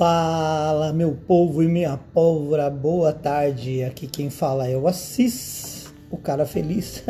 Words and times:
Fala, 0.00 0.94
meu 0.94 1.12
povo 1.12 1.62
e 1.62 1.68
minha 1.68 1.98
pólvora, 1.98 2.70
boa 2.70 3.12
tarde. 3.12 3.84
Aqui 3.84 4.06
quem 4.06 4.30
fala 4.30 4.66
é 4.66 4.74
o 4.74 4.88
Assis, 4.88 5.92
o 6.10 6.16
cara 6.16 6.46
feliz. 6.46 7.04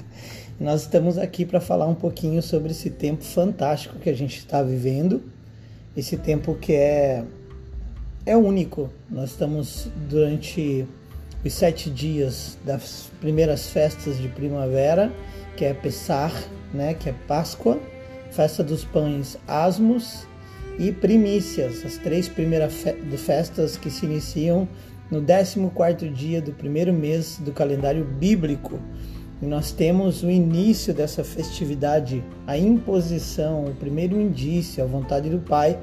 Nós 0.58 0.80
estamos 0.80 1.18
aqui 1.18 1.44
para 1.44 1.60
falar 1.60 1.86
um 1.86 1.94
pouquinho 1.94 2.42
sobre 2.42 2.70
esse 2.70 2.88
tempo 2.88 3.22
fantástico 3.22 3.98
que 3.98 4.08
a 4.08 4.14
gente 4.14 4.38
está 4.38 4.62
vivendo, 4.62 5.22
esse 5.94 6.16
tempo 6.16 6.54
que 6.54 6.72
é, 6.72 7.26
é 8.24 8.34
único. 8.34 8.90
Nós 9.10 9.32
estamos 9.32 9.90
durante 10.08 10.88
os 11.44 11.52
sete 11.52 11.90
dias 11.90 12.56
das 12.64 13.10
primeiras 13.20 13.68
festas 13.68 14.16
de 14.16 14.28
primavera, 14.28 15.12
que 15.58 15.66
é 15.66 15.74
Pessar, 15.74 16.32
né, 16.72 16.94
que 16.94 17.10
é 17.10 17.14
Páscoa, 17.28 17.78
festa 18.30 18.64
dos 18.64 18.82
pães 18.82 19.36
Asmos 19.46 20.29
e 20.80 20.90
primícias, 20.90 21.84
as 21.84 21.98
três 21.98 22.26
primeiras 22.26 22.72
festas 23.18 23.76
que 23.76 23.90
se 23.90 24.06
iniciam 24.06 24.66
no 25.10 25.20
14 25.22 26.08
dia 26.08 26.40
do 26.40 26.52
primeiro 26.52 26.90
mês 26.90 27.38
do 27.38 27.52
calendário 27.52 28.02
bíblico. 28.02 28.80
E 29.42 29.46
nós 29.46 29.72
temos 29.72 30.22
o 30.22 30.30
início 30.30 30.94
dessa 30.94 31.22
festividade, 31.22 32.24
a 32.46 32.56
imposição, 32.56 33.66
o 33.66 33.74
primeiro 33.74 34.18
indício, 34.18 34.82
a 34.82 34.86
vontade 34.86 35.28
do 35.28 35.38
Pai, 35.40 35.78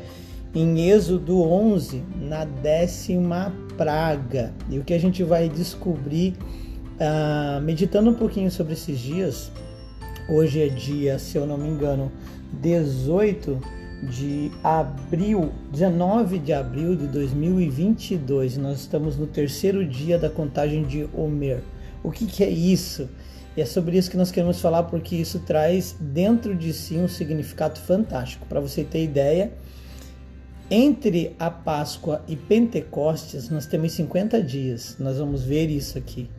em 0.56 0.90
Êxodo 0.90 1.44
11, 1.44 2.04
na 2.20 2.46
décima 2.46 3.54
praga. 3.78 4.52
E 4.68 4.80
o 4.80 4.84
que 4.84 4.96
a 4.96 5.00
gente 5.00 5.24
vai 5.24 5.48
descobrir, 5.48 6.34
uh, 6.96 7.62
meditando 7.62 8.10
um 8.10 8.16
pouquinho 8.16 8.50
sobre 8.50 8.74
esses 8.74 8.98
dias, 8.98 9.52
hoje 10.28 10.60
é 10.60 10.68
dia, 10.68 11.20
se 11.20 11.38
eu 11.38 11.46
não 11.46 11.58
me 11.58 11.70
engano, 11.70 12.12
18 12.60 13.78
de 14.04 14.52
abril, 14.64 15.52
19 15.72 16.40
de 16.40 16.54
abril 16.54 16.96
de 16.96 17.08
2022. 17.08 18.58
Nós 18.58 18.80
estamos 18.80 19.18
no 19.18 19.26
terceiro 19.26 19.86
dia 19.86 20.20
da 20.20 20.30
contagem 20.30 20.84
de 20.84 21.08
Homer. 21.14 21.62
O 22.04 22.12
que, 22.12 22.26
que 22.26 22.44
é 22.44 22.50
isso? 22.50 23.10
E 23.56 23.62
é 23.62 23.66
sobre 23.66 23.98
isso 23.98 24.12
que 24.12 24.18
nós 24.18 24.32
queremos 24.32 24.62
falar, 24.62 24.84
porque 24.84 25.16
isso 25.16 25.40
traz 25.40 25.96
dentro 26.00 26.56
de 26.56 26.72
si 26.74 26.96
um 26.96 27.08
significado 27.08 27.80
fantástico. 27.80 28.46
Para 28.46 28.60
você 28.60 28.84
ter 28.84 29.04
ideia, 29.04 29.52
entre 30.70 31.36
a 31.40 31.50
Páscoa 31.50 32.22
e 32.28 32.36
Pentecostes, 32.36 33.50
nós 33.50 33.66
temos 33.66 33.94
50 33.94 34.44
dias. 34.44 34.96
Nós 35.00 35.18
vamos 35.18 35.44
ver 35.44 35.70
isso 35.72 35.98
aqui. 35.98 36.30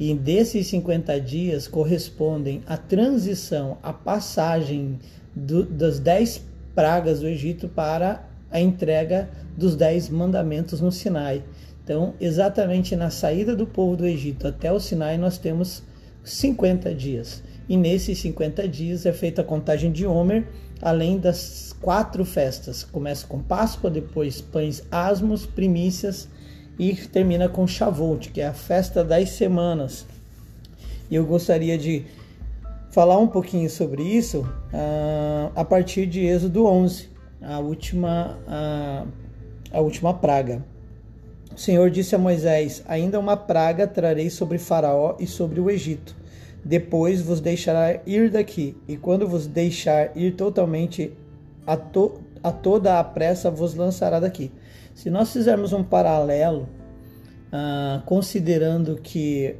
E 0.00 0.14
desses 0.14 0.68
50 0.68 1.20
dias 1.20 1.68
correspondem 1.68 2.62
a 2.66 2.76
transição, 2.76 3.76
a 3.82 3.92
passagem 3.92 4.98
do, 5.36 5.64
das 5.64 6.00
10 6.00 6.53
pragas 6.74 7.20
do 7.20 7.28
Egito 7.28 7.68
para 7.68 8.26
a 8.50 8.60
entrega 8.60 9.28
dos 9.56 9.76
dez 9.76 10.08
mandamentos 10.08 10.80
no 10.80 10.92
Sinai. 10.92 11.42
Então, 11.82 12.14
exatamente 12.20 12.96
na 12.96 13.10
saída 13.10 13.54
do 13.54 13.66
povo 13.66 13.96
do 13.96 14.06
Egito 14.06 14.48
até 14.48 14.72
o 14.72 14.80
Sinai, 14.80 15.18
nós 15.18 15.38
temos 15.38 15.82
50 16.24 16.94
dias. 16.94 17.42
E 17.68 17.76
nesses 17.76 18.18
50 18.18 18.66
dias 18.68 19.06
é 19.06 19.12
feita 19.12 19.42
a 19.42 19.44
contagem 19.44 19.92
de 19.92 20.06
Homer, 20.06 20.46
além 20.80 21.18
das 21.18 21.74
quatro 21.80 22.24
festas. 22.24 22.84
Começa 22.84 23.26
com 23.26 23.42
Páscoa, 23.42 23.90
depois 23.90 24.40
pães 24.40 24.82
asmos, 24.90 25.46
primícias 25.46 26.28
e 26.78 26.94
termina 26.94 27.48
com 27.48 27.66
Shavuot, 27.66 28.30
que 28.30 28.40
é 28.40 28.46
a 28.46 28.54
festa 28.54 29.04
das 29.04 29.30
semanas. 29.30 30.06
E 31.10 31.14
eu 31.14 31.24
gostaria 31.24 31.76
de 31.78 32.04
falar 32.94 33.18
um 33.18 33.26
pouquinho 33.26 33.68
sobre 33.68 34.04
isso 34.04 34.42
uh, 34.72 35.50
a 35.56 35.64
partir 35.64 36.06
de 36.06 36.24
Êxodo 36.24 36.64
11, 36.64 37.10
a 37.42 37.58
última, 37.58 38.38
uh, 38.46 39.08
a 39.72 39.80
última 39.80 40.14
praga. 40.14 40.64
O 41.52 41.58
Senhor 41.58 41.90
disse 41.90 42.14
a 42.14 42.18
Moisés: 42.18 42.84
Ainda 42.86 43.18
uma 43.18 43.36
praga 43.36 43.84
trarei 43.88 44.30
sobre 44.30 44.58
Faraó 44.58 45.16
e 45.18 45.26
sobre 45.26 45.60
o 45.60 45.68
Egito. 45.68 46.14
Depois 46.64 47.20
vos 47.20 47.40
deixará 47.40 48.00
ir 48.06 48.30
daqui, 48.30 48.76
e 48.86 48.96
quando 48.96 49.26
vos 49.26 49.48
deixar 49.48 50.16
ir 50.16 50.36
totalmente, 50.36 51.12
a, 51.66 51.76
to, 51.76 52.20
a 52.44 52.52
toda 52.52 53.00
a 53.00 53.02
pressa 53.02 53.50
vos 53.50 53.74
lançará 53.74 54.20
daqui. 54.20 54.52
Se 54.94 55.10
nós 55.10 55.32
fizermos 55.32 55.72
um 55.72 55.82
paralelo, 55.82 56.68
uh, 57.48 58.00
considerando 58.06 58.94
que 59.02 59.56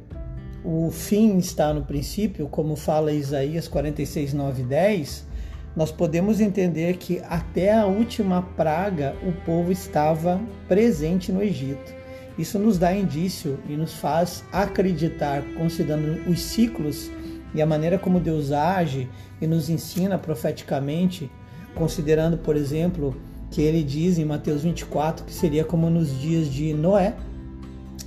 o 0.65 0.89
fim 0.89 1.37
está 1.37 1.71
no 1.71 1.83
princípio, 1.83 2.47
como 2.47 2.75
fala 2.75 3.11
Isaías 3.11 3.67
46, 3.67 4.33
9 4.33 4.63
e 4.63 4.65
10, 4.65 5.27
nós 5.75 5.91
podemos 5.91 6.39
entender 6.39 6.97
que 6.97 7.21
até 7.29 7.71
a 7.71 7.85
última 7.85 8.41
praga 8.41 9.15
o 9.21 9.31
povo 9.45 9.71
estava 9.71 10.41
presente 10.67 11.31
no 11.31 11.43
Egito. 11.43 11.93
Isso 12.35 12.57
nos 12.57 12.79
dá 12.79 12.91
indício 12.93 13.59
e 13.69 13.77
nos 13.77 13.93
faz 13.93 14.43
acreditar, 14.51 15.43
considerando 15.55 16.27
os 16.29 16.41
ciclos 16.41 17.11
e 17.53 17.61
a 17.61 17.65
maneira 17.65 17.99
como 17.99 18.19
Deus 18.19 18.51
age 18.51 19.07
e 19.39 19.45
nos 19.45 19.69
ensina 19.69 20.17
profeticamente, 20.17 21.29
considerando, 21.75 22.39
por 22.39 22.55
exemplo, 22.57 23.15
que 23.51 23.61
ele 23.61 23.83
diz 23.83 24.17
em 24.17 24.25
Mateus 24.25 24.63
24 24.63 25.25
que 25.25 25.33
seria 25.33 25.63
como 25.63 25.89
nos 25.91 26.19
dias 26.19 26.51
de 26.51 26.73
Noé, 26.73 27.15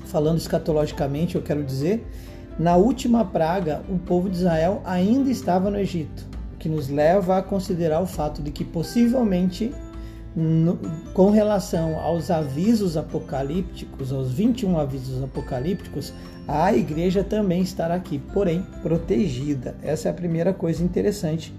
falando 0.06 0.38
escatologicamente, 0.38 1.36
eu 1.36 1.42
quero 1.42 1.62
dizer, 1.62 2.04
na 2.58 2.76
última 2.76 3.24
praga, 3.24 3.82
o 3.88 3.98
povo 3.98 4.28
de 4.28 4.38
Israel 4.38 4.82
ainda 4.84 5.30
estava 5.30 5.70
no 5.70 5.78
Egito, 5.78 6.26
o 6.54 6.56
que 6.56 6.69
nos 6.69 6.88
leva 6.88 7.38
a 7.38 7.42
considerar 7.42 8.00
o 8.00 8.06
fato 8.06 8.42
de 8.42 8.50
que 8.50 8.64
possivelmente, 8.64 9.72
no, 10.34 10.76
com 11.14 11.30
relação 11.30 11.98
aos 12.00 12.32
avisos 12.32 12.96
apocalípticos, 12.96 14.12
aos 14.12 14.32
21 14.32 14.76
avisos 14.76 15.22
apocalípticos, 15.22 16.12
a 16.48 16.72
igreja 16.72 17.22
também 17.22 17.62
estará 17.62 17.94
aqui, 17.94 18.19
porém 18.32 18.66
protegida. 18.82 19.76
Essa 19.80 20.08
é 20.08 20.10
a 20.10 20.14
primeira 20.14 20.52
coisa 20.52 20.82
interessante 20.82 21.54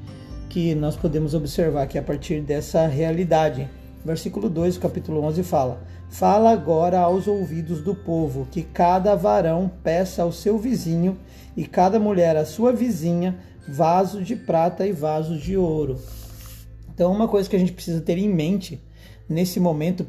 que 0.50 0.76
nós 0.76 0.98
podemos 0.98 1.34
observar 1.34 1.84
aqui 1.84 1.98
a 1.98 2.04
partir 2.04 2.42
dessa 2.42 2.88
realidade. 2.88 3.70
Versículo 4.04 4.50
2 4.50 4.76
do 4.76 4.82
capítulo 4.82 5.22
11 5.24 5.44
fala: 5.44 5.82
Fala 6.10 6.52
agora 6.52 7.00
aos 7.00 7.28
ouvidos 7.28 7.82
do 7.82 7.94
povo 7.94 8.48
que 8.50 8.64
cada 8.64 9.16
varão 9.16 9.70
peça 9.84 10.24
ao 10.24 10.32
seu 10.32 10.58
vizinho 10.58 11.18
e 11.56 11.66
cada 11.66 12.00
mulher 12.00 12.38
à 12.38 12.46
sua 12.46 12.72
vizinha 12.72 13.38
vaso 13.68 14.24
de 14.24 14.36
prata 14.36 14.88
e 14.88 14.92
vasos 14.92 15.42
de 15.42 15.58
ouro. 15.58 16.00
Então, 16.94 17.12
uma 17.12 17.28
coisa 17.28 17.50
que 17.50 17.56
a 17.56 17.60
gente 17.60 17.74
precisa 17.74 18.02
ter 18.02 18.18
em 18.18 18.28
mente 18.28 18.82
nesse 19.28 19.60
momento, 19.60 20.06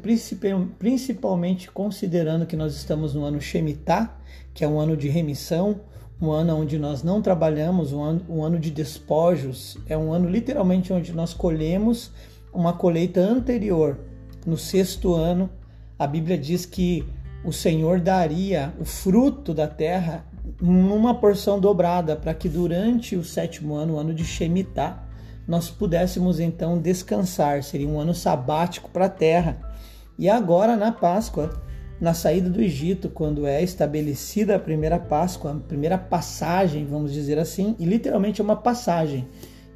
principalmente 0.79 1.69
considerando 1.69 2.45
que 2.45 2.55
nós 2.55 2.75
estamos 2.75 3.13
no 3.13 3.23
ano 3.23 3.39
Shemitah, 3.39 4.17
que 4.53 4.63
é 4.63 4.67
um 4.67 4.79
ano 4.79 4.97
de 4.97 5.07
remissão, 5.07 5.81
um 6.19 6.31
ano 6.31 6.55
onde 6.55 6.77
nós 6.79 7.03
não 7.03 7.21
trabalhamos, 7.21 7.93
um 7.93 8.01
ano, 8.01 8.25
um 8.27 8.43
ano 8.43 8.59
de 8.59 8.71
despojos, 8.71 9.77
é 9.87 9.97
um 9.97 10.11
ano 10.11 10.29
literalmente 10.29 10.91
onde 10.91 11.13
nós 11.13 11.33
colhemos 11.33 12.11
uma 12.53 12.73
colheita 12.73 13.19
anterior. 13.19 13.99
No 14.45 14.57
sexto 14.57 15.13
ano, 15.13 15.49
a 15.97 16.07
Bíblia 16.07 16.37
diz 16.37 16.65
que 16.65 17.05
o 17.43 17.51
Senhor 17.51 17.99
daria 17.99 18.73
o 18.79 18.85
fruto 18.85 19.53
da 19.53 19.67
terra 19.67 20.25
numa 20.59 21.13
porção 21.15 21.59
dobrada, 21.59 22.15
para 22.15 22.33
que 22.33 22.49
durante 22.49 23.15
o 23.15 23.23
sétimo 23.23 23.75
ano, 23.75 23.95
o 23.95 23.99
ano 23.99 24.13
de 24.13 24.23
Shemitah, 24.23 25.03
nós 25.47 25.69
pudéssemos 25.69 26.39
então 26.39 26.79
descansar. 26.79 27.63
Seria 27.63 27.87
um 27.87 27.99
ano 27.99 28.13
sabático 28.13 28.89
para 28.89 29.05
a 29.05 29.09
terra. 29.09 29.57
E 30.17 30.29
agora, 30.29 30.75
na 30.75 30.91
Páscoa, 30.91 31.61
na 31.99 32.13
saída 32.13 32.49
do 32.49 32.61
Egito, 32.61 33.09
quando 33.09 33.45
é 33.45 33.61
estabelecida 33.61 34.55
a 34.55 34.59
primeira 34.59 34.99
Páscoa, 34.99 35.51
a 35.51 35.55
primeira 35.55 35.97
passagem, 35.97 36.85
vamos 36.85 37.13
dizer 37.13 37.37
assim, 37.37 37.75
e 37.77 37.85
literalmente 37.85 38.41
é 38.41 38.43
uma 38.43 38.55
passagem. 38.55 39.27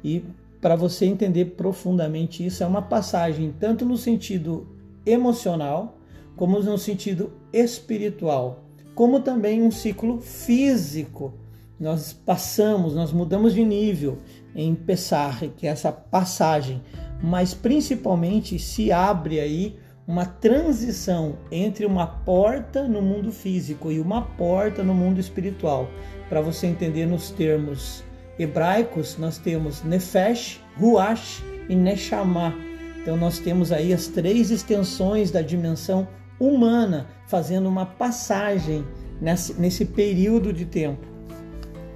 E 0.02 0.24
para 0.66 0.74
você 0.74 1.06
entender 1.06 1.44
profundamente 1.56 2.44
isso, 2.44 2.64
é 2.64 2.66
uma 2.66 2.82
passagem 2.82 3.54
tanto 3.56 3.84
no 3.84 3.96
sentido 3.96 4.66
emocional, 5.06 5.96
como 6.34 6.58
no 6.58 6.76
sentido 6.76 7.34
espiritual, 7.52 8.64
como 8.92 9.20
também 9.20 9.62
um 9.62 9.70
ciclo 9.70 10.20
físico. 10.20 11.34
Nós 11.78 12.12
passamos, 12.12 12.96
nós 12.96 13.12
mudamos 13.12 13.54
de 13.54 13.64
nível 13.64 14.18
em 14.56 14.74
pensar 14.74 15.38
que 15.56 15.68
é 15.68 15.70
essa 15.70 15.92
passagem, 15.92 16.82
mas 17.22 17.54
principalmente 17.54 18.58
se 18.58 18.90
abre 18.90 19.38
aí 19.38 19.76
uma 20.04 20.26
transição 20.26 21.36
entre 21.48 21.86
uma 21.86 22.08
porta 22.08 22.88
no 22.88 23.00
mundo 23.00 23.30
físico 23.30 23.92
e 23.92 24.00
uma 24.00 24.22
porta 24.22 24.82
no 24.82 24.94
mundo 24.94 25.20
espiritual. 25.20 25.88
Para 26.28 26.40
você 26.40 26.66
entender 26.66 27.06
nos 27.06 27.30
termos 27.30 28.02
hebraicos, 28.38 29.16
nós 29.18 29.38
temos 29.38 29.82
Nefesh, 29.82 30.60
Ruach 30.78 31.42
e 31.68 31.74
Neshama. 31.74 32.54
Então 33.00 33.16
nós 33.16 33.38
temos 33.38 33.72
aí 33.72 33.92
as 33.92 34.06
três 34.08 34.50
extensões 34.50 35.30
da 35.30 35.40
dimensão 35.40 36.08
humana 36.38 37.06
fazendo 37.26 37.68
uma 37.68 37.86
passagem 37.86 38.84
nesse, 39.20 39.54
nesse 39.54 39.84
período 39.84 40.52
de 40.52 40.64
tempo. 40.64 41.06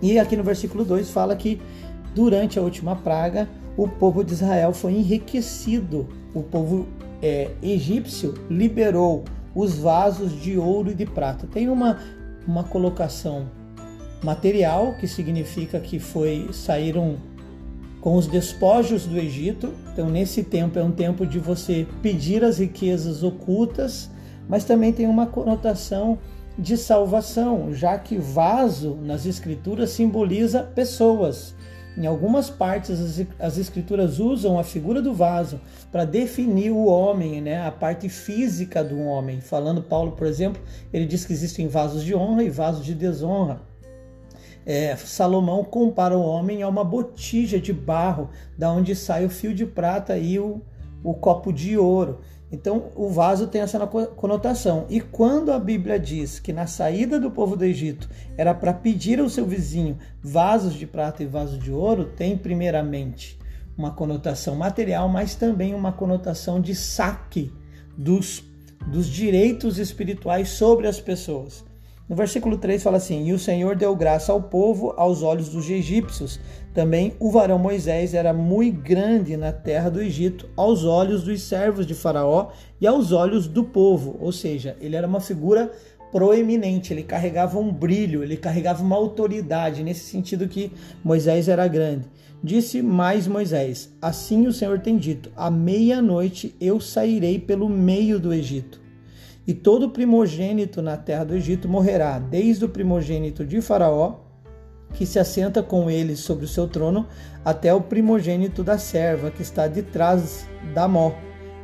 E 0.00 0.18
aqui 0.18 0.36
no 0.36 0.42
versículo 0.42 0.84
2 0.84 1.10
fala 1.10 1.36
que 1.36 1.60
durante 2.14 2.58
a 2.58 2.62
última 2.62 2.96
praga 2.96 3.48
o 3.76 3.86
povo 3.86 4.24
de 4.24 4.32
Israel 4.32 4.72
foi 4.72 4.92
enriquecido. 4.92 6.08
O 6.34 6.42
povo 6.42 6.88
é, 7.22 7.50
egípcio 7.62 8.34
liberou 8.48 9.24
os 9.54 9.78
vasos 9.78 10.40
de 10.40 10.56
ouro 10.56 10.90
e 10.90 10.94
de 10.94 11.06
prata. 11.06 11.46
Tem 11.46 11.68
uma, 11.68 11.98
uma 12.46 12.64
colocação 12.64 13.50
material, 14.22 14.94
que 14.94 15.06
significa 15.06 15.80
que 15.80 15.98
foi 15.98 16.48
saíram 16.52 17.16
com 18.00 18.16
os 18.16 18.26
despojos 18.26 19.06
do 19.06 19.18
Egito. 19.18 19.72
Então, 19.92 20.08
nesse 20.08 20.42
tempo 20.42 20.78
é 20.78 20.82
um 20.82 20.92
tempo 20.92 21.26
de 21.26 21.38
você 21.38 21.86
pedir 22.02 22.42
as 22.44 22.58
riquezas 22.58 23.22
ocultas, 23.22 24.10
mas 24.48 24.64
também 24.64 24.92
tem 24.92 25.06
uma 25.06 25.26
conotação 25.26 26.18
de 26.58 26.76
salvação, 26.76 27.72
já 27.72 27.98
que 27.98 28.16
vaso 28.16 28.96
nas 29.02 29.24
escrituras 29.24 29.90
simboliza 29.90 30.62
pessoas. 30.62 31.54
Em 31.96 32.06
algumas 32.06 32.48
partes 32.48 33.26
as, 33.38 33.58
escrituras 33.58 34.18
usam 34.18 34.58
a 34.58 34.64
figura 34.64 35.02
do 35.02 35.12
vaso 35.12 35.60
para 35.90 36.04
definir 36.04 36.70
o 36.70 36.84
homem, 36.86 37.40
né, 37.40 37.66
a 37.66 37.70
parte 37.70 38.08
física 38.08 38.82
do 38.82 38.98
homem. 39.00 39.40
Falando 39.40 39.82
Paulo, 39.82 40.12
por 40.12 40.26
exemplo, 40.26 40.62
ele 40.92 41.04
diz 41.04 41.24
que 41.24 41.32
existem 41.32 41.66
vasos 41.66 42.04
de 42.04 42.14
honra 42.14 42.44
e 42.44 42.50
vasos 42.50 42.84
de 42.84 42.94
desonra. 42.94 43.69
É, 44.64 44.94
Salomão 44.96 45.64
compara 45.64 46.16
o 46.16 46.22
homem 46.22 46.62
a 46.62 46.68
uma 46.68 46.84
botija 46.84 47.58
de 47.58 47.72
barro, 47.72 48.30
da 48.56 48.70
onde 48.70 48.94
sai 48.94 49.24
o 49.24 49.30
fio 49.30 49.54
de 49.54 49.64
prata 49.66 50.18
e 50.18 50.38
o, 50.38 50.60
o 51.02 51.14
copo 51.14 51.52
de 51.52 51.78
ouro. 51.78 52.20
Então, 52.52 52.90
o 52.96 53.08
vaso 53.08 53.46
tem 53.46 53.60
essa 53.60 53.78
conotação. 53.86 54.84
E 54.90 55.00
quando 55.00 55.52
a 55.52 55.58
Bíblia 55.58 56.00
diz 56.00 56.40
que 56.40 56.52
na 56.52 56.66
saída 56.66 57.18
do 57.18 57.30
povo 57.30 57.54
do 57.54 57.64
Egito 57.64 58.08
era 58.36 58.52
para 58.52 58.72
pedir 58.72 59.20
ao 59.20 59.28
seu 59.28 59.46
vizinho 59.46 59.96
vasos 60.20 60.74
de 60.74 60.86
prata 60.86 61.22
e 61.22 61.26
vasos 61.26 61.58
de 61.58 61.70
ouro, 61.70 62.06
tem 62.06 62.36
primeiramente 62.36 63.38
uma 63.78 63.92
conotação 63.92 64.56
material, 64.56 65.08
mas 65.08 65.36
também 65.36 65.74
uma 65.74 65.92
conotação 65.92 66.60
de 66.60 66.74
saque 66.74 67.52
dos, 67.96 68.42
dos 68.88 69.06
direitos 69.06 69.78
espirituais 69.78 70.48
sobre 70.50 70.88
as 70.88 71.00
pessoas. 71.00 71.64
No 72.10 72.16
versículo 72.16 72.58
3 72.58 72.82
fala 72.82 72.96
assim: 72.96 73.28
E 73.28 73.32
o 73.32 73.38
Senhor 73.38 73.76
deu 73.76 73.94
graça 73.94 74.32
ao 74.32 74.42
povo 74.42 74.92
aos 74.96 75.22
olhos 75.22 75.50
dos 75.50 75.70
egípcios. 75.70 76.40
Também 76.74 77.14
o 77.20 77.30
varão 77.30 77.56
Moisés 77.56 78.14
era 78.14 78.32
muito 78.32 78.80
grande 78.80 79.36
na 79.36 79.52
terra 79.52 79.88
do 79.88 80.02
Egito, 80.02 80.48
aos 80.56 80.84
olhos 80.84 81.22
dos 81.22 81.40
servos 81.40 81.86
de 81.86 81.94
Faraó 81.94 82.48
e 82.80 82.86
aos 82.86 83.12
olhos 83.12 83.46
do 83.46 83.62
povo. 83.62 84.16
Ou 84.20 84.32
seja, 84.32 84.76
ele 84.80 84.96
era 84.96 85.06
uma 85.06 85.20
figura 85.20 85.70
proeminente, 86.10 86.92
ele 86.92 87.04
carregava 87.04 87.60
um 87.60 87.72
brilho, 87.72 88.24
ele 88.24 88.36
carregava 88.36 88.82
uma 88.82 88.96
autoridade, 88.96 89.84
nesse 89.84 90.10
sentido 90.10 90.48
que 90.48 90.72
Moisés 91.04 91.48
era 91.48 91.68
grande. 91.68 92.06
Disse 92.42 92.82
mais 92.82 93.28
Moisés: 93.28 93.88
Assim 94.02 94.48
o 94.48 94.52
Senhor 94.52 94.80
tem 94.80 94.98
dito: 94.98 95.30
À 95.36 95.48
meia-noite 95.48 96.56
eu 96.60 96.80
sairei 96.80 97.38
pelo 97.38 97.68
meio 97.68 98.18
do 98.18 98.34
Egito 98.34 98.79
e 99.50 99.54
todo 99.54 99.90
primogênito 99.90 100.80
na 100.80 100.96
terra 100.96 101.24
do 101.24 101.34
Egito 101.34 101.68
morrerá, 101.68 102.20
desde 102.20 102.64
o 102.64 102.68
primogênito 102.68 103.44
de 103.44 103.60
Faraó, 103.60 104.20
que 104.94 105.04
se 105.04 105.18
assenta 105.18 105.60
com 105.60 105.90
ele 105.90 106.14
sobre 106.14 106.44
o 106.44 106.48
seu 106.48 106.68
trono, 106.68 107.04
até 107.44 107.74
o 107.74 107.80
primogênito 107.80 108.62
da 108.62 108.78
serva, 108.78 109.28
que 109.28 109.42
está 109.42 109.66
de 109.66 109.82
trás 109.82 110.46
da 110.72 110.86
mó, 110.86 111.14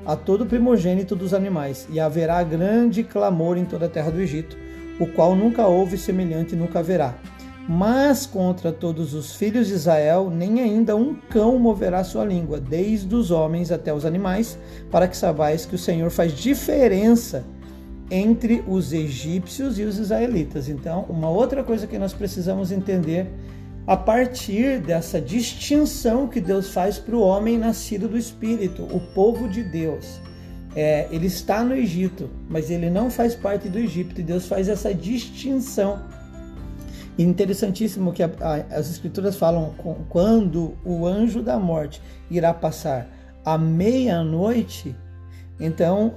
a 0.05 0.17
todo 0.17 0.47
primogênito 0.47 1.15
dos 1.15 1.33
animais. 1.33 1.87
E 1.89 2.01
haverá 2.01 2.43
grande 2.43 3.05
clamor 3.05 3.57
em 3.57 3.65
toda 3.65 3.87
a 3.87 3.89
terra 3.89 4.11
do 4.11 4.21
Egito, 4.21 4.57
o 4.99 5.07
qual 5.07 5.37
nunca 5.37 5.69
houve 5.69 5.97
semelhante 5.97 6.57
e 6.57 6.59
nunca 6.59 6.81
haverá. 6.81 7.15
Mas 7.69 8.27
contra 8.27 8.73
todos 8.73 9.15
os 9.15 9.37
filhos 9.37 9.69
de 9.69 9.75
Israel, 9.75 10.29
nem 10.29 10.61
ainda 10.61 10.97
um 10.97 11.15
cão 11.15 11.57
moverá 11.57 12.03
sua 12.03 12.25
língua, 12.25 12.59
desde 12.59 13.15
os 13.15 13.31
homens 13.31 13.71
até 13.71 13.95
os 13.95 14.05
animais, 14.05 14.59
para 14.91 15.07
que 15.07 15.17
saibais 15.17 15.65
que 15.65 15.77
o 15.77 15.79
Senhor 15.79 16.11
faz 16.11 16.33
diferença 16.33 17.45
entre 18.11 18.63
os 18.67 18.93
egípcios 18.93 19.79
e 19.79 19.83
os 19.83 19.99
israelitas. 19.99 20.69
Então, 20.69 21.05
uma 21.09 21.29
outra 21.29 21.65
coisa 21.65 21.87
que 21.87 21.99
nós 21.99 22.13
precisamos 22.13 22.71
entender 22.71 23.29
a 23.87 23.97
partir 23.97 24.81
dessa 24.81 25.21
distinção 25.21 26.27
que 26.27 26.41
Deus 26.41 26.71
faz 26.71 26.99
para 26.99 27.15
o 27.15 27.21
homem 27.21 27.57
nascido 27.57 28.09
do 28.09 28.19
Espírito, 28.19 28.83
o 28.83 29.01
povo 29.15 29.49
de 29.49 29.63
Deus. 29.63 30.21
É, 30.75 31.09
ele 31.11 31.27
está 31.27 31.63
no 31.65 31.75
Egito, 31.75 32.29
mas 32.49 32.71
ele 32.71 32.91
não 32.91 33.11
faz 33.11 33.35
parte 33.35 33.69
do 33.69 33.79
Egito, 33.79 34.21
e 34.21 34.25
Deus 34.25 34.47
faz 34.47 34.69
essa 34.69 34.93
distinção. 34.93 36.03
Interessantíssimo 37.19 38.13
que 38.13 38.23
a, 38.23 38.31
a, 38.41 38.77
as 38.77 38.91
Escrituras 38.91 39.37
falam 39.37 39.73
com, 39.79 39.95
quando 40.09 40.77
o 40.85 41.07
anjo 41.07 41.41
da 41.41 41.59
morte 41.59 42.03
irá 42.31 42.53
passar 42.53 43.09
à 43.45 43.57
meia-noite, 43.57 44.95
então, 45.59 46.15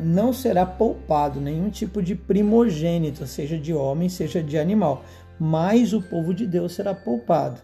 não 0.00 0.32
será 0.32 0.66
poupado 0.66 1.40
nenhum 1.40 1.70
tipo 1.70 2.02
de 2.02 2.14
primogênito, 2.14 3.26
seja 3.26 3.56
de 3.58 3.72
homem, 3.72 4.08
seja 4.08 4.42
de 4.42 4.58
animal, 4.58 5.04
mas 5.38 5.92
o 5.92 6.02
povo 6.02 6.34
de 6.34 6.46
Deus 6.46 6.72
será 6.72 6.92
poupado. 6.92 7.60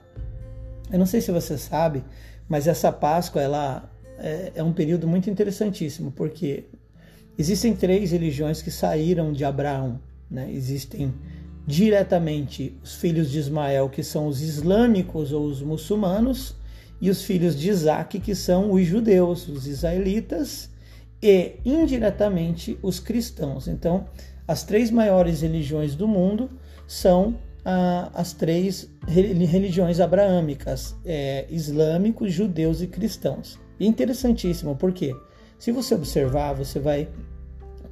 Eu 0.91 0.99
não 0.99 1.07
sei 1.07 1.21
se 1.21 1.33
você 1.33 1.59
sabe, 1.59 2.05
mas 2.49 2.67
essa 2.67 2.93
Páscoa 2.93 3.43
ela 3.43 3.91
é, 4.19 4.53
é 4.57 4.63
um 4.63 4.73
período 4.73 5.07
muito 5.09 5.29
interessantíssimo, 5.29 6.13
porque 6.13 6.65
existem 7.37 7.75
três 7.75 8.13
religiões 8.13 8.63
que 8.63 8.71
saíram 8.71 9.33
de 9.33 9.45
Abraão. 9.45 10.01
Né? 10.31 10.51
Existem 10.53 11.13
diretamente 11.67 12.77
os 12.83 12.95
filhos 12.95 13.31
de 13.31 13.39
Ismael, 13.39 13.89
que 13.89 14.03
são 14.03 14.27
os 14.27 14.41
islâmicos 14.43 15.33
ou 15.33 15.45
os 15.45 15.61
muçulmanos, 15.61 16.57
e 17.01 17.09
os 17.09 17.23
filhos 17.23 17.59
de 17.59 17.71
Isaac, 17.71 18.21
que 18.21 18.35
são 18.35 18.73
os 18.73 18.85
judeus, 18.85 19.49
os 19.49 19.67
israelitas 19.67 20.70
e 21.23 21.57
indiretamente 21.65 22.79
os 22.83 22.99
cristãos. 22.99 23.69
Então, 23.69 24.07
as 24.47 24.65
três 24.65 24.91
maiores 24.91 25.43
religiões 25.43 25.95
do 25.95 26.09
mundo 26.09 26.51
são 26.87 27.37
ah, 27.65 28.11
as 28.15 28.33
três 28.33 28.91
religiões 29.07 30.01
abraâmicas: 30.01 30.97
é, 31.05 31.47
islâmicos, 31.51 32.33
judeus 32.33 32.81
e 32.81 32.87
cristãos. 32.87 33.59
E 33.79 33.87
interessantíssimo, 33.87 34.77
porque 34.77 35.15
se 35.59 35.73
você 35.73 35.95
observar, 35.95 36.55
você 36.55 36.79
vai 36.79 37.09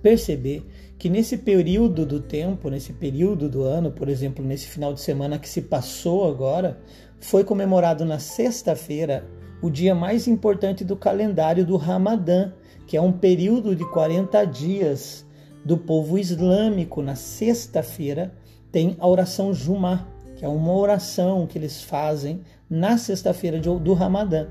perceber 0.02 0.66
que 0.98 1.08
nesse 1.08 1.36
período 1.36 2.04
do 2.04 2.20
tempo, 2.20 2.68
nesse 2.68 2.92
período 2.92 3.48
do 3.48 3.62
ano, 3.62 3.90
por 3.90 4.08
exemplo, 4.08 4.44
nesse 4.44 4.66
final 4.66 4.92
de 4.92 5.00
semana 5.00 5.38
que 5.38 5.48
se 5.48 5.62
passou 5.62 6.28
agora, 6.28 6.78
foi 7.20 7.44
comemorado 7.44 8.04
na 8.04 8.18
sexta-feira 8.18 9.24
o 9.62 9.70
dia 9.70 9.94
mais 9.94 10.26
importante 10.26 10.84
do 10.84 10.96
calendário 10.96 11.64
do 11.64 11.76
Ramadã, 11.76 12.52
que 12.88 12.96
é 12.96 13.00
um 13.00 13.12
período 13.12 13.76
de 13.76 13.84
40 13.84 14.44
dias 14.46 15.24
do 15.62 15.76
povo 15.76 16.18
islâmico. 16.18 17.02
Na 17.02 17.14
sexta-feira 17.14 18.32
tem 18.72 18.96
a 18.98 19.06
oração 19.06 19.52
Jumá, 19.52 20.08
que 20.36 20.44
é 20.44 20.48
uma 20.48 20.72
oração 20.72 21.46
que 21.46 21.58
eles 21.58 21.82
fazem 21.82 22.40
na 22.68 22.96
sexta-feira 22.96 23.60
do 23.60 23.92
Ramadã. 23.92 24.46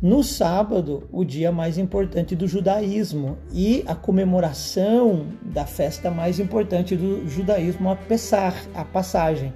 No 0.00 0.24
sábado, 0.24 1.06
o 1.12 1.22
dia 1.22 1.52
mais 1.52 1.76
importante 1.76 2.34
do 2.34 2.48
judaísmo 2.48 3.36
e 3.52 3.84
a 3.86 3.94
comemoração 3.94 5.26
da 5.42 5.66
festa 5.66 6.10
mais 6.10 6.40
importante 6.40 6.96
do 6.96 7.28
judaísmo, 7.28 7.90
a 7.90 7.96
Pessah, 7.96 8.54
a 8.72 8.82
passagem. 8.86 9.52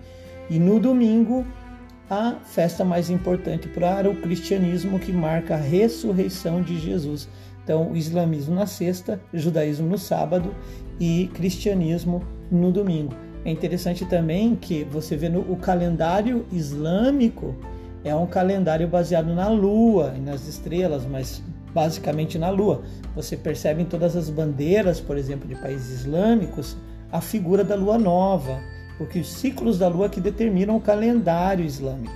E 0.51 0.59
no 0.59 0.79
domingo, 0.79 1.47
a 2.11 2.33
festa 2.45 2.85
mais 2.85 3.09
importante 3.09 3.67
para 3.69 4.11
o 4.11 4.21
cristianismo 4.21 4.99
que 4.99 5.11
marca 5.11 5.55
a 5.55 5.59
ressurreição 5.59 6.61
de 6.61 6.79
Jesus. 6.79 7.27
Então, 7.65 7.91
o 7.91 7.97
islamismo 7.97 8.55
na 8.55 8.67
sexta, 8.67 9.19
judaísmo 9.33 9.89
no 9.89 9.99
sábado 9.99 10.55
e 11.01 11.31
cristianismo 11.35 12.23
no 12.51 12.71
domingo. 12.71 13.15
É 13.45 13.51
interessante 13.51 14.05
também 14.05 14.55
que 14.55 14.85
você 14.85 15.17
vê 15.17 15.29
no 15.29 15.41
o 15.41 15.57
calendário 15.57 16.47
islâmico 16.53 17.55
é 18.05 18.15
um 18.15 18.27
calendário 18.27 18.87
baseado 18.87 19.35
na 19.35 19.49
lua 19.49 20.13
e 20.15 20.21
nas 20.21 20.47
estrelas, 20.47 21.07
mas 21.07 21.43
basicamente 21.73 22.39
na 22.39 22.51
lua. 22.51 22.83
Você 23.17 23.35
percebe 23.35 23.83
em 23.83 23.87
todas 23.87 24.15
as 24.15 24.29
bandeiras, 24.29 25.01
por 25.01 25.17
exemplo, 25.17 25.49
de 25.49 25.55
países 25.55 26.01
islâmicos, 26.01 26.77
a 27.11 27.21
figura 27.23 27.65
da 27.65 27.75
lua 27.75 27.97
nova, 27.97 28.61
porque 28.99 29.19
os 29.19 29.33
ciclos 29.33 29.79
da 29.79 29.89
lua 29.89 30.11
que 30.11 30.21
determinam 30.21 30.77
o 30.77 30.81
calendário 30.81 31.65
islâmico. 31.65 32.15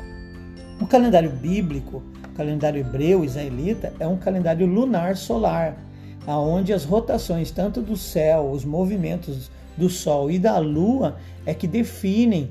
O 0.79 0.87
calendário 0.87 1.31
bíblico 1.31 2.03
calendário 2.39 2.81
hebreu 2.81 3.25
israelita 3.25 3.93
é 3.99 4.07
um 4.07 4.17
calendário 4.17 4.65
lunar 4.65 5.17
solar, 5.17 5.77
aonde 6.25 6.73
as 6.73 6.85
rotações 6.85 7.51
tanto 7.51 7.83
do 7.83 7.97
céu, 7.97 8.53
os 8.53 8.65
movimentos 8.65 9.51
do 9.77 9.91
sol 9.91 10.31
e 10.31 10.39
da 10.39 10.57
lua 10.59 11.17
é 11.45 11.53
que 11.53 11.67
definem 11.67 12.51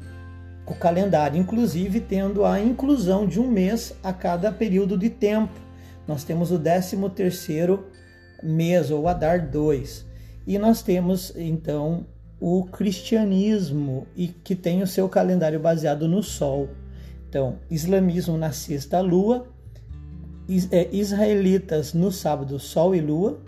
o 0.66 0.76
calendário, 0.76 1.40
inclusive 1.40 2.02
tendo 2.02 2.44
a 2.44 2.60
inclusão 2.60 3.26
de 3.26 3.40
um 3.40 3.50
mês 3.50 3.96
a 4.04 4.12
cada 4.12 4.52
período 4.52 4.98
de 4.98 5.10
tempo. 5.10 5.54
Nós 6.06 6.26
temos 6.26 6.52
o 6.52 6.60
13 6.60 6.98
terceiro 7.16 7.86
mês 8.44 8.92
ou 8.92 9.08
Adar 9.08 9.50
2. 9.50 10.06
E 10.46 10.58
nós 10.58 10.82
temos 10.82 11.34
então 11.38 12.06
o 12.42 12.66
cristianismo 12.66 14.06
e 14.18 14.28
que 14.28 14.54
tem 14.54 14.82
o 14.82 14.88
seu 14.88 15.08
calendário 15.08 15.60
baseado 15.60 16.10
no 16.10 16.22
sol. 16.22 16.68
Então, 17.30 17.60
islamismo 17.70 18.38
na 18.38 18.52
sexta 18.52 19.00
lua, 19.00 19.48
israelitas 20.48 21.94
no 21.94 22.12
sábado, 22.12 22.60
sol 22.60 22.96
e 22.96 23.02
lua, 23.02 23.40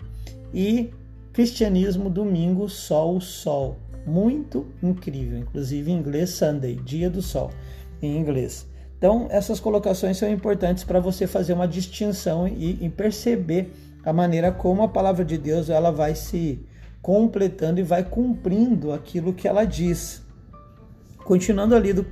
e 0.52 0.90
cristianismo 1.32 2.10
domingo, 2.10 2.68
sol, 2.68 3.20
sol. 3.20 3.78
Muito 4.06 4.66
incrível, 4.82 5.38
inclusive 5.38 5.90
em 5.90 5.96
inglês 5.96 6.30
Sunday, 6.30 6.74
dia 6.76 7.10
do 7.10 7.20
sol 7.22 7.50
em 8.02 8.16
inglês. 8.16 8.66
Então, 8.96 9.28
essas 9.30 9.60
colocações 9.60 10.18
são 10.18 10.30
importantes 10.30 10.84
para 10.84 11.00
você 11.00 11.26
fazer 11.26 11.52
uma 11.52 11.66
distinção 11.66 12.46
e, 12.46 12.78
e, 12.84 12.88
perceber 12.88 13.72
a 14.04 14.12
maneira 14.12 14.52
como 14.52 14.82
a 14.82 14.88
palavra 14.88 15.24
de 15.24 15.38
Deus 15.38 15.70
ela 15.70 15.90
vai 15.90 16.14
se 16.14 16.60
completando 17.00 17.80
e 17.80 17.82
vai 17.82 18.04
cumprindo 18.04 18.92
aquilo 18.92 19.32
que 19.32 19.48
ela 19.48 19.64
diz. 19.64 20.22
Continuando 21.24 21.74
ali 21.74 21.92
do, 21.92 22.06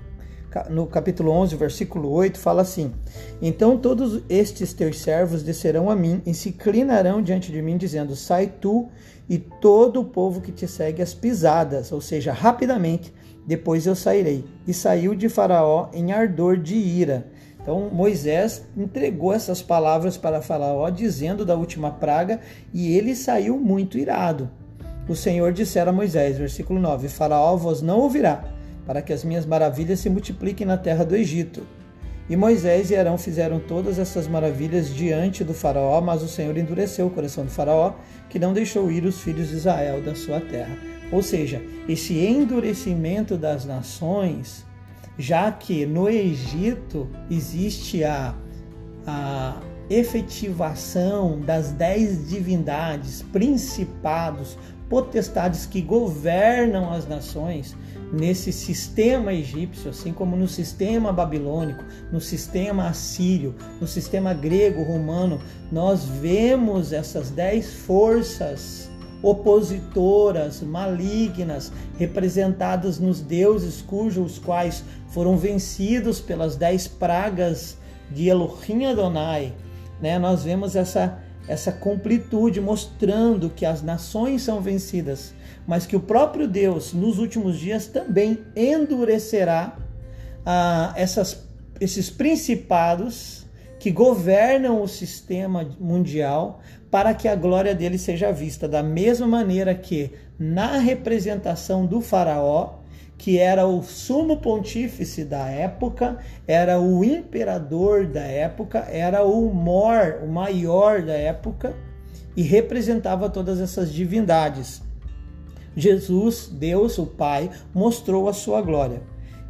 no 0.71 0.87
capítulo 0.87 1.31
11, 1.31 1.57
versículo 1.57 2.11
8, 2.11 2.39
fala 2.39 2.63
assim: 2.63 2.93
Então 3.41 3.77
todos 3.77 4.23
estes 4.29 4.73
teus 4.73 4.99
servos 4.99 5.43
descerão 5.43 5.91
a 5.91 5.97
mim 5.97 6.23
e 6.25 6.33
se 6.35 6.51
inclinarão 6.51 7.23
diante 7.23 7.53
de 7.53 7.61
mim, 7.61 7.77
dizendo: 7.77 8.17
Sai 8.17 8.47
tu 8.61 8.89
e 9.29 9.39
todo 9.39 10.01
o 10.01 10.05
povo 10.05 10.41
que 10.41 10.53
te 10.53 10.67
segue 10.67 11.03
as 11.03 11.13
pisadas, 11.13 11.93
ou 11.93 12.01
seja, 12.01 12.33
rapidamente 12.33 13.13
depois 13.47 13.87
eu 13.87 13.95
sairei. 13.95 14.45
E 14.67 14.75
saiu 14.75 15.15
de 15.15 15.29
Faraó 15.29 15.89
em 15.93 16.13
ardor 16.13 16.59
de 16.59 16.75
ira. 16.75 17.27
Então 17.61 17.91
Moisés 17.91 18.65
entregou 18.77 19.33
essas 19.33 19.61
palavras 19.61 20.17
para 20.17 20.41
Faraó, 20.41 20.89
dizendo 20.91 21.45
da 21.45 21.55
última 21.55 21.91
praga, 21.91 22.41
e 22.73 22.97
ele 22.97 23.15
saiu 23.15 23.59
muito 23.59 23.99
irado. 23.99 24.51
O 25.09 25.17
Senhor 25.17 25.53
dissera 25.53 25.91
a 25.91 25.93
Moisés, 25.93 26.37
versículo 26.39 26.79
9: 26.79 27.09
Faraó 27.09 27.57
vos 27.57 27.81
não 27.81 28.01
ouvirá, 28.01 28.45
para 28.89 29.03
que 29.03 29.13
as 29.13 29.23
minhas 29.23 29.45
maravilhas 29.45 30.01
se 30.01 30.09
multipliquem 30.09 30.67
na 30.67 30.79
terra 30.79 31.05
do 31.05 31.15
Egito. 31.15 31.63
E 32.27 32.35
Moisés 32.35 32.91
e 32.91 32.97
Arão 32.97 33.19
fizeram 33.19 33.61
todas 33.61 33.99
essas 33.99 34.27
maravilhas 34.27 34.89
diante 34.95 35.45
do 35.45 35.53
Faraó, 35.53 36.01
mas 36.01 36.23
o 36.23 36.27
Senhor 36.27 36.57
endureceu 36.57 37.07
o 37.07 37.11
coração 37.11 37.45
do 37.45 37.51
Faraó, 37.51 37.93
que 38.31 38.39
não 38.39 38.55
deixou 38.55 38.91
ir 38.91 39.05
os 39.05 39.21
filhos 39.21 39.51
de 39.51 39.57
Israel 39.57 40.01
da 40.01 40.15
sua 40.15 40.41
terra. 40.41 40.75
Ou 41.13 41.23
seja, 41.23 41.61
esse 41.87 42.19
endurecimento 42.19 43.37
das 43.37 43.67
nações, 43.67 44.65
já 45.19 45.53
que 45.53 45.85
no 45.85 46.09
Egito 46.09 47.11
existe 47.31 48.05
a, 48.05 48.35
a 49.07 49.61
efetivação 49.91 51.41
das 51.41 51.73
dez 51.73 52.27
divindades, 52.31 53.21
principados, 53.21 54.57
potestades 54.89 55.67
que 55.67 55.83
governam 55.83 56.91
as 56.91 57.07
nações 57.07 57.77
nesse 58.13 58.53
sistema 58.53 59.33
egípcio, 59.33 59.91
assim 59.91 60.13
como 60.13 60.37
no 60.37 60.49
sistema 60.49 61.13
babilônico, 61.13 61.85
no 62.11 62.21
sistema 62.21 62.89
assírio, 62.89 63.55
no 63.81 63.87
sistema 63.87 64.33
grego, 64.33 64.83
romano, 64.83 65.41
nós 65.71 66.05
vemos 66.05 66.93
essas 66.93 67.31
dez 67.31 67.73
forças 67.73 68.89
opositoras, 69.23 70.63
malignas, 70.63 71.73
representadas 71.99 72.99
nos 72.99 73.21
deuses 73.21 73.83
cujos 73.83 74.39
quais 74.39 74.85
foram 75.09 75.37
vencidos 75.37 76.21
pelas 76.21 76.57
dez 76.57 76.87
pragas 76.87 77.77
de 78.11 78.29
Elohim 78.29 78.87
Adonai. 78.87 79.53
Né? 80.01 80.19
Nós 80.19 80.45
vemos 80.45 80.77
essa, 80.77 81.19
essa 81.49 81.73
completude 81.73 82.61
mostrando 82.61 83.51
que 83.51 83.67
as 83.67 83.83
nações 83.83 84.43
são 84.43 84.61
vencidas, 84.61 85.35
mas 85.69 85.85
que 85.85 85.95
o 85.95 86.01
próprio 86.01 86.49
Deus, 86.49 86.95
nos 86.95 87.19
últimos 87.19 87.59
dias, 87.59 87.87
também 87.87 88.39
endurecerá 88.57 89.77
ah, 90.47 90.95
essas, 90.97 91.47
esses 91.79 92.09
principados 92.09 93.47
que 93.79 93.91
governam 93.91 94.81
o 94.81 94.89
sistema 94.89 95.69
mundial 95.79 96.61
para 96.91 97.13
que 97.13 97.29
a 97.29 97.37
glória 97.37 97.75
dele 97.75 97.99
seja 97.99 98.33
vista, 98.33 98.67
da 98.67 98.83
mesma 98.83 99.27
maneira 99.27 99.75
que 99.75 100.11
na 100.39 100.79
representação 100.79 101.85
do 101.85 102.01
Faraó, 102.01 102.79
que 103.19 103.39
era 103.39 103.67
o 103.67 103.83
sumo 103.83 104.39
pontífice 104.39 105.23
da 105.23 105.51
época, 105.51 106.17
era 106.47 106.81
o 106.81 107.05
imperador 107.05 108.07
da 108.07 108.23
época, 108.23 108.87
era 108.91 109.23
o 109.23 109.53
mor, 109.53 110.21
o 110.25 110.29
maior 110.29 111.03
da 111.03 111.13
época, 111.13 111.75
e 112.35 112.41
representava 112.41 113.29
todas 113.29 113.61
essas 113.61 113.93
divindades. 113.93 114.88
Jesus, 115.79 116.49
Deus, 116.53 116.99
o 116.99 117.07
Pai, 117.07 117.51
mostrou 117.73 118.29
a 118.29 118.33
sua 118.33 118.61
glória. 118.61 119.01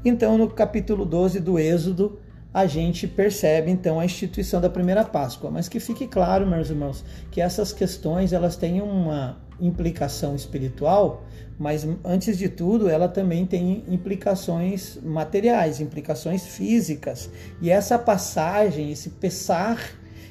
Então, 0.04 0.36
no 0.36 0.48
capítulo 0.48 1.06
12 1.06 1.40
do 1.40 1.58
Êxodo, 1.58 2.18
a 2.52 2.66
gente 2.66 3.06
percebe 3.06 3.70
então 3.70 3.98
a 3.98 4.04
instituição 4.04 4.60
da 4.60 4.68
primeira 4.68 5.04
Páscoa. 5.04 5.50
Mas 5.50 5.68
que 5.68 5.80
fique 5.80 6.06
claro, 6.06 6.46
meus 6.46 6.68
irmãos, 6.68 7.02
que 7.30 7.40
essas 7.40 7.72
questões 7.72 8.32
elas 8.34 8.56
têm 8.56 8.82
uma 8.82 9.38
implicação 9.58 10.36
espiritual, 10.36 11.24
mas 11.58 11.86
antes 12.04 12.36
de 12.36 12.48
tudo, 12.48 12.88
ela 12.88 13.08
também 13.08 13.46
tem 13.46 13.84
implicações 13.88 14.98
materiais, 15.02 15.80
implicações 15.80 16.46
físicas. 16.46 17.30
E 17.60 17.70
essa 17.70 17.98
passagem, 17.98 18.92
esse 18.92 19.10
pesar 19.10 19.80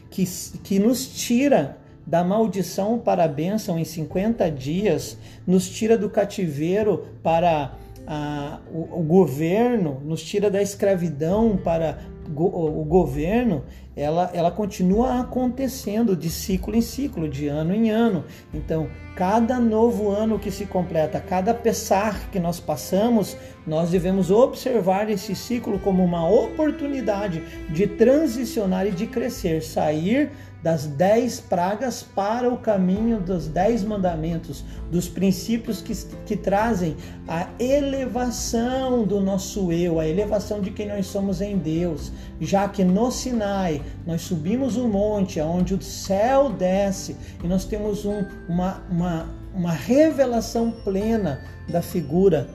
que, 0.10 0.26
que 0.64 0.80
nos 0.80 1.08
tira 1.08 1.78
da 2.08 2.24
maldição 2.24 2.98
para 2.98 3.26
a 3.26 3.28
bênção 3.28 3.78
em 3.78 3.84
50 3.84 4.50
dias, 4.50 5.18
nos 5.46 5.70
tira 5.70 5.98
do 5.98 6.10
cativeiro 6.10 7.06
para 7.22 7.74
a, 8.08 8.60
o, 8.72 9.02
o, 9.02 9.04
governo, 9.04 10.02
nos 10.06 10.24
tira 10.24 10.50
da 10.50 10.62
escravidão 10.62 11.58
para 11.58 12.00
go, 12.30 12.46
o 12.46 12.86
governo, 12.86 13.66
ela, 13.94 14.32
ela 14.34 14.52
continua 14.52 15.20
acontecendo 15.20 16.16
de 16.16 16.30
ciclo 16.30 16.74
em 16.74 16.82
ciclo, 16.82 17.28
de 17.28 17.48
ano 17.48 17.74
em 17.74 17.90
ano. 17.90 18.24
Então, 18.54 18.88
cada 19.14 19.60
novo 19.60 20.10
ano 20.10 20.40
que 20.40 20.50
se 20.50 20.66
completa, 20.66 21.20
cada 21.20 21.54
pesar 21.54 22.30
que 22.32 22.40
nós 22.40 22.58
passamos, 22.58 23.36
nós 23.66 23.90
devemos 23.90 24.32
observar 24.32 25.10
esse 25.10 25.36
ciclo 25.36 25.78
como 25.80 26.06
uma 26.06 26.30
oportunidade 26.30 27.44
de 27.70 27.86
transicionar 27.86 28.88
e 28.88 28.92
de 28.92 29.08
crescer, 29.08 29.62
sair 29.62 30.32
das 30.68 30.86
dez 30.86 31.40
pragas 31.40 32.04
para 32.04 32.52
o 32.52 32.58
caminho 32.58 33.22
dos 33.22 33.48
dez 33.48 33.86
mandamentos, 33.86 34.66
dos 34.92 35.08
princípios 35.08 35.80
que, 35.80 35.96
que 36.26 36.36
trazem 36.36 36.98
a 37.26 37.48
elevação 37.58 39.06
do 39.06 39.22
nosso 39.22 39.72
eu, 39.72 39.98
a 39.98 40.06
elevação 40.06 40.60
de 40.60 40.72
quem 40.72 40.90
nós 40.90 41.06
somos 41.06 41.40
em 41.40 41.58
Deus, 41.58 42.12
já 42.42 42.68
que 42.68 42.84
no 42.84 43.10
Sinai 43.12 43.82
nós 44.06 44.24
subimos 44.24 44.76
um 44.76 44.90
monte 44.90 45.40
onde 45.40 45.74
o 45.74 45.82
céu 45.82 46.50
desce 46.50 47.16
e 47.42 47.48
nós 47.48 47.64
temos 47.64 48.04
um, 48.04 48.26
uma, 48.50 48.84
uma, 48.92 49.30
uma 49.56 49.72
revelação 49.72 50.70
plena 50.84 51.40
da 51.70 51.82
figura 51.82 52.50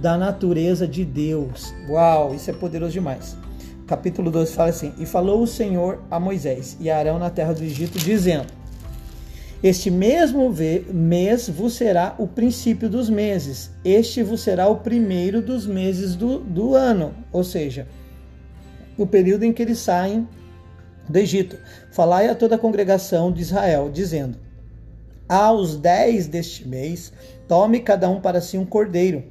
da 0.00 0.16
natureza 0.16 0.88
de 0.88 1.04
Deus. 1.04 1.74
Uau, 1.86 2.34
isso 2.34 2.48
é 2.48 2.54
poderoso 2.54 2.92
demais 2.92 3.36
capítulo 3.88 4.30
12 4.30 4.52
fala 4.52 4.68
assim: 4.68 4.92
E 4.98 5.06
falou 5.06 5.42
o 5.42 5.46
Senhor 5.46 6.02
a 6.10 6.20
Moisés 6.20 6.76
e 6.78 6.90
a 6.90 6.98
Arão 6.98 7.18
na 7.18 7.30
terra 7.30 7.54
do 7.54 7.64
Egito, 7.64 7.98
dizendo: 7.98 8.52
Este 9.62 9.90
mesmo 9.90 10.54
mês 10.92 11.48
vos 11.48 11.72
será 11.72 12.14
o 12.18 12.28
princípio 12.28 12.88
dos 12.88 13.08
meses, 13.08 13.70
este 13.82 14.22
vos 14.22 14.42
será 14.42 14.68
o 14.68 14.76
primeiro 14.76 15.40
dos 15.40 15.66
meses 15.66 16.14
do, 16.14 16.38
do 16.38 16.74
ano, 16.74 17.14
ou 17.32 17.42
seja, 17.42 17.88
o 18.98 19.06
período 19.06 19.44
em 19.44 19.52
que 19.52 19.62
eles 19.62 19.78
saem 19.78 20.28
do 21.08 21.18
Egito. 21.18 21.56
Falai 21.90 22.28
a 22.28 22.34
toda 22.34 22.56
a 22.56 22.58
congregação 22.58 23.32
de 23.32 23.40
Israel, 23.40 23.90
dizendo: 23.90 24.36
Aos 25.26 25.78
dez 25.78 26.26
deste 26.26 26.68
mês, 26.68 27.10
tome 27.48 27.80
cada 27.80 28.06
um 28.10 28.20
para 28.20 28.42
si 28.42 28.58
um 28.58 28.66
cordeiro, 28.66 29.24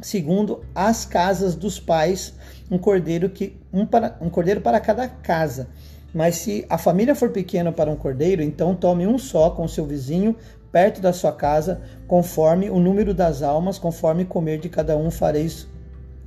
segundo 0.00 0.64
as 0.72 1.04
casas 1.04 1.56
dos 1.56 1.80
pais 1.80 2.32
um 2.70 2.78
cordeiro 2.78 3.30
que 3.30 3.56
um, 3.80 3.86
para, 3.86 4.16
um 4.20 4.28
cordeiro 4.28 4.60
para 4.60 4.80
cada 4.80 5.08
casa. 5.08 5.68
Mas 6.12 6.36
se 6.36 6.64
a 6.68 6.78
família 6.78 7.14
for 7.14 7.30
pequena 7.30 7.70
para 7.70 7.90
um 7.90 7.96
cordeiro, 7.96 8.42
então 8.42 8.74
tome 8.74 9.06
um 9.06 9.18
só 9.18 9.50
com 9.50 9.68
seu 9.68 9.84
vizinho 9.84 10.34
perto 10.72 11.00
da 11.00 11.12
sua 11.12 11.32
casa, 11.32 11.80
conforme 12.06 12.70
o 12.70 12.78
número 12.78 13.14
das 13.14 13.42
almas, 13.42 13.78
conforme 13.78 14.24
comer 14.24 14.58
de 14.58 14.68
cada 14.68 14.96
um 14.96 15.10
fareis 15.10 15.66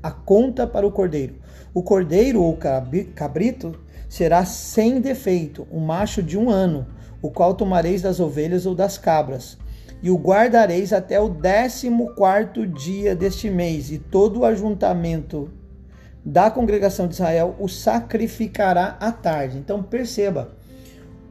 a 0.01 0.11
conta 0.11 0.65
para 0.65 0.85
o 0.85 0.91
cordeiro. 0.91 1.35
O 1.73 1.83
cordeiro 1.83 2.41
ou 2.41 2.57
cabrito 3.15 3.79
será 4.09 4.43
sem 4.43 4.99
defeito, 4.99 5.67
um 5.71 5.79
macho 5.79 6.21
de 6.23 6.37
um 6.37 6.49
ano, 6.49 6.87
o 7.21 7.29
qual 7.29 7.53
tomareis 7.53 8.01
das 8.01 8.19
ovelhas 8.19 8.65
ou 8.65 8.73
das 8.73 8.97
cabras, 8.97 9.57
e 10.01 10.09
o 10.09 10.17
guardareis 10.17 10.91
até 10.91 11.19
o 11.19 11.29
décimo 11.29 12.13
quarto 12.15 12.65
dia 12.65 13.15
deste 13.15 13.49
mês, 13.49 13.91
e 13.91 13.99
todo 13.99 14.39
o 14.39 14.45
ajuntamento 14.45 15.49
da 16.23 16.51
congregação 16.51 17.07
de 17.07 17.15
Israel 17.15 17.55
o 17.59 17.67
sacrificará 17.67 18.97
à 18.99 19.11
tarde. 19.11 19.57
Então 19.57 19.81
perceba, 19.81 20.51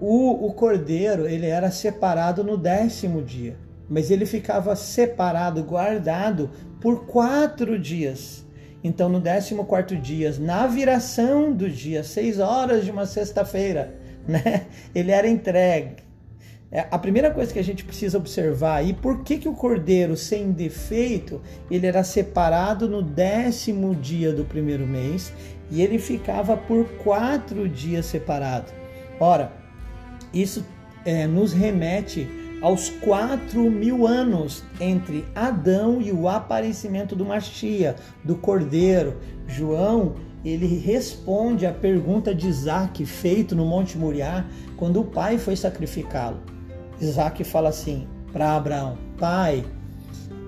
o, 0.00 0.46
o 0.46 0.52
cordeiro 0.52 1.28
ele 1.28 1.46
era 1.46 1.70
separado 1.70 2.42
no 2.42 2.56
décimo 2.56 3.22
dia, 3.22 3.56
mas 3.88 4.10
ele 4.10 4.26
ficava 4.26 4.74
separado, 4.74 5.62
guardado 5.62 6.50
por 6.80 7.06
quatro 7.06 7.78
dias. 7.78 8.44
Então 8.82 9.08
no 9.08 9.20
décimo 9.20 9.64
quarto 9.64 9.94
dia, 9.94 10.34
na 10.38 10.66
viração 10.66 11.52
do 11.52 11.68
dia, 11.68 12.02
seis 12.02 12.38
horas 12.38 12.84
de 12.84 12.90
uma 12.90 13.06
sexta-feira, 13.06 13.94
né, 14.26 14.66
ele 14.94 15.10
era 15.10 15.28
entregue 15.28 16.09
É, 16.72 16.86
a 16.88 16.96
primeira 16.96 17.32
coisa 17.32 17.52
que 17.52 17.58
a 17.58 17.64
gente 17.64 17.84
precisa 17.84 18.16
observar 18.16 18.76
aí, 18.76 18.94
por 18.94 19.24
que, 19.24 19.38
que 19.38 19.48
o 19.48 19.54
cordeiro 19.54 20.16
sem 20.16 20.52
defeito 20.52 21.40
ele 21.68 21.84
era 21.84 22.04
separado 22.04 22.88
no 22.88 23.02
décimo 23.02 23.92
dia 23.92 24.32
do 24.32 24.44
primeiro 24.44 24.86
mês 24.86 25.32
e 25.68 25.82
ele 25.82 25.98
ficava 25.98 26.56
por 26.56 26.84
quatro 27.02 27.68
dias 27.68 28.06
separado? 28.06 28.72
Ora, 29.18 29.52
isso 30.32 30.64
é, 31.04 31.26
nos 31.26 31.52
remete 31.52 32.28
aos 32.62 32.88
quatro 32.88 33.68
mil 33.68 34.06
anos 34.06 34.62
entre 34.78 35.24
Adão 35.34 36.00
e 36.00 36.12
o 36.12 36.28
aparecimento 36.28 37.16
do 37.16 37.24
Machia, 37.24 37.96
do 38.22 38.36
Cordeiro. 38.36 39.16
João 39.48 40.14
ele 40.44 40.78
responde 40.78 41.66
à 41.66 41.72
pergunta 41.72 42.32
de 42.32 42.46
Isaac 42.46 43.04
feito 43.04 43.56
no 43.56 43.66
Monte 43.66 43.98
Moriá 43.98 44.46
quando 44.76 45.00
o 45.00 45.04
pai 45.04 45.36
foi 45.36 45.56
sacrificá-lo. 45.56 46.59
Isaac 47.00 47.42
fala 47.44 47.68
assim 47.68 48.06
para 48.32 48.56
Abraão: 48.56 48.96
Pai, 49.18 49.64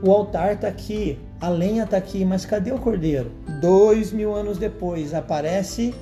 o 0.03 0.11
altar 0.11 0.55
está 0.55 0.69
aqui, 0.69 1.19
a 1.41 1.49
lenha 1.49 1.85
está 1.85 1.97
aqui, 1.97 2.25
mas 2.25 2.45
cadê 2.45 2.73
o 2.73 2.79
cordeiro? 2.79 3.31
Dois 3.61 4.13
mil 4.13 4.35
anos 4.35 4.59
depois 4.59 5.15
aparece 5.15 5.95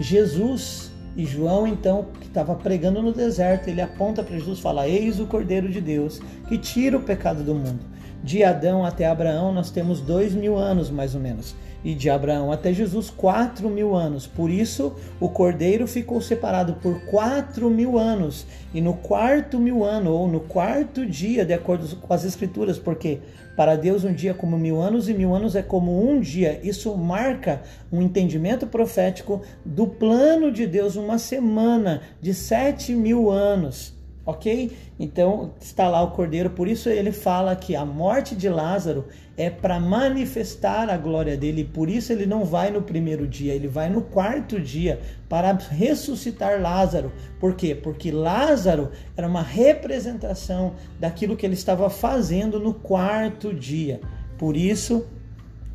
Jesus 0.00 0.92
e 1.16 1.24
João, 1.24 1.66
então, 1.66 2.06
que 2.20 2.26
estava 2.26 2.56
pregando 2.56 3.00
no 3.00 3.12
deserto, 3.12 3.68
ele 3.68 3.80
aponta 3.80 4.22
para 4.22 4.36
Jesus 4.36 4.58
e 4.58 4.62
fala: 4.62 4.88
Eis 4.88 5.20
o 5.20 5.26
cordeiro 5.26 5.68
de 5.68 5.80
Deus 5.80 6.20
que 6.48 6.58
tira 6.58 6.96
o 6.96 7.02
pecado 7.02 7.42
do 7.42 7.54
mundo. 7.54 7.80
De 8.22 8.42
Adão 8.42 8.84
até 8.84 9.06
Abraão, 9.06 9.52
nós 9.52 9.70
temos 9.70 10.00
dois 10.00 10.34
mil 10.34 10.56
anos 10.56 10.90
mais 10.90 11.14
ou 11.14 11.20
menos 11.20 11.54
e 11.84 11.94
de 11.94 12.08
Abraão 12.08 12.50
até 12.50 12.72
Jesus, 12.72 13.10
quatro 13.10 13.68
mil 13.68 13.94
anos. 13.94 14.26
Por 14.26 14.48
isso, 14.48 14.94
o 15.20 15.28
cordeiro 15.28 15.86
ficou 15.86 16.20
separado 16.20 16.74
por 16.74 17.00
quatro 17.02 17.68
mil 17.68 17.98
anos. 17.98 18.46
E 18.72 18.80
no 18.80 18.94
quarto 18.94 19.58
mil 19.58 19.84
ano, 19.84 20.12
ou 20.12 20.26
no 20.26 20.40
quarto 20.40 21.04
dia, 21.04 21.44
de 21.44 21.52
acordo 21.52 21.94
com 21.96 22.14
as 22.14 22.24
Escrituras, 22.24 22.78
porque 22.78 23.20
para 23.54 23.76
Deus 23.76 24.02
um 24.02 24.12
dia 24.12 24.30
é 24.30 24.34
como 24.34 24.58
mil 24.58 24.80
anos 24.80 25.08
e 25.08 25.14
mil 25.14 25.34
anos 25.34 25.54
é 25.54 25.62
como 25.62 26.10
um 26.10 26.18
dia. 26.18 26.58
Isso 26.62 26.96
marca 26.96 27.62
um 27.92 28.00
entendimento 28.00 28.66
profético 28.66 29.42
do 29.64 29.86
plano 29.86 30.50
de 30.50 30.66
Deus, 30.66 30.96
uma 30.96 31.18
semana 31.18 32.00
de 32.20 32.32
sete 32.32 32.94
mil 32.94 33.30
anos 33.30 33.94
ok? 34.26 34.72
Então 34.98 35.52
está 35.60 35.88
lá 35.88 36.02
o 36.02 36.12
cordeiro, 36.12 36.50
por 36.50 36.68
isso 36.68 36.88
ele 36.88 37.12
fala 37.12 37.54
que 37.54 37.76
a 37.76 37.84
morte 37.84 38.34
de 38.34 38.48
Lázaro 38.48 39.06
é 39.36 39.50
para 39.50 39.80
manifestar 39.80 40.88
a 40.88 40.96
glória 40.96 41.36
dele, 41.36 41.64
por 41.64 41.88
isso 41.88 42.12
ele 42.12 42.24
não 42.24 42.44
vai 42.44 42.70
no 42.70 42.82
primeiro 42.82 43.26
dia, 43.26 43.52
ele 43.52 43.66
vai 43.66 43.88
no 43.88 44.02
quarto 44.02 44.60
dia 44.60 45.00
para 45.28 45.52
ressuscitar 45.52 46.60
Lázaro. 46.60 47.12
Por 47.40 47.54
quê? 47.54 47.74
Porque 47.74 48.12
Lázaro 48.12 48.90
era 49.16 49.26
uma 49.26 49.42
representação 49.42 50.74
daquilo 51.00 51.36
que 51.36 51.44
ele 51.44 51.54
estava 51.54 51.90
fazendo 51.90 52.60
no 52.60 52.74
quarto 52.74 53.52
dia. 53.52 54.00
Por 54.38 54.56
isso 54.56 55.06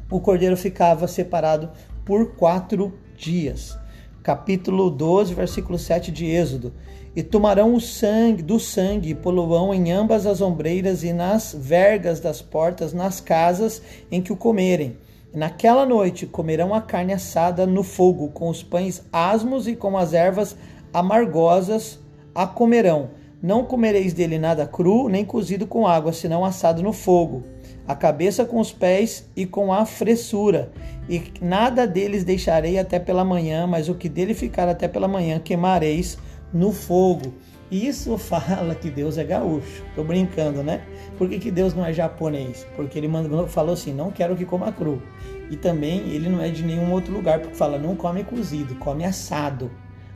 o 0.09 0.19
cordeiro 0.19 0.55
ficava 0.55 1.07
separado 1.07 1.69
por 2.05 2.35
quatro 2.35 2.97
dias. 3.17 3.77
Capítulo 4.23 4.89
12, 4.89 5.33
versículo 5.33 5.77
7 5.77 6.11
de 6.11 6.25
Êxodo 6.25 6.73
e 7.15 7.23
tomarão 7.23 7.73
o 7.73 7.81
sangue 7.81 8.43
do 8.43 8.59
sangue 8.59 9.09
e 9.09 9.15
poluão 9.15 9.73
em 9.73 9.91
ambas 9.91 10.25
as 10.25 10.41
ombreiras 10.41 11.03
e 11.03 11.11
nas 11.11 11.55
vergas 11.57 12.19
das 12.19 12.41
portas 12.41 12.93
nas 12.93 13.19
casas 13.19 13.81
em 14.11 14.21
que 14.21 14.31
o 14.31 14.37
comerem. 14.37 14.97
Naquela 15.33 15.85
noite 15.85 16.25
comerão 16.25 16.73
a 16.73 16.81
carne 16.81 17.13
assada 17.13 17.67
no 17.67 17.83
fogo, 17.83 18.29
com 18.29 18.49
os 18.49 18.63
pães 18.63 19.03
asmos 19.13 19.67
e 19.67 19.75
com 19.75 19.95
as 19.97 20.13
ervas 20.13 20.55
amargosas 20.91 21.99
a 22.33 22.47
comerão. 22.47 23.11
Não 23.41 23.63
comereis 23.63 24.11
dele 24.11 24.37
nada 24.37 24.65
cru, 24.65 25.07
nem 25.07 25.23
cozido 25.23 25.65
com 25.65 25.87
água, 25.87 26.11
senão 26.11 26.43
assado 26.43 26.81
no 26.83 26.91
fogo. 26.91 27.43
A 27.87 27.95
cabeça 27.95 28.43
com 28.43 28.59
os 28.59 28.71
pés 28.71 29.29
e 29.35 29.45
com 29.45 29.71
a 29.71 29.85
fressura. 29.85 30.71
E 31.07 31.23
nada 31.41 31.87
deles 31.87 32.23
deixarei 32.23 32.77
até 32.77 32.99
pela 32.99 33.23
manhã, 33.23 33.65
mas 33.65 33.87
o 33.87 33.95
que 33.95 34.09
dele 34.09 34.33
ficar 34.33 34.67
até 34.67 34.87
pela 34.87 35.07
manhã 35.07 35.39
queimareis 35.39 36.17
no 36.53 36.71
fogo. 36.71 37.33
Isso 37.71 38.17
fala 38.19 38.73
que 38.75 38.89
Deus 38.89 39.17
é 39.17 39.23
gaúcho. 39.23 39.83
Tô 39.95 40.03
brincando, 40.03 40.63
né? 40.63 40.81
Por 41.17 41.29
que, 41.29 41.39
que 41.39 41.51
Deus 41.51 41.73
não 41.73 41.85
é 41.85 41.93
japonês? 41.93 42.65
Porque 42.75 42.97
ele 42.97 43.07
mandou, 43.07 43.47
falou 43.47 43.73
assim: 43.73 43.93
não 43.93 44.11
quero 44.11 44.35
que 44.35 44.45
coma 44.45 44.71
cru. 44.71 45.01
E 45.49 45.57
também 45.57 46.09
ele 46.09 46.29
não 46.29 46.41
é 46.41 46.49
de 46.49 46.63
nenhum 46.63 46.91
outro 46.91 47.13
lugar, 47.13 47.39
porque 47.39 47.55
fala: 47.55 47.77
não 47.77 47.95
come 47.95 48.23
cozido, 48.23 48.75
come 48.75 49.05
assado. 49.05 49.71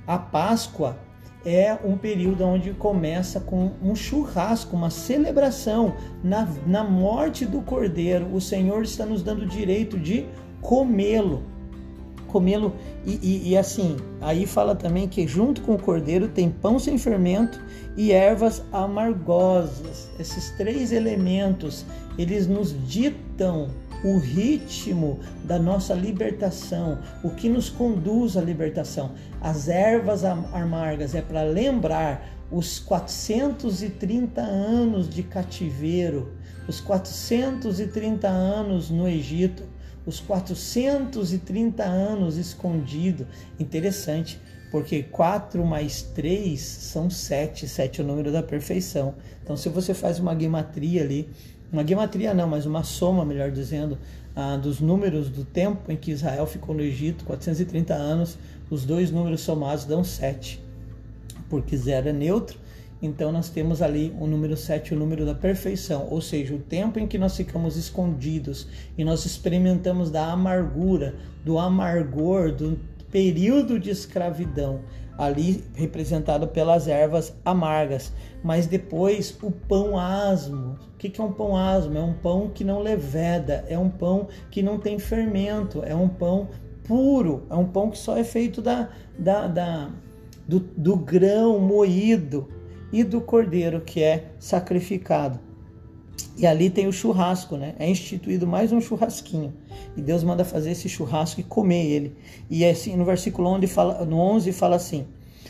A 0.06 0.18
Páscoa 0.18 0.98
é 1.46 1.78
um 1.84 1.98
período 1.98 2.46
onde 2.46 2.72
começa 2.72 3.40
com 3.40 3.72
um 3.82 3.96
churrasco, 3.96 4.76
uma 4.76 4.90
celebração 4.90 5.96
na, 6.24 6.48
na 6.66 6.84
morte 6.84 7.46
do 7.46 7.62
cordeiro. 7.62 8.34
O 8.34 8.40
Senhor 8.40 8.84
está 8.84 9.06
nos 9.06 9.22
dando 9.22 9.44
o 9.44 9.48
direito 9.48 10.00
de 10.00 10.26
comê-lo 10.62 11.44
comê-lo. 12.34 12.74
E, 13.06 13.20
e, 13.22 13.52
e, 13.52 13.58
assim, 13.58 13.96
aí 14.20 14.48
fala 14.48 14.76
também 14.76 15.08
que 15.08 15.28
junto 15.28 15.62
com 15.62 15.76
o 15.76 15.80
cordeiro 15.80 16.28
tem 16.28 16.50
pão 16.50 16.80
sem 16.80 16.98
fermento 16.98 17.62
e 17.96 18.12
ervas 18.12 18.64
amargosas. 18.72 20.10
Esses 20.20 20.50
três 20.58 20.92
elementos, 20.92 21.86
eles 22.18 22.48
nos 22.48 22.76
ditam 22.88 23.70
o 24.04 24.18
ritmo 24.18 25.20
da 25.46 25.58
nossa 25.58 25.94
libertação, 25.94 26.98
o 27.24 27.30
que 27.30 27.48
nos 27.48 27.70
conduz 27.70 28.36
à 28.36 28.42
libertação. 28.42 29.12
As 29.40 29.70
ervas 29.70 30.26
amargas 30.26 31.16
é 31.16 31.22
para 31.22 31.44
lembrar 31.44 32.28
os 32.52 32.80
430 32.80 34.42
anos 34.42 35.10
de 35.10 35.24
cativeiro, 35.24 36.34
os 36.68 36.82
430 36.82 38.28
anos 38.28 38.90
no 38.90 39.08
Egito, 39.08 39.64
os 40.06 40.20
430 40.20 41.84
anos 41.84 42.38
escondido. 42.38 43.26
Interessante, 43.60 44.40
porque 44.72 45.04
4 45.04 45.66
mais 45.66 46.02
3 46.02 46.60
são 46.60 47.10
7, 47.10 47.68
7 47.68 48.02
é 48.02 48.04
o 48.04 48.08
número 48.08 48.32
da 48.32 48.44
perfeição. 48.44 49.16
Então, 49.44 49.56
se 49.56 49.70
você 49.70 49.94
faz 49.94 50.20
uma 50.20 50.34
guimatria 50.34 51.02
ali, 51.02 51.30
uma 51.72 51.84
guimatria 51.84 52.34
não, 52.34 52.48
mas 52.48 52.66
uma 52.66 52.84
soma, 52.84 53.26
melhor 53.26 53.52
dizendo, 53.52 53.98
ah, 54.36 54.58
dos 54.58 54.80
números 54.80 55.30
do 55.30 55.46
tempo 55.46 55.92
em 55.92 55.96
que 55.96 56.12
Israel 56.12 56.46
ficou 56.46 56.76
no 56.76 56.82
Egito, 56.82 57.24
430 57.26 57.94
anos, 57.94 58.38
os 58.70 58.86
dois 58.86 59.12
números 59.12 59.42
somados 59.42 59.86
dão 59.86 60.04
7, 60.04 60.64
porque 61.50 61.78
zero 61.78 62.10
é 62.10 62.14
neutro 62.14 62.63
então 63.04 63.34
nós 63.34 63.50
temos 63.50 63.82
ali 63.82 64.16
o 64.18 64.26
número 64.26 64.56
7, 64.56 64.94
o 64.94 64.98
número 64.98 65.26
da 65.26 65.36
perfeição, 65.36 66.08
ou 66.10 66.22
seja, 66.22 66.56
o 66.56 66.60
tempo 66.60 66.98
em 66.98 67.06
que 67.06 67.18
nós 67.18 67.36
ficamos 67.36 67.76
escondidos 67.76 68.66
e 68.98 69.04
nós 69.04 69.26
experimentamos 69.26 70.10
da 70.10 70.32
amargura, 70.32 71.14
do 71.44 71.60
amargor, 71.60 72.54
do 72.54 72.80
período 73.12 73.78
de 73.78 73.90
escravidão, 73.90 74.80
ali 75.18 75.66
representado 75.76 76.48
pelas 76.48 76.88
ervas 76.88 77.36
amargas. 77.44 78.14
Mas 78.42 78.68
depois 78.68 79.38
o 79.44 79.52
pão 79.52 80.00
asmo. 80.00 80.80
O 80.94 80.98
que 80.98 81.20
é 81.20 81.24
um 81.24 81.34
pão 81.34 81.58
asmo? 81.58 81.98
É 81.98 82.02
um 82.02 82.14
pão 82.14 82.52
que 82.54 82.64
não 82.64 82.82
leveda, 82.82 83.66
é 83.68 83.78
um 83.78 83.90
pão 83.90 84.30
que 84.50 84.64
não 84.64 84.80
tem 84.80 84.98
fermento, 84.98 85.84
é 85.84 85.94
um 85.94 86.08
pão 86.08 86.48
puro, 86.86 87.44
é 87.50 87.56
um 87.56 87.66
pão 87.66 87.92
que 87.92 87.98
só 87.98 88.16
é 88.18 88.24
feito 88.24 88.62
da, 88.62 88.88
da, 89.20 89.48
da 89.48 89.90
do, 90.48 90.60
do 90.60 90.96
grão 90.96 91.60
moído 91.60 92.48
e 92.94 93.04
do 93.04 93.20
cordeiro 93.20 93.82
que 93.82 94.02
é 94.02 94.32
sacrificado. 94.40 95.40
E 96.38 96.48
ali 96.48 96.70
tem 96.70 96.88
o 96.88 96.94
churrasco, 96.94 97.58
né? 97.58 97.74
É 97.78 97.90
instituído 97.90 98.48
mais 98.48 98.72
um 98.72 98.80
churrasquinho. 98.80 99.54
E 99.98 100.02
Deus 100.02 100.24
manda 100.24 100.46
fazer 100.46 100.72
esse 100.72 100.88
churrasco 100.88 101.42
e 101.42 101.44
comer 101.44 101.86
ele. 101.86 102.16
E 102.50 102.64
é 102.64 102.70
assim, 102.70 102.96
no 102.96 103.04
versículo 103.04 103.50
11 103.50 103.68
fala, 103.68 104.06
no 104.06 104.18
11 104.18 104.52
fala 104.54 104.76
assim: 104.76 105.08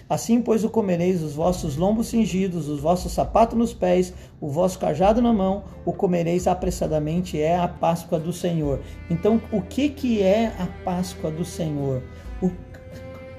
Assim, 0.09 0.41
pois, 0.41 0.63
o 0.63 0.69
comereis 0.69 1.21
os 1.21 1.33
vossos 1.33 1.77
lombos 1.77 2.07
cingidos, 2.07 2.67
os 2.67 2.79
vossos 2.79 3.11
sapatos 3.11 3.57
nos 3.57 3.73
pés, 3.73 4.13
o 4.39 4.49
vosso 4.49 4.77
cajado 4.77 5.21
na 5.21 5.31
mão, 5.31 5.63
o 5.85 5.93
comereis 5.93 6.47
apressadamente, 6.47 7.39
é 7.39 7.57
a 7.57 7.67
Páscoa 7.67 8.19
do 8.19 8.33
Senhor. 8.33 8.79
Então, 9.09 9.41
o 9.51 9.61
que, 9.61 9.89
que 9.89 10.21
é 10.21 10.53
a 10.59 10.67
Páscoa 10.83 11.31
do 11.31 11.45
Senhor? 11.45 12.03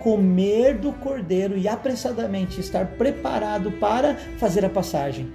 Comer 0.05 0.77
do 0.77 0.93
cordeiro 0.93 1.57
e 1.57 1.67
apressadamente 1.67 2.61
estar 2.61 2.85
preparado 2.99 3.73
para 3.73 4.14
fazer 4.37 4.62
a 4.62 4.69
passagem. 4.69 5.33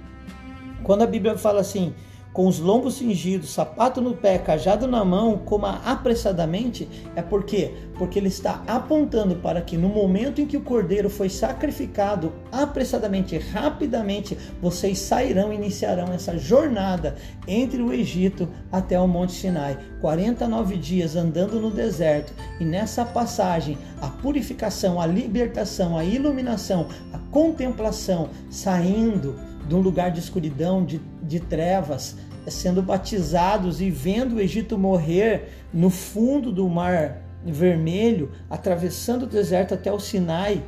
Quando 0.84 1.02
a 1.02 1.08
Bíblia 1.08 1.36
fala 1.36 1.60
assim, 1.60 1.92
com 2.32 2.46
os 2.46 2.58
lombos 2.58 2.94
cingidos, 2.94 3.50
sapato 3.50 4.00
no 4.00 4.14
pé, 4.14 4.38
cajado 4.38 4.86
na 4.86 5.04
mão, 5.04 5.38
coma 5.38 5.80
apressadamente, 5.84 6.88
é 7.16 7.22
por 7.22 7.44
quê? 7.44 7.74
Porque 7.98 8.18
ele 8.18 8.28
está 8.28 8.62
apontando 8.66 9.36
para 9.36 9.60
que 9.60 9.76
no 9.76 9.88
momento 9.88 10.40
em 10.40 10.46
que 10.46 10.56
o 10.56 10.62
cordeiro 10.62 11.10
foi 11.10 11.28
sacrificado, 11.28 12.32
apressadamente, 12.52 13.36
rapidamente, 13.36 14.38
vocês 14.60 14.98
sairão 14.98 15.52
e 15.52 15.56
iniciarão 15.56 16.12
essa 16.12 16.38
jornada 16.38 17.16
entre 17.46 17.82
o 17.82 17.92
Egito 17.92 18.48
até 18.70 18.98
o 18.98 19.08
Monte 19.08 19.32
Sinai. 19.32 19.78
49 20.00 20.76
dias 20.76 21.16
andando 21.16 21.60
no 21.60 21.70
deserto, 21.70 22.32
e 22.58 22.64
nessa 22.64 23.04
passagem, 23.04 23.76
a 24.00 24.08
purificação, 24.08 25.00
a 25.00 25.06
libertação, 25.06 25.98
a 25.98 26.04
iluminação, 26.04 26.86
a 27.12 27.18
contemplação, 27.30 28.28
saindo 28.48 29.49
de 29.70 29.76
um 29.76 29.80
lugar 29.80 30.10
de 30.10 30.18
escuridão, 30.18 30.84
de, 30.84 31.00
de 31.22 31.38
trevas, 31.38 32.16
sendo 32.48 32.82
batizados 32.82 33.80
e 33.80 33.88
vendo 33.88 34.34
o 34.34 34.40
Egito 34.40 34.76
morrer 34.76 35.48
no 35.72 35.88
fundo 35.88 36.50
do 36.50 36.68
mar 36.68 37.22
vermelho, 37.44 38.32
atravessando 38.50 39.22
o 39.22 39.26
deserto 39.28 39.72
até 39.72 39.92
o 39.92 40.00
Sinai, 40.00 40.60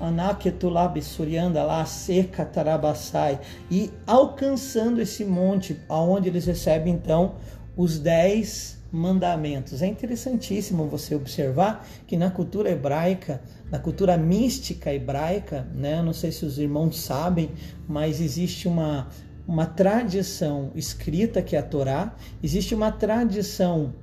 Anaketulab 0.00 0.98
Surianda 1.02 1.62
lá, 1.62 1.84
seca 1.84 2.42
Tarabassai, 2.42 3.38
e 3.70 3.90
alcançando 4.06 5.02
esse 5.02 5.26
monte, 5.26 5.78
aonde 5.86 6.30
eles 6.30 6.46
recebem 6.46 6.94
então 6.94 7.34
os 7.76 7.98
dez 7.98 8.77
mandamentos. 8.90 9.82
É 9.82 9.86
interessantíssimo 9.86 10.86
você 10.86 11.14
observar 11.14 11.86
que 12.06 12.16
na 12.16 12.30
cultura 12.30 12.70
hebraica, 12.70 13.40
na 13.70 13.78
cultura 13.78 14.16
mística 14.16 14.92
hebraica, 14.92 15.66
né, 15.74 16.02
não 16.02 16.12
sei 16.12 16.32
se 16.32 16.44
os 16.44 16.58
irmãos 16.58 17.00
sabem, 17.00 17.50
mas 17.86 18.20
existe 18.20 18.66
uma, 18.66 19.08
uma 19.46 19.66
tradição 19.66 20.70
escrita 20.74 21.42
que 21.42 21.54
é 21.54 21.58
a 21.58 21.62
Torá, 21.62 22.14
existe 22.42 22.74
uma 22.74 22.90
tradição 22.90 23.94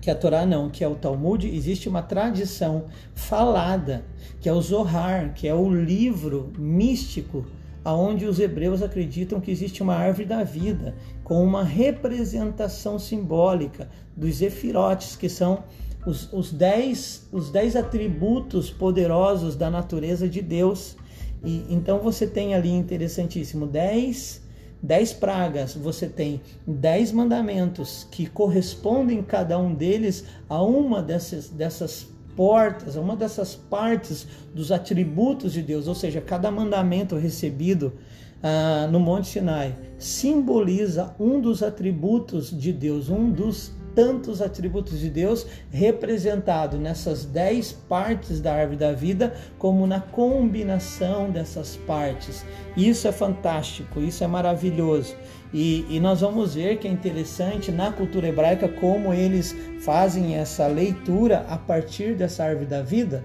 que 0.00 0.10
é 0.10 0.12
a 0.12 0.16
Torá 0.16 0.46
não, 0.46 0.70
que 0.70 0.84
é 0.84 0.88
o 0.88 0.94
Talmud, 0.94 1.48
existe 1.48 1.88
uma 1.88 2.02
tradição 2.02 2.84
falada, 3.16 4.04
que 4.40 4.48
é 4.48 4.52
o 4.52 4.62
Zohar, 4.62 5.34
que 5.34 5.48
é 5.48 5.54
o 5.54 5.68
livro 5.68 6.52
místico 6.56 7.44
aonde 7.84 8.26
os 8.26 8.38
hebreus 8.38 8.82
acreditam 8.82 9.40
que 9.40 9.50
existe 9.50 9.82
uma 9.82 9.94
árvore 9.94 10.26
da 10.26 10.44
vida 10.44 10.94
com 11.28 11.44
uma 11.44 11.62
representação 11.62 12.98
simbólica 12.98 13.90
dos 14.16 14.36
zefirotes, 14.36 15.14
que 15.14 15.28
são 15.28 15.62
os, 16.06 16.32
os, 16.32 16.50
dez, 16.50 17.28
os 17.30 17.50
dez 17.50 17.76
atributos 17.76 18.70
poderosos 18.70 19.54
da 19.54 19.68
natureza 19.70 20.26
de 20.26 20.40
Deus. 20.40 20.96
E 21.44 21.66
então 21.68 21.98
você 21.98 22.26
tem 22.26 22.54
ali 22.54 22.70
interessantíssimo 22.70 23.66
dez 23.66 24.42
dez 24.82 25.12
pragas, 25.12 25.74
você 25.74 26.06
tem 26.06 26.40
dez 26.66 27.12
mandamentos 27.12 28.06
que 28.10 28.26
correspondem 28.26 29.22
cada 29.22 29.58
um 29.58 29.74
deles 29.74 30.24
a 30.48 30.62
uma 30.62 31.02
dessas, 31.02 31.48
dessas 31.48 32.06
portas, 32.36 32.96
a 32.96 33.00
uma 33.00 33.16
dessas 33.16 33.56
partes 33.56 34.26
dos 34.54 34.70
atributos 34.70 35.52
de 35.52 35.60
Deus, 35.60 35.88
ou 35.88 35.94
seja, 35.94 36.20
cada 36.20 36.50
mandamento 36.50 37.16
recebido 37.16 37.92
ah, 38.42 38.88
no 38.90 39.00
Monte 39.00 39.28
Sinai 39.28 39.76
simboliza 39.98 41.14
um 41.18 41.40
dos 41.40 41.62
atributos 41.62 42.56
de 42.56 42.72
Deus, 42.72 43.08
um 43.08 43.30
dos 43.30 43.72
tantos 43.98 44.40
atributos 44.40 45.00
de 45.00 45.10
Deus 45.10 45.44
representado 45.72 46.78
nessas 46.78 47.24
dez 47.24 47.72
partes 47.72 48.40
da 48.40 48.54
árvore 48.54 48.76
da 48.76 48.92
vida, 48.92 49.34
como 49.58 49.88
na 49.88 50.00
combinação 50.00 51.32
dessas 51.32 51.76
partes. 51.78 52.44
Isso 52.76 53.08
é 53.08 53.12
fantástico, 53.12 53.98
isso 53.98 54.22
é 54.22 54.28
maravilhoso. 54.28 55.16
E, 55.52 55.84
e, 55.88 55.98
nós 55.98 56.20
vamos 56.20 56.54
ver 56.54 56.78
que 56.78 56.86
é 56.86 56.90
interessante 56.92 57.72
na 57.72 57.90
cultura 57.90 58.28
hebraica 58.28 58.68
como 58.68 59.12
eles 59.12 59.56
fazem 59.80 60.36
essa 60.36 60.68
leitura 60.68 61.44
a 61.48 61.56
partir 61.56 62.14
dessa 62.14 62.44
árvore 62.44 62.66
da 62.66 62.82
vida. 62.82 63.24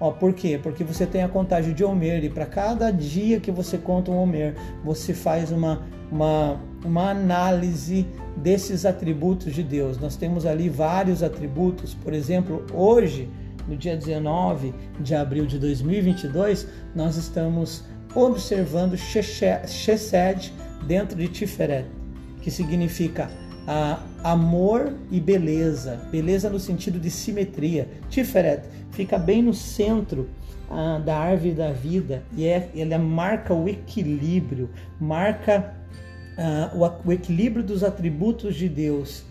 Ó, 0.00 0.10
por 0.10 0.32
quê? 0.32 0.58
Porque 0.60 0.82
você 0.82 1.04
tem 1.04 1.22
a 1.22 1.28
contagem 1.28 1.74
de 1.74 1.84
Homer 1.84 2.24
e 2.24 2.30
para 2.30 2.46
cada 2.46 2.90
dia 2.90 3.38
que 3.38 3.50
você 3.50 3.76
conta 3.76 4.10
um 4.10 4.16
Homer, 4.16 4.54
você 4.82 5.12
faz 5.12 5.52
uma, 5.52 5.82
uma, 6.10 6.58
uma 6.82 7.10
análise 7.10 8.06
desses 8.34 8.86
atributos 8.86 9.54
de 9.54 9.62
Deus. 9.62 9.98
Nós 9.98 10.16
temos 10.16 10.46
ali 10.46 10.70
vários 10.70 11.22
atributos, 11.22 11.92
por 11.92 12.14
exemplo, 12.14 12.64
hoje, 12.72 13.28
no 13.68 13.76
dia 13.76 13.94
19 13.94 14.72
de 15.00 15.14
abril 15.14 15.44
de 15.44 15.58
2022, 15.58 16.66
nós 16.94 17.16
estamos 17.16 17.84
observando 18.14 18.96
Chesed 18.96 20.52
dentro 20.86 21.16
de 21.16 21.28
Tiferet, 21.28 21.86
que 22.40 22.50
significa 22.50 23.30
ah, 23.72 24.00
amor 24.24 24.92
e 25.12 25.20
beleza, 25.20 26.00
beleza 26.10 26.50
no 26.50 26.58
sentido 26.58 26.98
de 26.98 27.08
simetria. 27.08 27.86
Tiferet 28.08 28.64
fica 28.90 29.16
bem 29.16 29.40
no 29.40 29.54
centro 29.54 30.28
ah, 30.68 30.98
da 30.98 31.16
árvore 31.16 31.52
da 31.52 31.70
vida 31.70 32.24
e 32.36 32.48
é, 32.48 32.68
ela 32.74 32.98
marca 32.98 33.54
o 33.54 33.68
equilíbrio, 33.68 34.70
marca 34.98 35.72
uh, 36.36 36.76
o, 36.76 37.08
o, 37.08 37.12
equilíbrio 37.12 37.62
dos 37.62 37.84
atributos 37.84 38.56
de 38.56 38.68
Deus. 38.68 39.22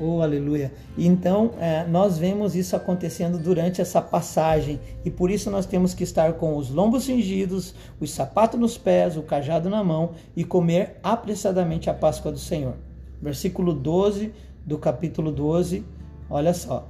Oh, 0.00 0.22
aleluia! 0.22 0.72
Então, 0.96 1.48
uh, 1.48 1.90
nós 1.90 2.16
vemos 2.16 2.56
isso 2.56 2.74
acontecendo 2.74 3.36
durante 3.36 3.82
essa 3.82 4.00
passagem 4.00 4.80
e 5.04 5.10
por 5.10 5.30
isso 5.30 5.50
nós 5.50 5.66
temos 5.66 5.92
que 5.92 6.02
estar 6.02 6.32
com 6.32 6.56
os 6.56 6.70
lombos 6.70 7.04
cingidos, 7.04 7.74
os 8.00 8.10
sapatos 8.10 8.58
nos 8.58 8.78
pés, 8.78 9.18
o 9.18 9.22
cajado 9.22 9.68
na 9.68 9.84
mão 9.84 10.12
e 10.34 10.44
comer 10.44 10.96
apressadamente 11.02 11.90
a 11.90 11.94
Páscoa 11.94 12.32
do 12.32 12.38
Senhor. 12.38 12.74
Versículo 13.22 13.72
12 13.72 14.32
do 14.66 14.76
capítulo 14.76 15.30
12, 15.30 15.84
olha 16.28 16.52
só. 16.52 16.88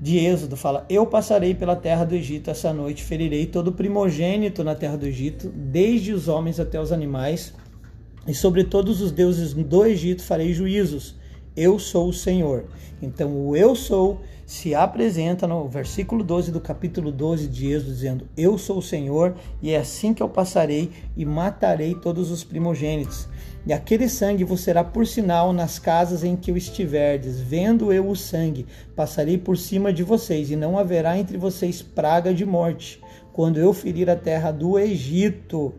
De 0.00 0.18
Êxodo 0.18 0.56
fala: 0.56 0.84
Eu 0.88 1.06
passarei 1.06 1.54
pela 1.54 1.76
terra 1.76 2.04
do 2.04 2.14
Egito 2.14 2.50
essa 2.50 2.72
noite, 2.72 3.04
ferirei 3.04 3.46
todo 3.46 3.72
primogênito 3.72 4.64
na 4.64 4.74
terra 4.74 4.96
do 4.96 5.06
Egito, 5.06 5.48
desde 5.54 6.12
os 6.12 6.26
homens 6.26 6.58
até 6.58 6.80
os 6.80 6.90
animais 6.90 7.54
e 8.26 8.34
sobre 8.34 8.64
todos 8.64 9.00
os 9.00 9.12
deuses 9.12 9.54
do 9.54 9.84
Egito 9.84 10.22
farei 10.22 10.52
juízos. 10.52 11.14
Eu 11.56 11.78
sou 11.78 12.08
o 12.08 12.12
Senhor. 12.12 12.64
Então, 13.02 13.48
o 13.48 13.56
eu 13.56 13.74
sou 13.74 14.20
se 14.46 14.74
apresenta 14.74 15.46
no 15.46 15.68
versículo 15.68 16.24
12 16.24 16.50
do 16.50 16.60
capítulo 16.60 17.12
12 17.12 17.48
de 17.48 17.70
Êxodo, 17.70 17.92
dizendo: 17.92 18.28
Eu 18.36 18.58
sou 18.58 18.78
o 18.78 18.82
Senhor, 18.82 19.34
e 19.62 19.70
é 19.70 19.78
assim 19.78 20.12
que 20.12 20.22
eu 20.22 20.28
passarei 20.28 20.90
e 21.16 21.24
matarei 21.24 21.94
todos 21.94 22.30
os 22.30 22.42
primogênitos. 22.42 23.28
E 23.66 23.72
aquele 23.72 24.08
sangue 24.08 24.44
vos 24.44 24.60
será 24.60 24.82
por 24.82 25.06
sinal 25.06 25.52
nas 25.52 25.78
casas 25.78 26.24
em 26.24 26.34
que 26.34 26.50
eu 26.50 26.56
estiverdes. 26.56 27.40
Vendo 27.40 27.92
eu 27.92 28.08
o 28.08 28.16
sangue, 28.16 28.66
passarei 28.96 29.36
por 29.36 29.56
cima 29.56 29.92
de 29.92 30.02
vocês, 30.02 30.50
e 30.50 30.56
não 30.56 30.78
haverá 30.78 31.18
entre 31.18 31.36
vocês 31.36 31.82
praga 31.82 32.32
de 32.32 32.46
morte, 32.46 33.00
quando 33.32 33.58
eu 33.58 33.72
ferir 33.72 34.08
a 34.08 34.16
terra 34.16 34.50
do 34.50 34.78
Egito. 34.78 35.74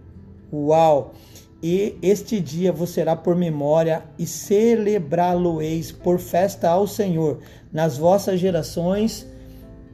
Uau! 0.54 1.14
e 1.64 1.96
este 2.02 2.40
dia 2.40 2.72
vos 2.72 2.90
será 2.90 3.16
por 3.16 3.36
memória 3.36 4.04
e 4.18 4.26
celebrá-lo-eis 4.26 5.92
por 5.92 6.20
festa 6.20 6.70
ao 6.70 6.88
Senhor. 6.88 7.40
Nas 7.72 7.98
vossas 7.98 8.40
gerações 8.40 9.28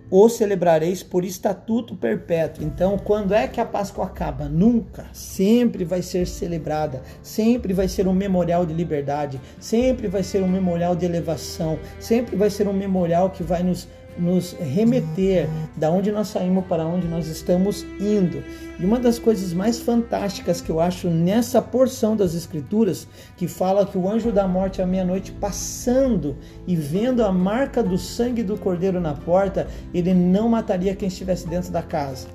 o 0.10 0.30
celebrareis 0.30 1.04
por 1.04 1.24
estatuto 1.26 1.96
perpétuo. 1.96 2.64
Então, 2.64 2.98
quando 2.98 3.34
é 3.34 3.48
que 3.48 3.60
a 3.60 3.66
Páscoa 3.66 4.06
acaba? 4.06 4.46
Nunca. 4.46 5.06
Sempre 5.14 5.84
vai 5.84 6.02
ser 6.02 6.28
celebrada, 6.28 7.02
sempre 7.22 7.74
vai 7.74 7.88
ser 7.88 8.08
um 8.08 8.14
memorial 8.14 8.66
de 8.66 8.74
liberdade, 8.74 9.40
sempre 9.60 10.08
vai 10.08 10.24
ser 10.24 10.42
um 10.42 10.48
memorial 10.48 10.96
de 10.96 11.06
elevação, 11.06 11.78
sempre 12.00 12.36
vai 12.36 12.50
ser 12.50 12.68
um 12.68 12.74
memorial 12.74 13.30
que 13.30 13.44
vai 13.44 13.64
nos 13.64 13.88
nos 14.20 14.54
remeter 14.54 15.48
da 15.76 15.90
onde 15.92 16.12
nós 16.12 16.30
saímos 16.30 16.66
para 16.66 16.86
onde 16.86 17.08
nós 17.08 17.28
estamos 17.28 17.84
indo. 18.00 18.44
E 18.80 18.86
uma 18.86 19.00
das 19.00 19.20
coisas 19.20 19.54
mais 19.54 19.80
fantásticas 19.80 20.62
que 20.62 20.70
eu 20.70 20.80
acho 20.80 21.10
nessa 21.10 21.62
porção 21.62 22.16
das 22.16 22.34
escrituras, 22.34 23.08
que 23.36 23.48
fala 23.48 23.86
que 23.86 23.98
o 23.98 24.10
anjo 24.10 24.32
da 24.32 24.48
morte 24.48 24.82
à 24.82 24.86
meia-noite 24.86 25.32
passando 25.32 26.36
e 26.66 26.76
vendo 26.76 27.24
a 27.24 27.32
marca 27.32 27.84
do 27.84 27.98
sangue 27.98 28.44
do 28.44 28.58
cordeiro 28.58 29.00
na 29.00 29.14
porta, 29.14 29.68
ele 29.94 30.14
não 30.14 30.50
mataria 30.50 30.96
quem 30.96 31.08
estivesse 31.08 31.48
dentro 31.48 31.72
da 31.72 31.82
casa. 31.82 32.28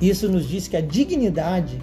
Isso 0.00 0.28
nos 0.28 0.48
diz 0.48 0.66
que 0.66 0.76
a 0.76 0.80
dignidade 0.80 1.80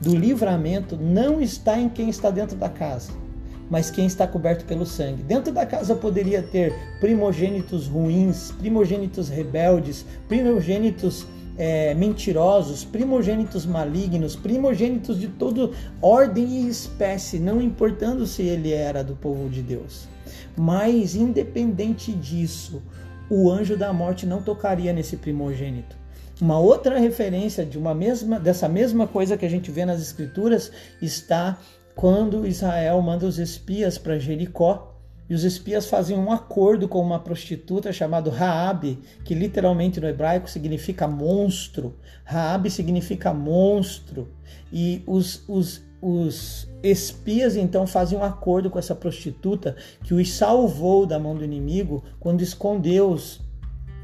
do 0.00 0.16
livramento 0.16 0.96
não 0.96 1.40
está 1.40 1.78
em 1.78 1.88
quem 1.88 2.08
está 2.08 2.30
dentro 2.30 2.56
da 2.56 2.68
casa 2.68 3.27
mas 3.70 3.90
quem 3.90 4.06
está 4.06 4.26
coberto 4.26 4.64
pelo 4.64 4.86
sangue. 4.86 5.22
Dentro 5.22 5.52
da 5.52 5.66
casa 5.66 5.94
poderia 5.94 6.42
ter 6.42 6.74
primogênitos 7.00 7.86
ruins, 7.86 8.50
primogênitos 8.52 9.28
rebeldes, 9.28 10.04
primogênitos 10.28 11.26
é, 11.58 11.92
mentirosos, 11.94 12.84
primogênitos 12.84 13.66
malignos, 13.66 14.36
primogênitos 14.36 15.18
de 15.18 15.26
toda 15.26 15.70
ordem 16.00 16.62
e 16.62 16.68
espécie, 16.68 17.38
não 17.38 17.60
importando 17.60 18.26
se 18.26 18.42
ele 18.42 18.72
era 18.72 19.02
do 19.02 19.16
povo 19.16 19.48
de 19.48 19.60
Deus. 19.60 20.08
Mas, 20.56 21.14
independente 21.14 22.12
disso, 22.12 22.80
o 23.28 23.50
anjo 23.50 23.76
da 23.76 23.92
morte 23.92 24.24
não 24.24 24.40
tocaria 24.40 24.92
nesse 24.92 25.16
primogênito. 25.16 25.96
Uma 26.40 26.58
outra 26.58 26.98
referência 27.00 27.66
de 27.66 27.76
uma 27.76 27.92
mesma, 27.92 28.38
dessa 28.38 28.68
mesma 28.68 29.08
coisa 29.08 29.36
que 29.36 29.44
a 29.44 29.50
gente 29.50 29.72
vê 29.72 29.84
nas 29.84 30.00
escrituras 30.00 30.70
está 31.02 31.58
quando 31.98 32.46
Israel 32.46 33.02
manda 33.02 33.26
os 33.26 33.40
espias 33.40 33.98
para 33.98 34.20
Jericó, 34.20 34.94
e 35.28 35.34
os 35.34 35.42
espias 35.42 35.86
fazem 35.90 36.16
um 36.16 36.30
acordo 36.30 36.86
com 36.86 37.00
uma 37.00 37.18
prostituta 37.18 37.92
chamada 37.92 38.30
Raabe, 38.30 39.00
que 39.24 39.34
literalmente 39.34 40.00
no 40.00 40.06
hebraico 40.06 40.48
significa 40.48 41.08
monstro. 41.08 41.96
Raabe 42.22 42.70
significa 42.70 43.34
monstro. 43.34 44.28
E 44.72 45.02
os, 45.08 45.42
os, 45.48 45.82
os 46.00 46.68
espias 46.84 47.56
então 47.56 47.84
fazem 47.84 48.16
um 48.16 48.22
acordo 48.22 48.70
com 48.70 48.78
essa 48.78 48.94
prostituta 48.94 49.74
que 50.04 50.14
os 50.14 50.30
salvou 50.30 51.04
da 51.04 51.18
mão 51.18 51.34
do 51.34 51.44
inimigo 51.44 52.04
quando 52.20 52.42
escondeu 52.42 53.10
os, 53.10 53.40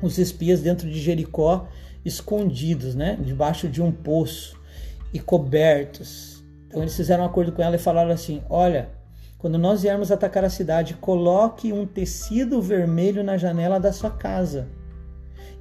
os 0.03 0.19
espias 0.19 0.61
dentro 0.61 0.91
de 0.91 1.01
Jericó, 1.01 1.69
escondidos, 2.05 2.97
né, 2.97 3.17
debaixo 3.23 3.69
de 3.69 3.81
um 3.81 3.93
poço 3.93 4.61
e 5.13 5.21
cobertos 5.21 6.34
Então 6.75 6.83
eles 6.83 6.97
fizeram 6.97 7.23
um 7.23 7.27
acordo 7.29 7.53
com 7.53 7.63
ela 7.63 7.77
e 7.77 7.79
falaram 7.79 8.11
assim: 8.11 8.43
Olha, 8.51 8.89
quando 9.39 9.57
nós 9.57 9.83
viermos 9.83 10.11
atacar 10.11 10.45
a 10.45 10.51
cidade, 10.51 10.95
coloque 10.95 11.73
um 11.73 11.87
tecido 11.87 12.61
vermelho 12.61 13.23
na 13.23 13.37
janela 13.37 13.79
da 13.79 13.93
sua 13.93 14.11
casa. 14.11 14.67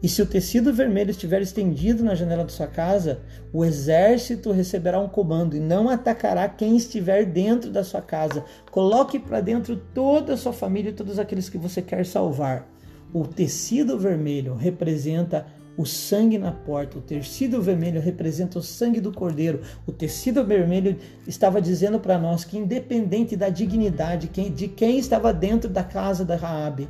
E 0.01 0.09
se 0.09 0.23
o 0.23 0.25
tecido 0.25 0.73
vermelho 0.73 1.11
estiver 1.11 1.39
estendido 1.39 2.03
na 2.03 2.15
janela 2.15 2.43
da 2.43 2.49
sua 2.49 2.65
casa, 2.65 3.19
o 3.53 3.63
exército 3.63 4.51
receberá 4.51 4.99
um 4.99 5.07
comando 5.07 5.55
e 5.55 5.59
não 5.59 5.87
atacará 5.87 6.49
quem 6.49 6.75
estiver 6.75 7.25
dentro 7.25 7.69
da 7.69 7.83
sua 7.83 8.01
casa. 8.01 8.43
Coloque 8.71 9.19
para 9.19 9.39
dentro 9.39 9.77
toda 9.93 10.33
a 10.33 10.37
sua 10.37 10.51
família 10.51 10.89
e 10.89 10.93
todos 10.93 11.19
aqueles 11.19 11.47
que 11.47 11.59
você 11.59 11.79
quer 11.79 12.07
salvar. 12.07 12.67
O 13.13 13.27
tecido 13.27 13.99
vermelho 13.99 14.55
representa 14.55 15.45
o 15.75 15.85
sangue 15.85 16.37
na 16.37 16.51
porta, 16.51 16.97
o 16.97 17.01
tecido 17.01 17.61
vermelho 17.61 17.99
representa 17.99 18.59
o 18.59 18.63
sangue 18.63 19.01
do 19.01 19.11
cordeiro. 19.11 19.61
O 19.87 19.91
tecido 19.91 20.45
vermelho 20.45 20.97
estava 21.27 21.61
dizendo 21.61 21.99
para 21.99 22.17
nós 22.17 22.45
que, 22.45 22.57
independente 22.57 23.35
da 23.35 23.49
dignidade 23.49 24.27
de 24.27 24.67
quem 24.67 24.97
estava 24.97 25.33
dentro 25.33 25.69
da 25.69 25.83
casa 25.83 26.23
da 26.23 26.35
Raabe, 26.35 26.87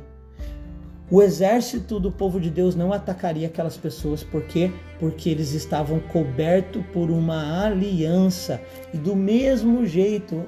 o 1.10 1.22
exército 1.22 2.00
do 2.00 2.10
povo 2.10 2.40
de 2.40 2.50
Deus 2.50 2.74
não 2.74 2.92
atacaria 2.92 3.46
aquelas 3.46 3.76
pessoas, 3.76 4.24
por 4.24 4.42
quê? 4.44 4.72
Porque 4.98 5.28
eles 5.28 5.52
estavam 5.52 6.00
cobertos 6.00 6.82
por 6.92 7.10
uma 7.10 7.64
aliança. 7.64 8.60
E 8.92 8.96
do 8.96 9.14
mesmo 9.14 9.84
jeito, 9.84 10.44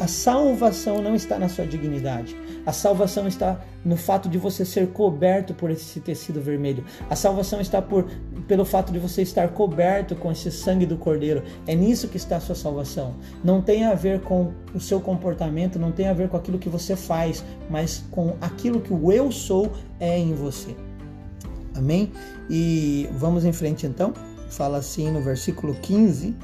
a 0.00 0.08
salvação 0.08 1.00
não 1.00 1.14
está 1.14 1.38
na 1.38 1.48
sua 1.48 1.66
dignidade. 1.66 2.36
A 2.66 2.72
salvação 2.72 3.26
está 3.26 3.60
no 3.84 3.96
fato 3.96 4.28
de 4.28 4.36
você 4.36 4.64
ser 4.64 4.88
coberto 4.88 5.54
por 5.54 5.70
esse 5.70 6.00
tecido 6.00 6.40
vermelho. 6.40 6.84
A 7.08 7.16
salvação 7.16 7.60
está 7.60 7.80
por, 7.80 8.06
pelo 8.46 8.64
fato 8.64 8.92
de 8.92 8.98
você 8.98 9.22
estar 9.22 9.48
coberto 9.48 10.14
com 10.16 10.30
esse 10.30 10.50
sangue 10.50 10.84
do 10.84 10.96
Cordeiro. 10.96 11.42
É 11.66 11.74
nisso 11.74 12.08
que 12.08 12.16
está 12.16 12.36
a 12.36 12.40
sua 12.40 12.54
salvação. 12.54 13.14
Não 13.42 13.62
tem 13.62 13.84
a 13.84 13.94
ver 13.94 14.20
com 14.20 14.52
o 14.74 14.80
seu 14.80 15.00
comportamento, 15.00 15.78
não 15.78 15.92
tem 15.92 16.08
a 16.08 16.12
ver 16.12 16.28
com 16.28 16.36
aquilo 16.36 16.58
que 16.58 16.68
você 16.68 16.94
faz, 16.94 17.44
mas 17.70 18.04
com 18.10 18.36
aquilo 18.40 18.80
que 18.80 18.92
o 18.92 19.12
eu 19.12 19.30
sou 19.32 19.70
é 19.98 20.18
em 20.18 20.34
você. 20.34 20.76
Amém? 21.74 22.12
E 22.50 23.08
vamos 23.12 23.44
em 23.44 23.52
frente 23.52 23.86
então. 23.86 24.12
Fala 24.50 24.78
assim 24.78 25.10
no 25.10 25.22
versículo 25.22 25.74
15 25.74 26.34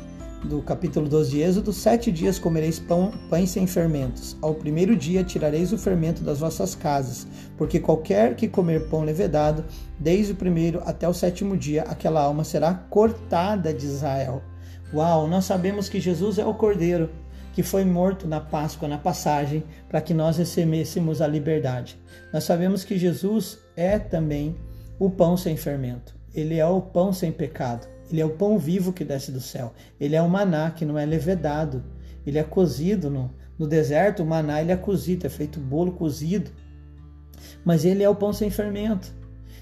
do 0.44 0.62
capítulo 0.62 1.08
12 1.08 1.30
de 1.30 1.40
Êxodo, 1.40 1.72
sete 1.72 2.12
dias 2.12 2.38
comereis 2.38 2.78
pão, 2.78 3.12
pães 3.28 3.50
sem 3.50 3.66
fermentos. 3.66 4.36
Ao 4.40 4.54
primeiro 4.54 4.96
dia 4.96 5.24
tirareis 5.24 5.72
o 5.72 5.78
fermento 5.78 6.22
das 6.22 6.40
vossas 6.40 6.74
casas, 6.74 7.26
porque 7.56 7.80
qualquer 7.80 8.36
que 8.36 8.48
comer 8.48 8.88
pão 8.88 9.02
levedado, 9.02 9.64
desde 9.98 10.32
o 10.32 10.36
primeiro 10.36 10.80
até 10.84 11.08
o 11.08 11.14
sétimo 11.14 11.56
dia, 11.56 11.82
aquela 11.82 12.22
alma 12.22 12.44
será 12.44 12.72
cortada 12.72 13.74
de 13.74 13.86
Israel. 13.86 14.42
Uau, 14.94 15.26
nós 15.26 15.44
sabemos 15.44 15.88
que 15.88 16.00
Jesus 16.00 16.38
é 16.38 16.46
o 16.46 16.54
Cordeiro 16.54 17.10
que 17.58 17.62
foi 17.64 17.84
morto 17.84 18.28
na 18.28 18.40
Páscoa, 18.40 18.86
na 18.86 18.98
passagem, 18.98 19.64
para 19.88 20.00
que 20.00 20.14
nós 20.14 20.36
recebêssemos 20.36 21.20
a 21.20 21.26
liberdade. 21.26 21.98
Nós 22.32 22.44
sabemos 22.44 22.84
que 22.84 22.96
Jesus 22.96 23.58
é 23.76 23.98
também 23.98 24.56
o 24.96 25.10
pão 25.10 25.36
sem 25.36 25.56
fermento. 25.56 26.14
Ele 26.32 26.56
é 26.56 26.64
o 26.64 26.80
pão 26.80 27.12
sem 27.12 27.32
pecado. 27.32 27.88
Ele 28.10 28.20
é 28.20 28.24
o 28.24 28.30
pão 28.30 28.58
vivo 28.58 28.92
que 28.92 29.04
desce 29.04 29.30
do 29.30 29.40
céu. 29.40 29.72
Ele 30.00 30.16
é 30.16 30.22
o 30.22 30.28
maná 30.28 30.70
que 30.70 30.84
não 30.84 30.98
é 30.98 31.04
levedado. 31.04 31.84
Ele 32.26 32.38
é 32.38 32.44
cozido 32.44 33.10
no, 33.10 33.34
no 33.58 33.66
deserto. 33.66 34.22
O 34.22 34.26
maná 34.26 34.60
ele 34.60 34.72
é 34.72 34.76
cozido, 34.76 35.26
é 35.26 35.30
feito 35.30 35.60
bolo 35.60 35.92
cozido. 35.92 36.50
Mas 37.64 37.84
ele 37.84 38.02
é 38.02 38.08
o 38.08 38.14
pão 38.14 38.32
sem 38.32 38.50
fermento. 38.50 39.14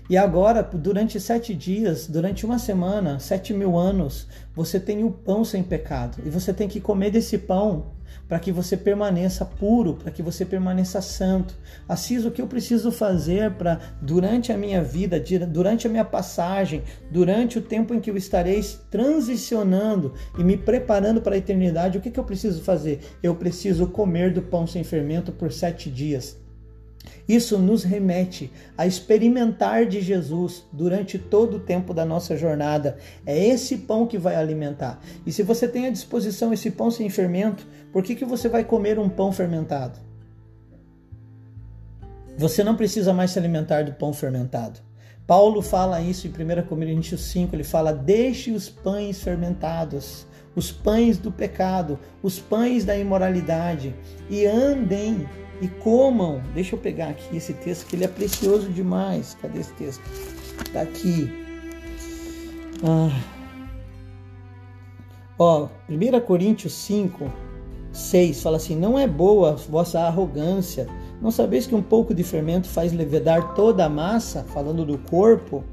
E 0.08 0.16
agora, 0.16 0.62
durante 0.62 1.18
sete 1.18 1.52
dias, 1.52 2.06
durante 2.06 2.46
uma 2.46 2.60
semana, 2.60 3.18
sete 3.18 3.52
mil 3.52 3.76
anos, 3.76 4.28
você 4.54 4.78
tem 4.78 5.02
o 5.02 5.10
pão 5.10 5.44
sem 5.44 5.64
pecado. 5.64 6.18
E 6.24 6.30
você 6.30 6.52
tem 6.52 6.68
que 6.68 6.80
comer 6.80 7.10
desse 7.10 7.36
pão 7.36 7.96
para 8.28 8.38
que 8.38 8.52
você 8.52 8.76
permaneça 8.76 9.44
puro, 9.44 9.94
para 9.94 10.12
que 10.12 10.22
você 10.22 10.44
permaneça 10.44 11.00
santo. 11.00 11.56
Assis, 11.88 12.24
o 12.24 12.30
que 12.30 12.40
eu 12.40 12.46
preciso 12.46 12.92
fazer 12.92 13.52
para, 13.52 13.80
durante 14.00 14.52
a 14.52 14.56
minha 14.56 14.82
vida, 14.82 15.22
durante 15.48 15.86
a 15.86 15.90
minha 15.90 16.04
passagem, 16.04 16.82
durante 17.10 17.58
o 17.58 17.62
tempo 17.62 17.92
em 17.92 18.00
que 18.00 18.10
eu 18.10 18.16
estarei 18.16 18.64
transicionando 18.90 20.14
e 20.38 20.44
me 20.44 20.56
preparando 20.56 21.20
para 21.20 21.34
a 21.34 21.38
eternidade, 21.38 21.98
o 21.98 22.00
que, 22.00 22.10
que 22.10 22.20
eu 22.20 22.24
preciso 22.24 22.62
fazer? 22.62 23.00
Eu 23.22 23.34
preciso 23.34 23.88
comer 23.88 24.32
do 24.32 24.42
pão 24.42 24.66
sem 24.66 24.82
fermento 24.82 25.32
por 25.32 25.52
sete 25.52 25.90
dias. 25.90 26.45
Isso 27.28 27.58
nos 27.58 27.82
remete 27.82 28.52
a 28.78 28.86
experimentar 28.86 29.86
de 29.86 30.00
Jesus 30.00 30.64
durante 30.72 31.18
todo 31.18 31.56
o 31.56 31.60
tempo 31.60 31.92
da 31.92 32.04
nossa 32.04 32.36
jornada. 32.36 32.98
É 33.24 33.36
esse 33.46 33.78
pão 33.78 34.06
que 34.06 34.16
vai 34.16 34.36
alimentar. 34.36 35.00
E 35.26 35.32
se 35.32 35.42
você 35.42 35.66
tem 35.66 35.86
à 35.86 35.90
disposição 35.90 36.52
esse 36.52 36.70
pão 36.70 36.90
sem 36.90 37.10
fermento, 37.10 37.66
por 37.92 38.02
que, 38.02 38.14
que 38.14 38.24
você 38.24 38.48
vai 38.48 38.62
comer 38.62 38.98
um 38.98 39.08
pão 39.08 39.32
fermentado? 39.32 39.98
Você 42.38 42.62
não 42.62 42.76
precisa 42.76 43.12
mais 43.12 43.30
se 43.30 43.38
alimentar 43.38 43.84
do 43.84 43.92
pão 43.92 44.12
fermentado. 44.12 44.80
Paulo 45.26 45.60
fala 45.60 46.00
isso 46.00 46.28
em 46.28 46.30
1 46.30 46.66
Coríntios 46.66 47.22
5, 47.22 47.56
ele 47.56 47.64
fala: 47.64 47.92
deixe 47.92 48.52
os 48.52 48.68
pães 48.68 49.20
fermentados, 49.20 50.26
os 50.54 50.70
pães 50.70 51.18
do 51.18 51.32
pecado, 51.32 51.98
os 52.22 52.38
pães 52.38 52.84
da 52.84 52.96
imoralidade, 52.96 53.94
e 54.30 54.46
andem 54.46 55.26
e 55.60 55.68
comam. 55.68 56.42
Deixa 56.54 56.74
eu 56.74 56.78
pegar 56.78 57.08
aqui 57.08 57.36
esse 57.36 57.52
texto 57.54 57.86
que 57.86 57.96
ele 57.96 58.04
é 58.04 58.08
precioso 58.08 58.68
demais. 58.70 59.36
Cadê 59.40 59.60
esse 59.60 59.72
texto? 59.74 60.02
Está 60.64 60.82
aqui. 60.82 61.30
Ah. 62.84 63.10
Ó, 65.38 65.68
1 65.88 66.20
Coríntios 66.20 66.72
5, 66.72 67.30
6 67.92 68.42
fala 68.42 68.56
assim: 68.56 68.76
Não 68.76 68.98
é 68.98 69.06
boa 69.06 69.52
vossa 69.52 70.00
arrogância. 70.00 70.86
Não 71.20 71.30
sabeis 71.30 71.66
que 71.66 71.74
um 71.74 71.82
pouco 71.82 72.14
de 72.14 72.22
fermento 72.22 72.68
faz 72.68 72.92
levedar 72.92 73.54
toda 73.54 73.84
a 73.84 73.88
massa? 73.88 74.44
Falando 74.44 74.84
do 74.84 74.98
corpo. 74.98 75.64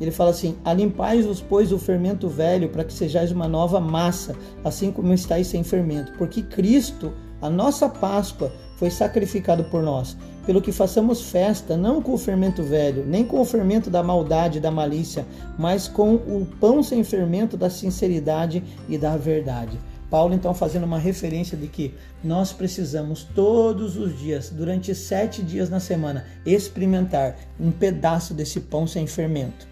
Ele 0.00 0.10
fala 0.10 0.30
assim: 0.30 0.56
Alimpais-vos, 0.64 1.40
pois, 1.42 1.72
o 1.72 1.78
fermento 1.78 2.28
velho, 2.28 2.70
para 2.70 2.84
que 2.84 2.92
sejais 2.92 3.30
uma 3.30 3.46
nova 3.46 3.80
massa, 3.80 4.34
assim 4.64 4.90
como 4.90 5.12
estáis 5.12 5.46
sem 5.46 5.62
fermento. 5.62 6.12
Porque 6.12 6.42
Cristo, 6.42 7.12
a 7.40 7.48
nossa 7.48 7.88
Páscoa, 7.88 8.52
foi 8.76 8.90
sacrificado 8.90 9.64
por 9.64 9.82
nós, 9.82 10.16
pelo 10.46 10.62
que 10.62 10.72
façamos 10.72 11.20
festa, 11.30 11.76
não 11.76 12.00
com 12.00 12.14
o 12.14 12.18
fermento 12.18 12.62
velho, 12.62 13.04
nem 13.06 13.24
com 13.24 13.40
o 13.40 13.44
fermento 13.44 13.90
da 13.90 14.02
maldade 14.02 14.56
e 14.56 14.60
da 14.60 14.70
malícia, 14.70 15.26
mas 15.58 15.86
com 15.86 16.14
o 16.14 16.46
pão 16.58 16.82
sem 16.82 17.04
fermento 17.04 17.58
da 17.58 17.68
sinceridade 17.68 18.62
e 18.88 18.96
da 18.96 19.18
verdade. 19.18 19.78
Paulo 20.10 20.34
então 20.34 20.52
fazendo 20.52 20.84
uma 20.84 20.98
referência 20.98 21.56
de 21.56 21.68
que 21.68 21.94
nós 22.24 22.52
precisamos 22.52 23.22
todos 23.22 23.96
os 23.96 24.18
dias, 24.18 24.50
durante 24.50 24.94
sete 24.94 25.42
dias 25.42 25.70
na 25.70 25.78
semana, 25.78 26.24
experimentar 26.44 27.36
um 27.60 27.70
pedaço 27.70 28.34
desse 28.34 28.60
pão 28.60 28.86
sem 28.86 29.06
fermento. 29.06 29.69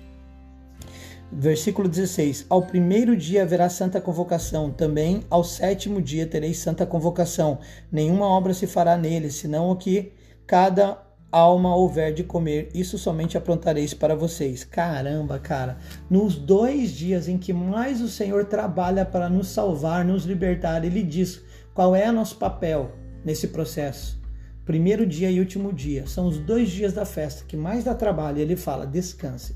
Versículo 1.31 1.89
16: 1.89 2.47
Ao 2.49 2.63
primeiro 2.63 3.17
dia 3.17 3.43
haverá 3.43 3.69
santa 3.69 4.01
convocação, 4.01 4.71
também 4.71 5.23
ao 5.29 5.45
sétimo 5.45 6.01
dia 6.01 6.27
tereis 6.27 6.59
santa 6.59 6.87
convocação. 6.87 7.59
Nenhuma 7.93 8.27
obra 8.27 8.55
se 8.55 8.67
fará 8.67 8.97
nele, 8.97 9.31
senão 9.31 9.71
o 9.71 9.77
que 9.77 10.13
cada 10.47 11.07
alma 11.31 11.77
houver 11.77 12.15
de 12.15 12.25
comer, 12.25 12.71
isso 12.75 12.97
somente 12.97 13.37
aprontareis 13.37 13.93
para 13.93 14.15
vocês. 14.15 14.65
Caramba, 14.65 15.39
cara, 15.39 15.77
nos 16.09 16.37
dois 16.37 16.91
dias 16.91 17.29
em 17.29 17.37
que 17.37 17.53
mais 17.53 18.01
o 18.01 18.09
Senhor 18.09 18.47
trabalha 18.47 19.05
para 19.05 19.29
nos 19.29 19.49
salvar, 19.49 20.05
nos 20.05 20.25
libertar, 20.25 20.83
ele 20.85 21.03
diz 21.03 21.43
qual 21.75 21.95
é 21.95 22.09
o 22.09 22.13
nosso 22.13 22.37
papel 22.37 22.93
nesse 23.23 23.49
processo. 23.49 24.19
Primeiro 24.65 25.07
dia 25.07 25.31
e 25.31 25.41
último 25.41 25.73
dia 25.73 26.07
são 26.07 26.27
os 26.27 26.39
dois 26.39 26.71
dias 26.71 26.93
da 26.95 27.05
festa 27.05 27.45
que 27.47 27.57
mais 27.57 27.85
dá 27.85 27.95
trabalho. 27.95 28.39
Ele 28.39 28.57
fala: 28.57 28.87
descanse. 28.87 29.55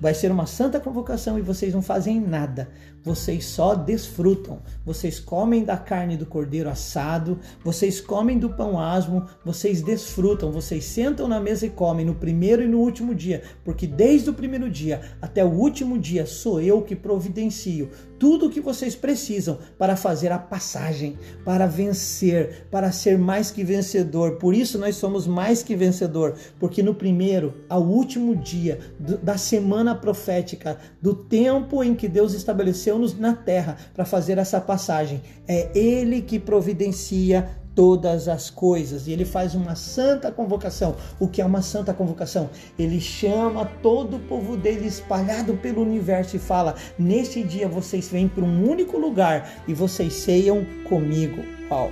Vai 0.00 0.14
ser 0.14 0.32
uma 0.32 0.46
santa 0.46 0.80
convocação 0.80 1.38
e 1.38 1.42
vocês 1.42 1.74
não 1.74 1.82
fazem 1.82 2.18
nada 2.18 2.68
vocês 3.02 3.44
só 3.44 3.74
desfrutam. 3.74 4.60
Vocês 4.84 5.18
comem 5.18 5.64
da 5.64 5.76
carne 5.76 6.16
do 6.16 6.26
cordeiro 6.26 6.68
assado, 6.68 7.38
vocês 7.64 8.00
comem 8.00 8.38
do 8.38 8.50
pão 8.50 8.78
asmo, 8.78 9.26
vocês 9.44 9.82
desfrutam, 9.82 10.52
vocês 10.52 10.84
sentam 10.84 11.26
na 11.26 11.40
mesa 11.40 11.66
e 11.66 11.70
comem 11.70 12.04
no 12.04 12.14
primeiro 12.14 12.62
e 12.62 12.68
no 12.68 12.78
último 12.78 13.14
dia, 13.14 13.42
porque 13.64 13.86
desde 13.86 14.30
o 14.30 14.34
primeiro 14.34 14.70
dia 14.70 15.00
até 15.20 15.44
o 15.44 15.48
último 15.48 15.98
dia 15.98 16.26
sou 16.26 16.60
eu 16.60 16.82
que 16.82 16.94
providencio 16.94 17.90
tudo 18.18 18.46
o 18.46 18.50
que 18.50 18.60
vocês 18.60 18.94
precisam 18.94 19.58
para 19.78 19.96
fazer 19.96 20.30
a 20.30 20.38
passagem, 20.38 21.18
para 21.42 21.66
vencer, 21.66 22.66
para 22.70 22.92
ser 22.92 23.16
mais 23.16 23.50
que 23.50 23.64
vencedor. 23.64 24.32
Por 24.32 24.54
isso 24.54 24.78
nós 24.78 24.96
somos 24.96 25.26
mais 25.26 25.62
que 25.62 25.74
vencedor, 25.74 26.36
porque 26.58 26.82
no 26.82 26.94
primeiro 26.94 27.54
ao 27.66 27.82
último 27.82 28.36
dia 28.36 28.78
da 29.22 29.38
semana 29.38 29.94
profética, 29.94 30.76
do 31.00 31.14
tempo 31.14 31.82
em 31.82 31.94
que 31.94 32.06
Deus 32.06 32.34
estabeleceu 32.34 32.89
estabeleceu-nos 32.90 33.18
na 33.18 33.34
terra 33.34 33.76
para 33.94 34.04
fazer 34.04 34.38
essa 34.38 34.60
passagem. 34.60 35.22
É 35.46 35.70
Ele 35.74 36.20
que 36.20 36.38
providencia 36.38 37.48
todas 37.74 38.28
as 38.28 38.50
coisas. 38.50 39.06
E 39.06 39.12
ele 39.12 39.24
faz 39.24 39.54
uma 39.54 39.74
santa 39.76 40.30
convocação. 40.32 40.96
O 41.18 41.28
que 41.28 41.40
é 41.40 41.44
uma 41.44 41.62
santa 41.62 41.94
convocação? 41.94 42.50
Ele 42.78 43.00
chama 43.00 43.64
todo 43.82 44.16
o 44.16 44.20
povo 44.20 44.56
dele 44.56 44.86
espalhado 44.86 45.54
pelo 45.54 45.82
universo 45.82 46.36
e 46.36 46.38
fala: 46.38 46.74
Neste 46.98 47.42
dia 47.42 47.68
vocês 47.68 48.08
vêm 48.08 48.28
para 48.28 48.44
um 48.44 48.68
único 48.68 48.98
lugar 48.98 49.62
e 49.68 49.74
vocês 49.74 50.12
ceiam 50.14 50.66
comigo. 50.88 51.42
Uau! 51.70 51.90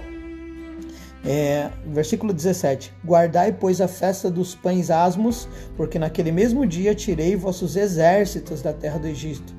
É, 1.24 1.70
versículo 1.86 2.32
17: 2.32 2.92
Guardai, 3.04 3.52
pois, 3.52 3.80
a 3.80 3.88
festa 3.88 4.30
dos 4.30 4.54
pães 4.54 4.90
asmos, 4.90 5.48
porque 5.76 5.98
naquele 5.98 6.32
mesmo 6.32 6.66
dia 6.66 6.94
tirei 6.94 7.36
vossos 7.36 7.76
exércitos 7.76 8.62
da 8.62 8.72
terra 8.72 8.98
do 8.98 9.06
Egito. 9.06 9.54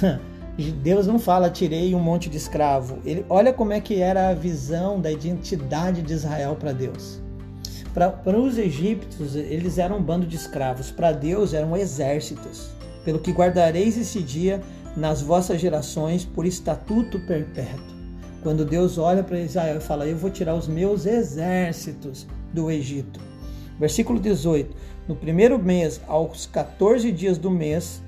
Deus 0.62 1.06
não 1.06 1.18
fala 1.18 1.48
tirei 1.48 1.94
um 1.94 2.00
monte 2.00 2.28
de 2.28 2.36
escravo. 2.36 2.98
Ele, 3.04 3.24
olha 3.28 3.52
como 3.52 3.72
é 3.72 3.80
que 3.80 4.00
era 4.00 4.28
a 4.28 4.34
visão 4.34 5.00
da 5.00 5.10
identidade 5.10 6.02
de 6.02 6.12
Israel 6.12 6.56
para 6.58 6.72
Deus. 6.72 7.20
Para 7.94 8.38
os 8.38 8.58
egípcios, 8.58 9.34
eles 9.34 9.78
eram 9.78 9.98
um 9.98 10.02
bando 10.02 10.26
de 10.26 10.36
escravos. 10.36 10.90
Para 10.90 11.12
Deus, 11.12 11.54
eram 11.54 11.76
exércitos. 11.76 12.70
Pelo 13.04 13.18
que 13.18 13.32
guardareis 13.32 13.96
esse 13.96 14.22
dia 14.22 14.60
nas 14.96 15.22
vossas 15.22 15.60
gerações 15.60 16.24
por 16.24 16.46
estatuto 16.46 17.18
perpétuo. 17.26 17.98
Quando 18.42 18.64
Deus 18.64 18.98
olha 18.98 19.22
para 19.22 19.40
Israel 19.40 19.78
e 19.78 19.80
fala: 19.80 20.06
Eu 20.06 20.16
vou 20.16 20.30
tirar 20.30 20.54
os 20.54 20.68
meus 20.68 21.06
exércitos 21.06 22.26
do 22.52 22.70
Egito. 22.70 23.20
Versículo 23.78 24.20
18: 24.20 24.74
No 25.08 25.16
primeiro 25.16 25.58
mês, 25.58 26.00
aos 26.06 26.46
14 26.46 27.10
dias 27.10 27.38
do 27.38 27.50
mês, 27.50 28.02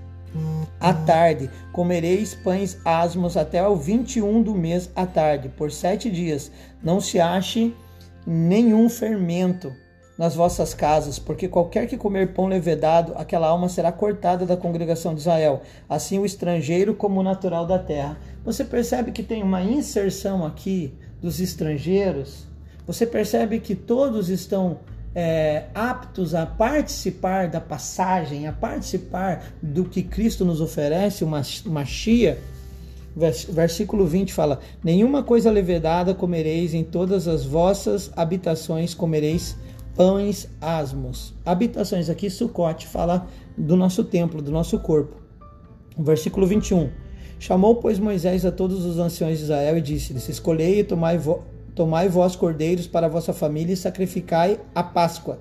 à 0.80 0.92
tarde, 0.92 1.50
comereis 1.72 2.34
pães 2.34 2.78
asmos 2.84 3.36
até 3.36 3.66
o 3.66 3.76
21 3.76 4.42
do 4.42 4.54
mês 4.54 4.90
à 4.96 5.06
tarde, 5.06 5.48
por 5.48 5.70
sete 5.70 6.10
dias. 6.10 6.50
Não 6.82 7.00
se 7.00 7.20
ache 7.20 7.74
nenhum 8.26 8.88
fermento 8.88 9.72
nas 10.16 10.34
vossas 10.34 10.74
casas, 10.74 11.18
porque 11.18 11.48
qualquer 11.48 11.86
que 11.86 11.96
comer 11.96 12.32
pão 12.32 12.46
levedado, 12.46 13.12
aquela 13.16 13.48
alma 13.48 13.68
será 13.68 13.90
cortada 13.90 14.44
da 14.44 14.56
congregação 14.56 15.14
de 15.14 15.20
Israel, 15.20 15.62
assim 15.88 16.18
o 16.18 16.26
estrangeiro 16.26 16.94
como 16.94 17.20
o 17.20 17.22
natural 17.22 17.66
da 17.66 17.78
terra. 17.78 18.18
Você 18.44 18.64
percebe 18.64 19.10
que 19.10 19.22
tem 19.22 19.42
uma 19.42 19.62
inserção 19.62 20.44
aqui 20.44 20.94
dos 21.20 21.40
estrangeiros? 21.40 22.46
Você 22.86 23.06
percebe 23.06 23.58
que 23.60 23.74
todos 23.74 24.28
estão 24.28 24.80
é, 25.14 25.64
aptos 25.74 26.34
a 26.34 26.46
participar 26.46 27.48
da 27.48 27.60
passagem, 27.60 28.46
a 28.46 28.52
participar 28.52 29.52
do 29.62 29.84
que 29.84 30.02
Cristo 30.02 30.44
nos 30.44 30.60
oferece, 30.60 31.24
uma, 31.24 31.42
uma 31.66 31.84
chia? 31.84 32.38
Versículo 33.14 34.06
20 34.06 34.32
fala: 34.32 34.60
Nenhuma 34.82 35.22
coisa 35.22 35.50
levedada 35.50 36.14
comereis, 36.14 36.72
em 36.72 36.82
todas 36.82 37.28
as 37.28 37.44
vossas 37.44 38.10
habitações 38.16 38.94
comereis 38.94 39.54
pães 39.94 40.48
asmos. 40.60 41.34
Habitações 41.44 42.08
aqui, 42.08 42.30
Sucote 42.30 42.86
fala 42.86 43.26
do 43.56 43.76
nosso 43.76 44.02
templo, 44.04 44.40
do 44.40 44.50
nosso 44.50 44.78
corpo. 44.78 45.16
Versículo 45.98 46.46
21. 46.46 46.90
Chamou, 47.38 47.76
pois, 47.76 47.98
Moisés 47.98 48.46
a 48.46 48.52
todos 48.52 48.84
os 48.86 48.98
anciões 48.98 49.38
de 49.38 49.44
Israel 49.44 49.76
e 49.76 49.82
disse-lhes: 49.82 50.28
Escolhei 50.28 50.80
e 50.80 50.84
tomai, 50.84 51.20
tomai 51.74 52.08
vós 52.08 52.36
cordeiros 52.36 52.86
para 52.86 53.06
a 53.06 53.10
vossa 53.10 53.32
família 53.32 53.72
e 53.72 53.76
sacrificai 53.76 54.58
a 54.74 54.82
Páscoa. 54.82 55.38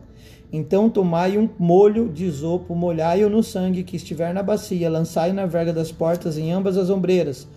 Então 0.52 0.89
tomai 0.89 1.38
um 1.38 1.50
molho 1.58 2.10
de 2.10 2.26
isopo, 2.26 2.76
molhai-o 2.76 3.30
no 3.30 3.41
sangue 3.41 3.84
que 3.84 3.96
estiver 3.96 4.34
na 4.34 4.44
bacia, 4.44 4.89
lançai 4.89 5.32
na 5.32 5.46
verga 5.46 5.72
das 5.72 5.91
portas 5.91 6.38
em 6.38 6.52
ambas 6.52 6.78
as 6.78 6.89
ombreiras, 6.89 7.48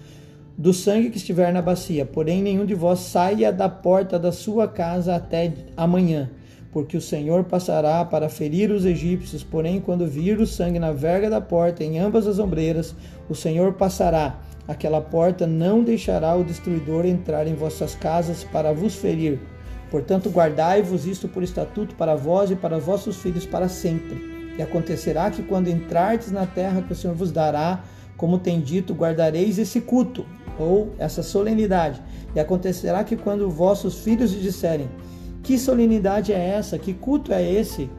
do 0.57 0.73
sangue 0.73 1.11
que 1.11 1.17
estiver 1.17 1.53
na 1.53 1.61
bacia. 1.61 2.05
Porém, 2.05 2.43
nenhum 2.43 2.65
de 2.65 2.75
vós 2.75 3.01
saia 3.01 3.53
da 3.53 3.69
porta 3.69 4.19
da 4.19 4.31
sua 4.31 4.69
casa 4.69 5.17
até 5.17 5.53
amanhã 5.77 6.31
porque 6.75 6.97
o 6.97 7.01
Senhor 7.01 7.45
passará 7.45 8.05
para 8.05 8.29
ferir 8.29 8.73
os 8.73 8.85
egípcios, 8.85 9.45
porém, 9.45 9.81
quando 9.81 10.09
vir 10.09 10.41
o 10.41 10.47
sangue 10.47 10.81
na 10.81 10.91
verga 10.91 11.31
da 11.31 11.41
porta, 11.41 11.85
em 11.85 12.01
ambas 12.01 12.27
as 12.27 12.41
ombreiras, 12.41 12.97
o 13.29 13.35
Senhor 13.35 13.75
passará. 13.75 14.41
Aquela 14.67 15.01
porta 15.01 15.47
não 15.47 15.83
deixará 15.83 16.35
o 16.35 16.45
destruidor 16.45 17.05
entrar 17.05 17.47
em 17.47 17.55
vossas 17.55 17.95
casas 17.95 18.45
para 18.45 18.73
vos 18.73 18.95
ferir. 18.95 19.39
Portanto, 19.91 20.31
guardai-vos 20.31 21.07
isto 21.07 21.29
por 21.29 21.43
estatuto 21.43 21.95
para 21.95 22.15
vós 22.15 22.51
e 22.51 22.57
para 22.57 22.79
vossos 22.79 23.17
filhos 23.17 23.45
para 23.45 23.69
sempre. 23.69 24.55
E 24.57 24.63
acontecerá 24.63 25.31
que 25.31 25.43
quando 25.43 25.69
entrardes 25.69 26.31
na 26.31 26.47
terra 26.47 26.83
que 26.83 26.93
o 26.93 26.97
Senhor 26.97 27.15
vos 27.15 27.31
dará, 27.31 27.85
como 28.17 28.39
tem 28.39 28.61
dito, 28.61 28.95
guardareis 28.95 29.59
esse 29.59 29.81
culto, 29.81 30.25
ou 30.59 30.95
essa 30.99 31.23
solenidade. 31.23 32.01
E 32.35 32.41
acontecerá 32.41 33.05
que 33.05 33.17
quando 33.17 33.51
vossos 33.51 34.01
filhos 34.01 34.33
lhe 34.33 34.41
disserem, 34.41 34.89
que 35.43 35.59
solenidade 35.59 36.33
é 36.33 36.39
essa? 36.39 36.79
Que 36.79 36.95
culto 36.95 37.33
é 37.33 37.43
esse? 37.43 37.91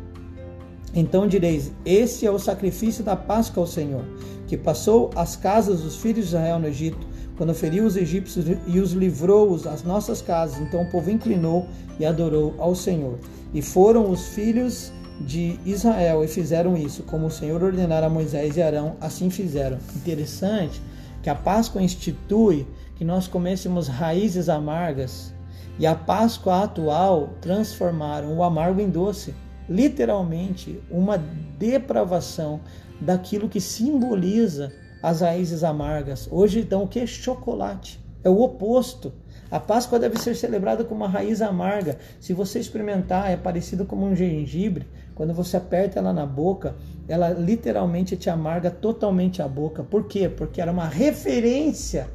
Então 0.96 1.28
direis: 1.28 1.72
Esse 1.86 2.26
é 2.26 2.32
o 2.32 2.40
sacrifício 2.40 3.04
da 3.04 3.16
Páscoa 3.16 3.64
ao 3.64 3.68
Senhor, 3.68 4.06
que 4.48 4.56
passou 4.56 5.12
as 5.16 5.36
casas 5.36 5.82
dos 5.82 5.98
filhos 5.98 6.30
de 6.30 6.36
Israel 6.36 6.58
no 6.58 6.68
Egito, 6.68 7.06
quando 7.38 7.54
feriu 7.54 7.86
os 7.86 7.98
egípcios 7.98 8.46
e 8.66 8.80
os 8.80 8.94
livrou-os 8.94 9.68
às 9.68 9.84
nossas 9.84 10.22
casas. 10.22 10.60
Então 10.62 10.84
o 10.84 10.90
povo 10.90 11.12
inclinou 11.12 11.68
e 12.00 12.06
adorou 12.06 12.56
ao 12.58 12.74
Senhor. 12.74 13.20
E 13.54 13.62
foram 13.62 14.10
os 14.10 14.30
filhos 14.30 14.92
de 15.20 15.60
Israel 15.66 16.24
e 16.24 16.28
fizeram 16.28 16.78
isso, 16.78 17.04
como 17.04 17.28
o 17.28 17.32
Senhor 17.32 17.62
ordenara 17.62 18.08
a 18.08 18.10
Moisés 18.10 18.56
e 18.58 18.62
Arão, 18.62 18.96
assim 19.02 19.30
fizeram. 19.30 19.78
Interessante 19.96 20.82
que 21.22 21.30
a 21.30 21.36
Páscoa 21.36 21.82
institui 21.82 22.68
que 22.96 23.04
nós 23.04 23.28
comêssemos 23.28 23.88
raízes 23.88 24.48
amargas 24.48 25.34
e 25.78 25.86
a 25.86 25.96
Páscoa 25.96 26.64
atual 26.64 27.32
transformaram 27.42 28.38
o 28.38 28.44
amargo 28.44 28.80
em 28.80 28.90
doce. 28.90 29.34
Literalmente, 29.68 30.82
uma 30.90 31.18
depravação 31.58 32.62
daquilo 33.02 33.50
que 33.50 33.60
simboliza 33.60 34.72
as 35.02 35.22
raízes 35.22 35.64
amargas. 35.64 36.28
Hoje, 36.32 36.60
então, 36.60 36.84
o 36.84 36.88
que 36.88 37.00
é 37.00 37.06
chocolate? 37.06 38.00
É 38.24 38.30
o 38.30 38.42
oposto. 38.42 39.14
A 39.52 39.60
Páscoa 39.60 40.00
deve 40.00 40.20
ser 40.20 40.36
celebrada 40.36 40.84
com 40.84 40.96
uma 40.96 41.08
raiz 41.08 41.42
amarga. 41.42 41.98
Se 42.20 42.34
você 42.34 42.60
experimentar, 42.60 43.30
é 43.30 43.38
parecido 43.38 43.86
como 43.86 44.06
um 44.06 44.16
gengibre. 44.16 44.88
Quando 45.14 45.34
você 45.34 45.58
aperta 45.58 46.00
ela 46.00 46.12
na 46.12 46.26
boca, 46.26 46.76
ela 47.08 47.30
literalmente 47.30 48.18
te 48.18 48.30
amarga 48.30 48.72
totalmente 48.72 49.42
a 49.42 49.48
boca. 49.48 49.84
Por 49.84 50.08
quê? 50.08 50.28
Porque 50.28 50.60
era 50.60 50.72
uma 50.72 50.88
referência 50.88 52.10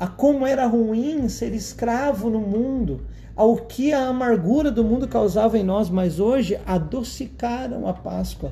a 0.00 0.06
como 0.06 0.46
era 0.46 0.66
ruim 0.66 1.28
ser 1.28 1.52
escravo 1.52 2.30
no 2.30 2.40
mundo, 2.40 3.02
ao 3.36 3.54
que 3.54 3.92
a 3.92 4.08
amargura 4.08 4.70
do 4.70 4.82
mundo 4.82 5.06
causava 5.06 5.58
em 5.58 5.62
nós, 5.62 5.90
mas 5.90 6.18
hoje 6.18 6.58
adocicaram 6.64 7.86
a 7.86 7.92
Páscoa. 7.92 8.50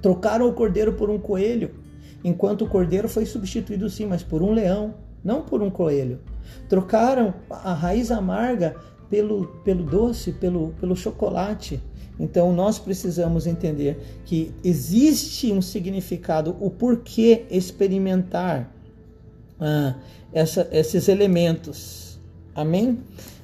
Trocaram 0.00 0.48
o 0.48 0.54
cordeiro 0.54 0.94
por 0.94 1.10
um 1.10 1.18
coelho, 1.18 1.70
enquanto 2.24 2.62
o 2.62 2.66
cordeiro 2.66 3.10
foi 3.10 3.26
substituído 3.26 3.90
sim, 3.90 4.06
mas 4.06 4.22
por 4.22 4.40
um 4.40 4.52
leão, 4.52 4.94
não 5.22 5.42
por 5.42 5.60
um 5.60 5.68
coelho. 5.68 6.18
Trocaram 6.66 7.34
a 7.50 7.74
raiz 7.74 8.10
amarga 8.10 8.74
pelo, 9.10 9.48
pelo 9.64 9.84
doce, 9.84 10.32
pelo, 10.32 10.70
pelo 10.80 10.96
chocolate. 10.96 11.78
Então 12.18 12.54
nós 12.54 12.78
precisamos 12.78 13.46
entender 13.46 14.22
que 14.24 14.54
existe 14.64 15.52
um 15.52 15.60
significado, 15.60 16.56
o 16.58 16.70
porquê 16.70 17.44
experimentar 17.50 18.74
ah, 19.60 19.94
essa, 20.34 20.68
esses 20.72 21.08
elementos. 21.08 22.18
Amém? 22.54 22.98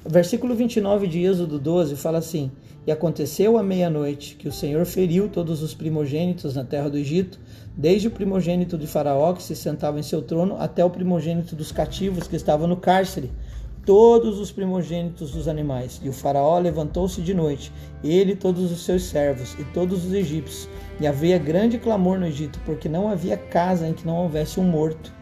Versículo 0.05 0.53
29 0.53 1.07
de 1.07 1.23
Êxodo 1.23 1.57
12 1.57 1.95
fala 1.95 2.17
assim: 2.17 2.51
E 2.85 2.91
aconteceu 2.91 3.57
à 3.57 3.63
meia-noite 3.63 4.35
que 4.35 4.47
o 4.47 4.51
Senhor 4.51 4.85
feriu 4.85 5.29
todos 5.29 5.63
os 5.63 5.73
primogênitos 5.73 6.55
na 6.55 6.65
terra 6.65 6.89
do 6.89 6.97
Egito, 6.97 7.39
desde 7.75 8.09
o 8.09 8.11
primogênito 8.11 8.77
de 8.77 8.87
Faraó 8.87 9.33
que 9.33 9.41
se 9.41 9.55
sentava 9.55 9.99
em 9.99 10.03
seu 10.03 10.21
trono, 10.21 10.57
até 10.59 10.83
o 10.83 10.89
primogênito 10.89 11.55
dos 11.55 11.71
cativos 11.71 12.27
que 12.27 12.35
estava 12.35 12.67
no 12.67 12.75
cárcere, 12.75 13.31
todos 13.85 14.37
os 14.39 14.51
primogênitos 14.51 15.31
dos 15.31 15.47
animais. 15.47 16.01
E 16.03 16.09
o 16.09 16.13
Faraó 16.13 16.59
levantou-se 16.59 17.21
de 17.21 17.33
noite, 17.33 17.71
ele 18.03 18.33
e 18.33 18.35
todos 18.35 18.69
os 18.69 18.83
seus 18.83 19.03
servos 19.03 19.55
e 19.57 19.63
todos 19.65 20.05
os 20.05 20.11
egípcios. 20.11 20.67
E 20.99 21.07
havia 21.07 21.37
grande 21.37 21.77
clamor 21.77 22.19
no 22.19 22.27
Egito, 22.27 22.59
porque 22.65 22.89
não 22.89 23.07
havia 23.07 23.37
casa 23.37 23.87
em 23.87 23.93
que 23.93 24.05
não 24.05 24.17
houvesse 24.17 24.59
um 24.59 24.63
morto. 24.63 25.20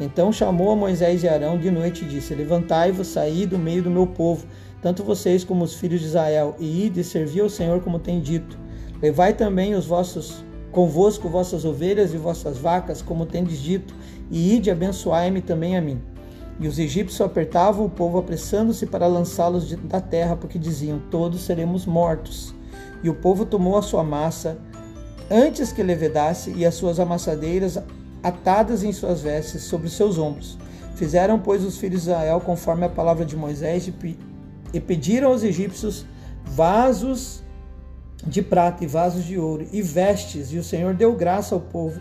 Então 0.00 0.32
chamou 0.32 0.70
a 0.70 0.76
Moisés 0.76 1.22
e 1.22 1.28
Arão 1.28 1.58
de 1.58 1.70
noite 1.70 2.04
e 2.04 2.08
disse: 2.08 2.34
Levantai-vos, 2.34 3.08
saí 3.08 3.46
do 3.46 3.58
meio 3.58 3.82
do 3.82 3.90
meu 3.90 4.06
povo, 4.06 4.46
tanto 4.82 5.04
vocês 5.04 5.44
como 5.44 5.64
os 5.64 5.74
filhos 5.74 6.00
de 6.00 6.06
Israel, 6.06 6.56
e 6.58 6.86
ide 6.86 7.04
servir 7.04 7.40
ao 7.40 7.48
Senhor 7.48 7.80
como 7.80 7.98
tem 7.98 8.20
dito. 8.20 8.58
Levai 9.00 9.34
também 9.34 9.74
os 9.74 9.86
vossos 9.86 10.44
convosco 10.72 11.28
vossas 11.28 11.64
ovelhas 11.64 12.12
e 12.12 12.16
vossas 12.16 12.58
vacas, 12.58 13.00
como 13.00 13.24
tendes 13.24 13.60
dito, 13.60 13.94
e 14.28 14.56
ide 14.56 14.72
abençoai-me 14.72 15.40
também 15.40 15.76
a 15.76 15.80
mim. 15.80 16.02
E 16.58 16.66
os 16.66 16.78
egípcios 16.78 17.20
apertavam 17.20 17.86
o 17.86 17.90
povo, 17.90 18.18
apressando-se 18.18 18.86
para 18.86 19.06
lançá-los 19.06 19.72
da 19.72 20.00
terra, 20.00 20.36
porque 20.36 20.58
diziam: 20.58 21.00
Todos 21.10 21.42
seremos 21.42 21.86
mortos. 21.86 22.54
E 23.02 23.08
o 23.08 23.14
povo 23.14 23.44
tomou 23.44 23.76
a 23.76 23.82
sua 23.82 24.02
massa 24.02 24.58
antes 25.30 25.72
que 25.72 25.82
levedasse, 25.82 26.52
e 26.56 26.66
as 26.66 26.74
suas 26.74 26.98
amassadeiras 26.98 27.78
atadas 28.24 28.82
em 28.82 28.92
suas 28.92 29.20
vestes 29.20 29.62
sobre 29.62 29.88
seus 29.88 30.18
ombros. 30.18 30.58
Fizeram, 30.96 31.38
pois, 31.38 31.62
os 31.62 31.76
filhos 31.76 32.02
de 32.02 32.10
Israel 32.10 32.40
conforme 32.40 32.86
a 32.86 32.88
palavra 32.88 33.24
de 33.24 33.36
Moisés 33.36 33.86
e 34.72 34.80
pediram 34.80 35.28
aos 35.28 35.42
egípcios 35.42 36.06
vasos 36.44 37.42
de 38.26 38.40
prata 38.40 38.82
e 38.82 38.86
vasos 38.86 39.24
de 39.24 39.38
ouro 39.38 39.66
e 39.70 39.82
vestes, 39.82 40.52
e 40.52 40.58
o 40.58 40.64
Senhor 40.64 40.94
deu 40.94 41.14
graça 41.14 41.54
ao 41.54 41.60
povo 41.60 42.00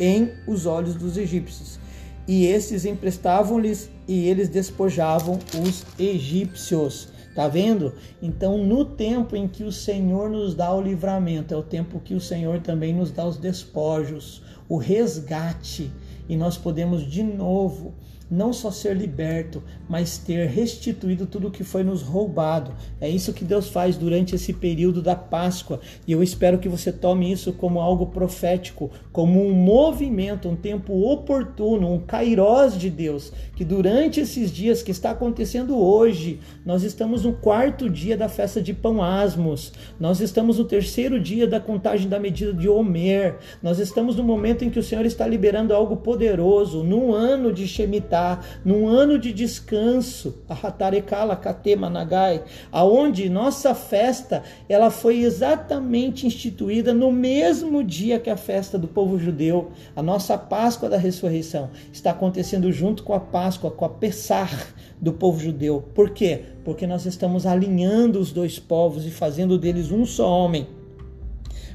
em 0.00 0.32
os 0.46 0.66
olhos 0.66 0.94
dos 0.96 1.16
egípcios. 1.16 1.78
E 2.26 2.46
estes 2.46 2.84
emprestavam-lhes 2.84 3.90
e 4.08 4.26
eles 4.26 4.48
despojavam 4.48 5.38
os 5.64 5.84
egípcios. 5.98 7.08
Tá 7.34 7.48
vendo? 7.48 7.94
Então, 8.20 8.58
no 8.58 8.84
tempo 8.84 9.34
em 9.34 9.48
que 9.48 9.64
o 9.64 9.72
Senhor 9.72 10.28
nos 10.28 10.54
dá 10.54 10.72
o 10.74 10.82
livramento, 10.82 11.54
é 11.54 11.56
o 11.56 11.62
tempo 11.62 11.98
que 11.98 12.14
o 12.14 12.20
Senhor 12.20 12.60
também 12.60 12.92
nos 12.92 13.10
dá 13.10 13.24
os 13.24 13.38
despojos, 13.38 14.42
o 14.72 14.78
resgate, 14.78 15.92
e 16.26 16.34
nós 16.34 16.56
podemos 16.56 17.02
de 17.02 17.22
novo 17.22 17.92
não 18.32 18.50
só 18.50 18.70
ser 18.70 18.96
liberto, 18.96 19.62
mas 19.86 20.16
ter 20.16 20.48
restituído 20.48 21.26
tudo 21.26 21.50
que 21.50 21.62
foi 21.62 21.84
nos 21.84 22.00
roubado. 22.00 22.72
É 22.98 23.06
isso 23.06 23.34
que 23.34 23.44
Deus 23.44 23.68
faz 23.68 23.94
durante 23.94 24.34
esse 24.34 24.54
período 24.54 25.02
da 25.02 25.14
Páscoa. 25.14 25.80
E 26.06 26.12
eu 26.12 26.22
espero 26.22 26.58
que 26.58 26.68
você 26.68 26.90
tome 26.90 27.30
isso 27.30 27.52
como 27.52 27.78
algo 27.78 28.06
profético, 28.06 28.90
como 29.12 29.44
um 29.44 29.52
movimento, 29.52 30.48
um 30.48 30.56
tempo 30.56 30.94
oportuno, 31.12 31.92
um 31.92 32.00
kairós 32.00 32.78
de 32.78 32.88
Deus, 32.88 33.30
que 33.54 33.66
durante 33.66 34.18
esses 34.18 34.50
dias 34.50 34.82
que 34.82 34.90
está 34.90 35.10
acontecendo 35.10 35.78
hoje, 35.78 36.40
nós 36.64 36.82
estamos 36.82 37.24
no 37.24 37.34
quarto 37.34 37.90
dia 37.90 38.16
da 38.16 38.30
festa 38.30 38.62
de 38.62 38.72
Pão 38.72 39.02
Asmos, 39.02 39.74
nós 40.00 40.20
estamos 40.20 40.56
no 40.56 40.64
terceiro 40.64 41.20
dia 41.20 41.46
da 41.46 41.60
contagem 41.60 42.08
da 42.08 42.18
medida 42.18 42.54
de 42.54 42.66
Homer, 42.66 43.36
nós 43.62 43.78
estamos 43.78 44.16
no 44.16 44.24
momento 44.24 44.64
em 44.64 44.70
que 44.70 44.78
o 44.78 44.82
Senhor 44.82 45.04
está 45.04 45.26
liberando 45.26 45.74
algo 45.74 45.98
poderoso, 45.98 46.82
num 46.82 47.12
ano 47.12 47.52
de 47.52 47.68
Shemitah, 47.68 48.21
num 48.64 48.86
ano 48.86 49.18
de 49.18 49.32
descanso, 49.32 50.42
a 50.48 50.54
Hatarekala 50.54 51.36
Katema 51.36 51.90
Nagai, 51.90 52.42
aonde 52.70 53.28
nossa 53.28 53.74
festa 53.74 54.42
ela 54.68 54.90
foi 54.90 55.20
exatamente 55.20 56.26
instituída 56.26 56.92
no 56.92 57.10
mesmo 57.10 57.82
dia 57.82 58.18
que 58.18 58.30
a 58.30 58.36
festa 58.36 58.78
do 58.78 58.88
povo 58.88 59.18
judeu, 59.18 59.72
a 59.94 60.02
nossa 60.02 60.36
Páscoa 60.38 60.88
da 60.88 60.96
ressurreição 60.96 61.70
está 61.92 62.10
acontecendo 62.10 62.70
junto 62.72 63.02
com 63.02 63.14
a 63.14 63.20
Páscoa, 63.20 63.70
com 63.70 63.84
a 63.84 63.88
Pessar 63.88 64.74
do 65.00 65.12
povo 65.12 65.40
judeu. 65.40 65.82
Por 65.94 66.10
quê? 66.10 66.42
Porque 66.64 66.86
nós 66.86 67.06
estamos 67.06 67.46
alinhando 67.46 68.18
os 68.18 68.30
dois 68.32 68.58
povos 68.58 69.04
e 69.04 69.10
fazendo 69.10 69.58
deles 69.58 69.90
um 69.90 70.06
só 70.06 70.28
homem. 70.28 70.66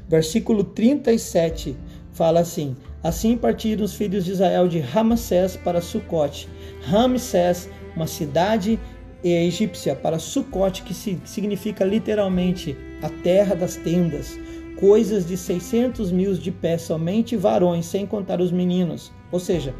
Versículo 0.07 0.63
37 0.63 1.75
fala 2.13 2.39
assim: 2.39 2.75
Assim 3.03 3.37
partiram 3.37 3.85
os 3.85 3.93
filhos 3.93 4.25
de 4.25 4.31
Israel 4.31 4.67
de 4.67 4.79
Ramassés 4.79 5.55
para 5.55 5.81
Sucote. 5.81 6.49
Ramsés, 6.83 7.69
uma 7.95 8.07
cidade 8.07 8.79
egípcia, 9.23 9.95
para 9.95 10.19
Sucote, 10.19 10.83
que 10.83 10.93
significa 10.93 11.83
literalmente 11.83 12.75
a 13.01 13.09
terra 13.09 13.55
das 13.55 13.75
tendas. 13.75 14.37
Coisas 14.79 15.27
de 15.27 15.35
600 15.35 16.11
mil 16.11 16.33
de 16.33 16.51
pé, 16.51 16.77
somente 16.77 17.35
varões, 17.35 17.85
sem 17.85 18.05
contar 18.05 18.41
os 18.41 18.51
meninos. 18.51 19.11
Ou 19.31 19.39
seja, 19.39 19.73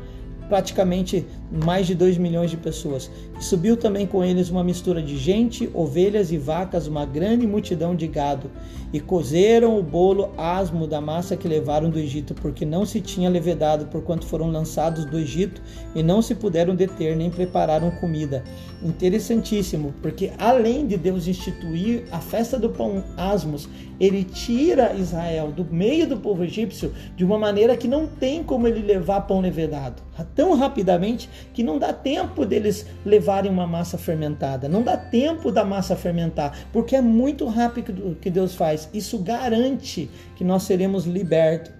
praticamente 0.49 1.25
mais 1.51 1.87
de 1.87 1.95
2 1.95 2.17
milhões 2.17 2.51
de 2.51 2.57
pessoas. 2.57 3.09
E 3.39 3.43
subiu 3.43 3.77
também 3.77 4.05
com 4.05 4.23
eles 4.23 4.49
uma 4.49 4.63
mistura 4.63 5.01
de 5.01 5.17
gente, 5.17 5.69
ovelhas 5.73 6.31
e 6.31 6.37
vacas, 6.37 6.87
uma 6.87 7.05
grande 7.05 7.47
multidão 7.47 7.95
de 7.95 8.07
gado. 8.07 8.49
E 8.91 8.99
cozeram 8.99 9.77
o 9.77 9.83
bolo 9.83 10.31
asmo 10.37 10.87
da 10.87 11.01
massa 11.01 11.35
que 11.35 11.47
levaram 11.47 11.89
do 11.89 11.99
Egito, 11.99 12.33
porque 12.33 12.65
não 12.65 12.85
se 12.85 13.01
tinha 13.01 13.29
levedado, 13.29 13.85
porquanto 13.87 14.25
foram 14.25 14.49
lançados 14.49 15.05
do 15.05 15.19
Egito 15.19 15.61
e 15.93 16.01
não 16.01 16.21
se 16.21 16.33
puderam 16.35 16.75
deter, 16.75 17.15
nem 17.15 17.29
prepararam 17.29 17.91
comida. 17.91 18.43
Interessantíssimo, 18.81 19.93
porque 20.01 20.31
além 20.37 20.87
de 20.87 20.95
Deus 20.95 21.27
instituir 21.27 22.05
a 22.11 22.19
festa 22.19 22.57
do 22.57 22.69
pão 22.69 23.03
asmos, 23.17 23.67
ele 23.99 24.23
tira 24.23 24.93
Israel 24.93 25.51
do 25.51 25.65
meio 25.65 26.07
do 26.07 26.17
povo 26.17 26.43
egípcio 26.43 26.93
de 27.15 27.25
uma 27.25 27.37
maneira 27.37 27.75
que 27.75 27.87
não 27.87 28.07
tem 28.07 28.43
como 28.43 28.67
ele 28.67 28.81
levar 28.81 29.21
pão 29.21 29.41
levedado. 29.41 30.01
Tão 30.35 30.55
rapidamente 30.55 31.29
que 31.53 31.63
não 31.63 31.77
dá 31.77 31.93
tempo 31.93 32.45
deles 32.45 32.85
levarem 33.05 33.51
uma 33.51 33.67
massa 33.67 33.97
fermentada, 33.97 34.67
não 34.67 34.81
dá 34.81 34.97
tempo 34.97 35.51
da 35.51 35.63
massa 35.63 35.95
fermentar, 35.95 36.67
porque 36.71 36.95
é 36.95 37.01
muito 37.01 37.45
rápido 37.47 38.17
que 38.21 38.29
Deus 38.29 38.55
faz. 38.55 38.89
Isso 38.93 39.17
garante 39.19 40.09
que 40.35 40.43
nós 40.43 40.63
seremos 40.63 41.05
libertos. 41.05 41.71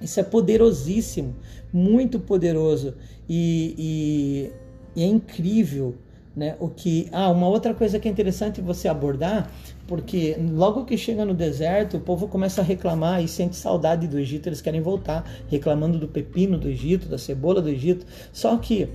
Isso 0.00 0.20
é 0.20 0.22
poderosíssimo, 0.22 1.34
muito 1.72 2.20
poderoso 2.20 2.94
e, 3.28 4.52
e, 4.94 5.00
e 5.00 5.02
é 5.02 5.06
incrível 5.06 5.96
né? 6.36 6.54
O 6.60 6.68
que, 6.68 7.08
ah, 7.12 7.30
uma 7.30 7.48
outra 7.48 7.72
coisa 7.72 7.98
que 7.98 8.06
é 8.06 8.10
interessante 8.10 8.60
você 8.60 8.88
abordar, 8.88 9.50
porque 9.86 10.36
logo 10.38 10.84
que 10.84 10.96
chega 10.96 11.24
no 11.24 11.34
deserto, 11.34 11.96
o 11.96 12.00
povo 12.00 12.28
começa 12.28 12.60
a 12.60 12.64
reclamar 12.64 13.22
e 13.22 13.28
sente 13.28 13.56
saudade 13.56 14.06
do 14.06 14.18
Egito, 14.18 14.48
eles 14.48 14.60
querem 14.60 14.80
voltar, 14.80 15.28
reclamando 15.48 15.98
do 15.98 16.08
pepino 16.08 16.58
do 16.58 16.68
Egito, 16.68 17.08
da 17.08 17.18
cebola 17.18 17.62
do 17.62 17.68
Egito. 17.68 18.04
Só 18.32 18.56
que 18.56 18.88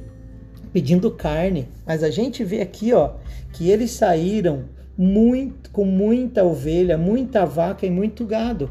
pedindo 0.74 1.12
carne, 1.12 1.68
mas 1.86 2.04
a 2.04 2.10
gente 2.10 2.44
vê 2.44 2.62
aqui, 2.62 2.94
ó, 2.94 3.14
que 3.54 3.70
eles 3.70 3.92
saíram 3.92 4.66
muito 4.98 5.70
com 5.72 5.86
muita 5.86 6.44
ovelha, 6.44 6.98
muita 6.98 7.46
vaca 7.46 7.86
e 7.86 7.90
muito 7.90 8.26
gado. 8.26 8.70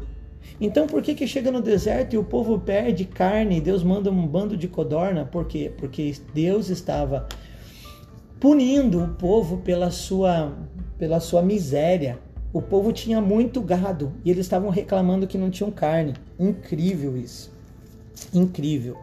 Então, 0.59 0.85
por 0.85 1.01
que 1.01 1.15
que 1.15 1.27
chega 1.27 1.51
no 1.51 1.61
deserto 1.61 2.13
e 2.13 2.17
o 2.17 2.23
povo 2.23 2.59
perde 2.59 3.05
carne? 3.05 3.59
Deus 3.59 3.83
manda 3.83 4.11
um 4.11 4.27
bando 4.27 4.55
de 4.55 4.67
codorna? 4.67 5.25
Por 5.25 5.45
quê? 5.45 5.71
Porque 5.75 6.13
Deus 6.33 6.69
estava 6.69 7.27
punindo 8.39 9.03
o 9.03 9.07
povo 9.07 9.57
pela 9.57 9.91
sua, 9.91 10.55
pela 11.01 11.19
sua 11.19 11.41
miséria. 11.41 12.19
O 12.53 12.61
povo 12.61 12.93
tinha 12.93 13.19
muito 13.19 13.59
gado 13.59 14.13
e 14.23 14.29
eles 14.29 14.45
estavam 14.45 14.69
reclamando 14.69 15.25
que 15.25 15.35
não 15.35 15.49
tinham 15.49 15.71
carne. 15.71 16.13
Incrível 16.39 17.17
isso. 17.17 17.51
Incrível. 18.31 18.95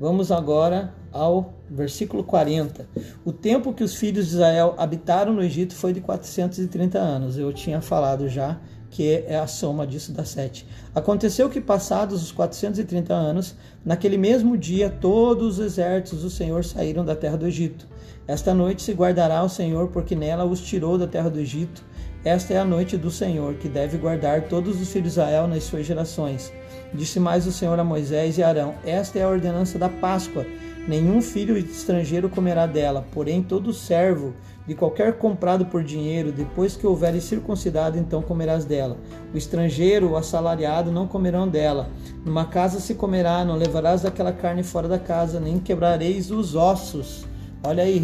Vamos 0.00 0.32
agora 0.32 0.94
ao 1.12 1.52
versículo 1.68 2.24
40. 2.24 2.88
O 3.22 3.34
tempo 3.34 3.74
que 3.74 3.84
os 3.84 3.94
filhos 3.96 4.28
de 4.28 4.32
Israel 4.32 4.74
habitaram 4.78 5.34
no 5.34 5.42
Egito 5.42 5.74
foi 5.74 5.92
de 5.92 6.00
430 6.00 6.98
anos. 6.98 7.36
Eu 7.36 7.52
tinha 7.52 7.82
falado 7.82 8.30
já 8.30 8.58
que 8.88 9.10
é 9.26 9.36
a 9.36 9.46
soma 9.46 9.86
disso 9.86 10.12
dá 10.12 10.24
7. 10.24 10.66
Aconteceu 10.94 11.48
que, 11.48 11.60
passados 11.60 12.22
os 12.22 12.30
430 12.30 13.12
anos, 13.12 13.54
naquele 13.84 14.18
mesmo 14.18 14.56
dia, 14.56 14.90
todos 14.90 15.58
os 15.58 15.64
exércitos 15.64 16.22
do 16.22 16.30
Senhor 16.30 16.62
saíram 16.62 17.02
da 17.02 17.16
terra 17.16 17.36
do 17.36 17.46
Egito. 17.46 17.88
Esta 18.26 18.54
noite 18.54 18.82
se 18.82 18.92
guardará 18.92 19.42
o 19.42 19.48
Senhor, 19.48 19.88
porque 19.88 20.14
nela 20.14 20.44
os 20.44 20.60
tirou 20.60 20.96
da 20.96 21.06
terra 21.06 21.28
do 21.28 21.40
Egito. 21.40 21.82
Esta 22.24 22.54
é 22.54 22.58
a 22.58 22.64
noite 22.64 22.96
do 22.96 23.10
Senhor, 23.10 23.54
que 23.54 23.68
deve 23.68 23.98
guardar 23.98 24.42
todos 24.42 24.80
os 24.80 24.92
filhos 24.92 25.14
de 25.14 25.20
Israel 25.20 25.48
nas 25.48 25.64
suas 25.64 25.84
gerações. 25.84 26.52
Disse 26.94 27.18
mais 27.18 27.46
o 27.48 27.52
Senhor 27.52 27.78
a 27.78 27.84
Moisés 27.84 28.38
e 28.38 28.42
Arão: 28.42 28.74
Esta 28.86 29.18
é 29.18 29.24
a 29.24 29.28
ordenança 29.28 29.76
da 29.76 29.88
Páscoa. 29.88 30.46
Nenhum 30.86 31.20
filho 31.20 31.56
estrangeiro 31.56 32.28
comerá 32.28 32.66
dela, 32.66 33.06
porém 33.12 33.42
todo 33.42 33.72
servo 33.72 34.34
de 34.66 34.74
qualquer 34.74 35.18
comprado 35.18 35.66
por 35.66 35.82
dinheiro, 35.82 36.32
depois 36.32 36.76
que 36.76 36.86
houver 36.86 37.20
circuncidado, 37.20 37.98
então 37.98 38.22
comerás 38.22 38.64
dela. 38.64 38.96
O 39.32 39.36
estrangeiro, 39.36 40.10
o 40.10 40.16
assalariado, 40.16 40.90
não 40.92 41.06
comerão 41.06 41.48
dela. 41.48 41.88
Numa 42.24 42.44
casa 42.44 42.78
se 42.78 42.94
comerá, 42.94 43.44
não 43.44 43.56
levarás 43.56 44.02
daquela 44.02 44.32
carne 44.32 44.62
fora 44.62 44.86
da 44.86 44.98
casa, 44.98 45.40
nem 45.40 45.58
quebrareis 45.58 46.30
os 46.30 46.54
ossos. 46.54 47.24
Olha 47.62 47.84
aí, 47.84 48.02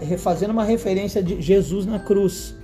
refazendo 0.00 0.52
uma 0.52 0.64
referência 0.64 1.22
de 1.22 1.40
Jesus 1.40 1.86
na 1.86 1.98
cruz. 1.98 2.54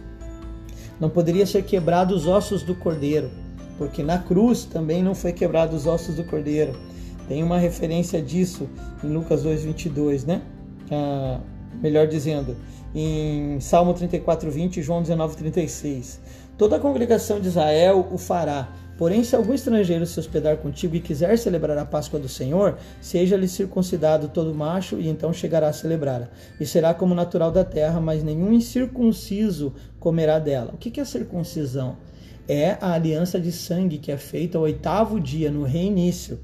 Não 1.00 1.08
poderia 1.08 1.46
ser 1.46 1.62
quebrado 1.62 2.14
os 2.14 2.26
ossos 2.26 2.62
do 2.62 2.74
cordeiro, 2.74 3.30
porque 3.78 4.02
na 4.02 4.18
cruz 4.18 4.64
também 4.64 5.02
não 5.02 5.14
foi 5.14 5.32
quebrado 5.32 5.74
os 5.74 5.86
ossos 5.86 6.14
do 6.14 6.24
cordeiro. 6.24 6.78
Tem 7.26 7.42
uma 7.42 7.58
referência 7.58 8.20
disso 8.20 8.68
em 9.02 9.08
Lucas 9.08 9.42
2:22, 9.42 10.26
né? 10.26 10.42
Ah, 10.90 11.40
melhor 11.80 12.06
dizendo, 12.06 12.54
em 12.94 13.58
Salmo 13.60 13.94
34:20 13.94 14.76
e 14.76 14.82
João 14.82 15.00
19:36. 15.00 16.20
Toda 16.58 16.76
a 16.76 16.80
congregação 16.80 17.40
de 17.40 17.48
Israel 17.48 18.06
o 18.12 18.18
fará 18.18 18.68
Porém, 19.00 19.24
se 19.24 19.34
algum 19.34 19.54
estrangeiro 19.54 20.04
se 20.04 20.20
hospedar 20.20 20.58
contigo 20.58 20.94
e 20.94 21.00
quiser 21.00 21.38
celebrar 21.38 21.78
a 21.78 21.86
Páscoa 21.86 22.20
do 22.20 22.28
Senhor, 22.28 22.76
seja-lhe 23.00 23.48
circuncidado 23.48 24.28
todo 24.28 24.54
macho, 24.54 25.00
e 25.00 25.08
então 25.08 25.32
chegará 25.32 25.68
a 25.68 25.72
celebrar. 25.72 26.30
E 26.60 26.66
será 26.66 26.92
como 26.92 27.14
natural 27.14 27.50
da 27.50 27.64
terra, 27.64 27.98
mas 27.98 28.22
nenhum 28.22 28.52
incircunciso 28.52 29.72
comerá 29.98 30.38
dela. 30.38 30.72
O 30.74 30.76
que 30.76 31.00
é 31.00 31.04
circuncisão? 31.06 31.96
É 32.46 32.76
a 32.78 32.92
aliança 32.92 33.40
de 33.40 33.50
sangue 33.52 33.96
que 33.96 34.12
é 34.12 34.18
feita 34.18 34.58
ao 34.58 34.64
oitavo 34.64 35.18
dia, 35.18 35.50
no 35.50 35.62
reinício 35.62 36.38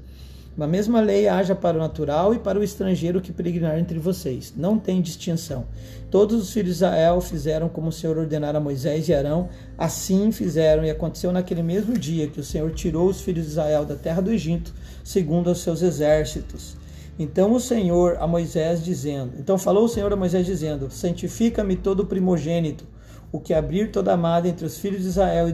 a 0.59 0.67
mesma 0.67 0.99
lei 0.99 1.27
haja 1.27 1.53
para 1.53 1.77
o 1.77 1.79
natural 1.79 2.33
e 2.33 2.39
para 2.39 2.59
o 2.59 2.63
estrangeiro 2.63 3.21
que 3.21 3.31
peregrinar 3.31 3.77
entre 3.77 3.99
vocês. 3.99 4.53
Não 4.57 4.79
tem 4.79 5.01
distinção. 5.01 5.65
Todos 6.09 6.41
os 6.41 6.51
filhos 6.51 6.69
de 6.69 6.75
Israel 6.77 7.21
fizeram 7.21 7.69
como 7.69 7.89
o 7.89 7.91
Senhor 7.91 8.17
ordenara 8.17 8.57
a 8.57 8.61
Moisés 8.61 9.07
e 9.07 9.13
Arão, 9.13 9.49
assim 9.77 10.31
fizeram, 10.31 10.83
e 10.83 10.89
aconteceu 10.89 11.31
naquele 11.31 11.61
mesmo 11.61 11.97
dia 11.97 12.27
que 12.27 12.39
o 12.39 12.43
Senhor 12.43 12.71
tirou 12.71 13.07
os 13.07 13.21
filhos 13.21 13.45
de 13.45 13.51
Israel 13.51 13.85
da 13.85 13.95
terra 13.95 14.21
do 14.21 14.31
Egito, 14.31 14.73
segundo 15.03 15.51
os 15.51 15.59
seus 15.59 15.83
exércitos. 15.83 16.75
Então 17.19 17.53
o 17.53 17.59
Senhor 17.59 18.17
a 18.19 18.25
Moisés 18.25 18.83
dizendo: 18.83 19.33
Então 19.39 19.57
falou 19.57 19.85
o 19.85 19.89
Senhor 19.89 20.11
a 20.11 20.15
Moisés 20.15 20.45
dizendo: 20.45 20.89
Santifica-me 20.89 21.75
todo 21.75 22.05
primogênito, 22.05 22.85
o 23.31 23.39
que 23.39 23.53
abrir 23.53 23.91
toda 23.91 24.13
amada 24.13 24.47
entre 24.47 24.65
os 24.65 24.77
filhos 24.77 25.01
de 25.03 25.09
Israel 25.09 25.47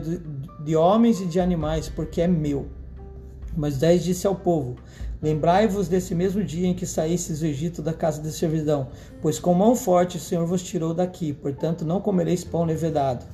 de 0.64 0.76
homens 0.76 1.20
e 1.20 1.26
de 1.26 1.40
animais, 1.40 1.90
porque 1.90 2.22
é 2.22 2.28
meu. 2.28 2.68
Moisés 3.56 4.04
disse 4.04 4.26
ao 4.26 4.36
povo: 4.36 4.76
Lembrai-vos 5.22 5.88
desse 5.88 6.14
mesmo 6.14 6.44
dia 6.44 6.68
em 6.68 6.74
que 6.74 6.86
saístes 6.86 7.40
do 7.40 7.46
Egito 7.46 7.82
da 7.82 7.94
casa 7.94 8.22
de 8.22 8.32
servidão, 8.32 8.88
pois 9.22 9.40
com 9.40 9.54
mão 9.54 9.76
forte 9.76 10.18
o 10.18 10.20
Senhor 10.20 10.46
vos 10.46 10.62
tirou 10.62 10.94
daqui, 10.94 11.32
portanto 11.32 11.86
não 11.86 12.02
comereis 12.02 12.44
pão 12.44 12.66
levedado. 12.66 13.26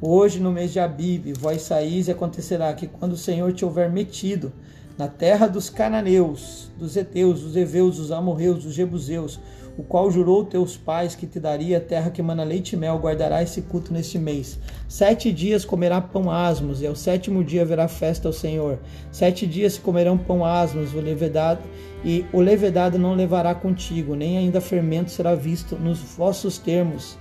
Hoje, 0.00 0.40
no 0.40 0.50
mês 0.50 0.72
de 0.72 0.80
Abib, 0.80 1.32
vós 1.38 1.62
saís 1.62 2.08
e 2.08 2.10
acontecerá 2.10 2.72
que 2.72 2.86
quando 2.86 3.12
o 3.12 3.18
Senhor 3.18 3.52
te 3.52 3.64
houver 3.64 3.90
metido 3.90 4.50
na 4.96 5.08
terra 5.08 5.46
dos 5.46 5.70
cananeus, 5.70 6.70
dos 6.78 6.96
heteus, 6.96 7.42
dos 7.42 7.54
heveus, 7.54 7.98
dos 7.98 8.10
amorreus, 8.10 8.64
dos 8.64 8.74
jebuseus, 8.74 9.38
o 9.80 9.82
qual 9.82 10.10
jurou 10.10 10.44
teus 10.44 10.76
pais 10.76 11.14
que 11.14 11.26
te 11.26 11.40
daria 11.40 11.78
a 11.78 11.80
terra 11.80 12.10
que 12.10 12.20
mana 12.20 12.44
leite 12.44 12.74
e 12.74 12.76
mel, 12.76 12.98
guardará 12.98 13.42
esse 13.42 13.62
culto 13.62 13.94
neste 13.94 14.18
mês. 14.18 14.58
Sete 14.86 15.32
dias 15.32 15.64
comerá 15.64 16.02
pão 16.02 16.30
asmos, 16.30 16.82
e 16.82 16.86
ao 16.86 16.94
sétimo 16.94 17.42
dia 17.42 17.62
haverá 17.62 17.88
festa 17.88 18.28
ao 18.28 18.32
Senhor. 18.32 18.78
Sete 19.10 19.46
dias 19.46 19.72
se 19.74 19.80
comerão 19.80 20.18
pão 20.18 20.44
asmos, 20.44 20.92
o 20.92 21.00
levedado, 21.00 21.62
e 22.04 22.26
o 22.30 22.40
levedado 22.42 22.98
não 22.98 23.14
levará 23.14 23.54
contigo, 23.54 24.14
nem 24.14 24.36
ainda 24.36 24.60
fermento 24.60 25.10
será 25.10 25.34
visto 25.34 25.76
nos 25.76 25.98
vossos 25.98 26.58
termos. 26.58 27.16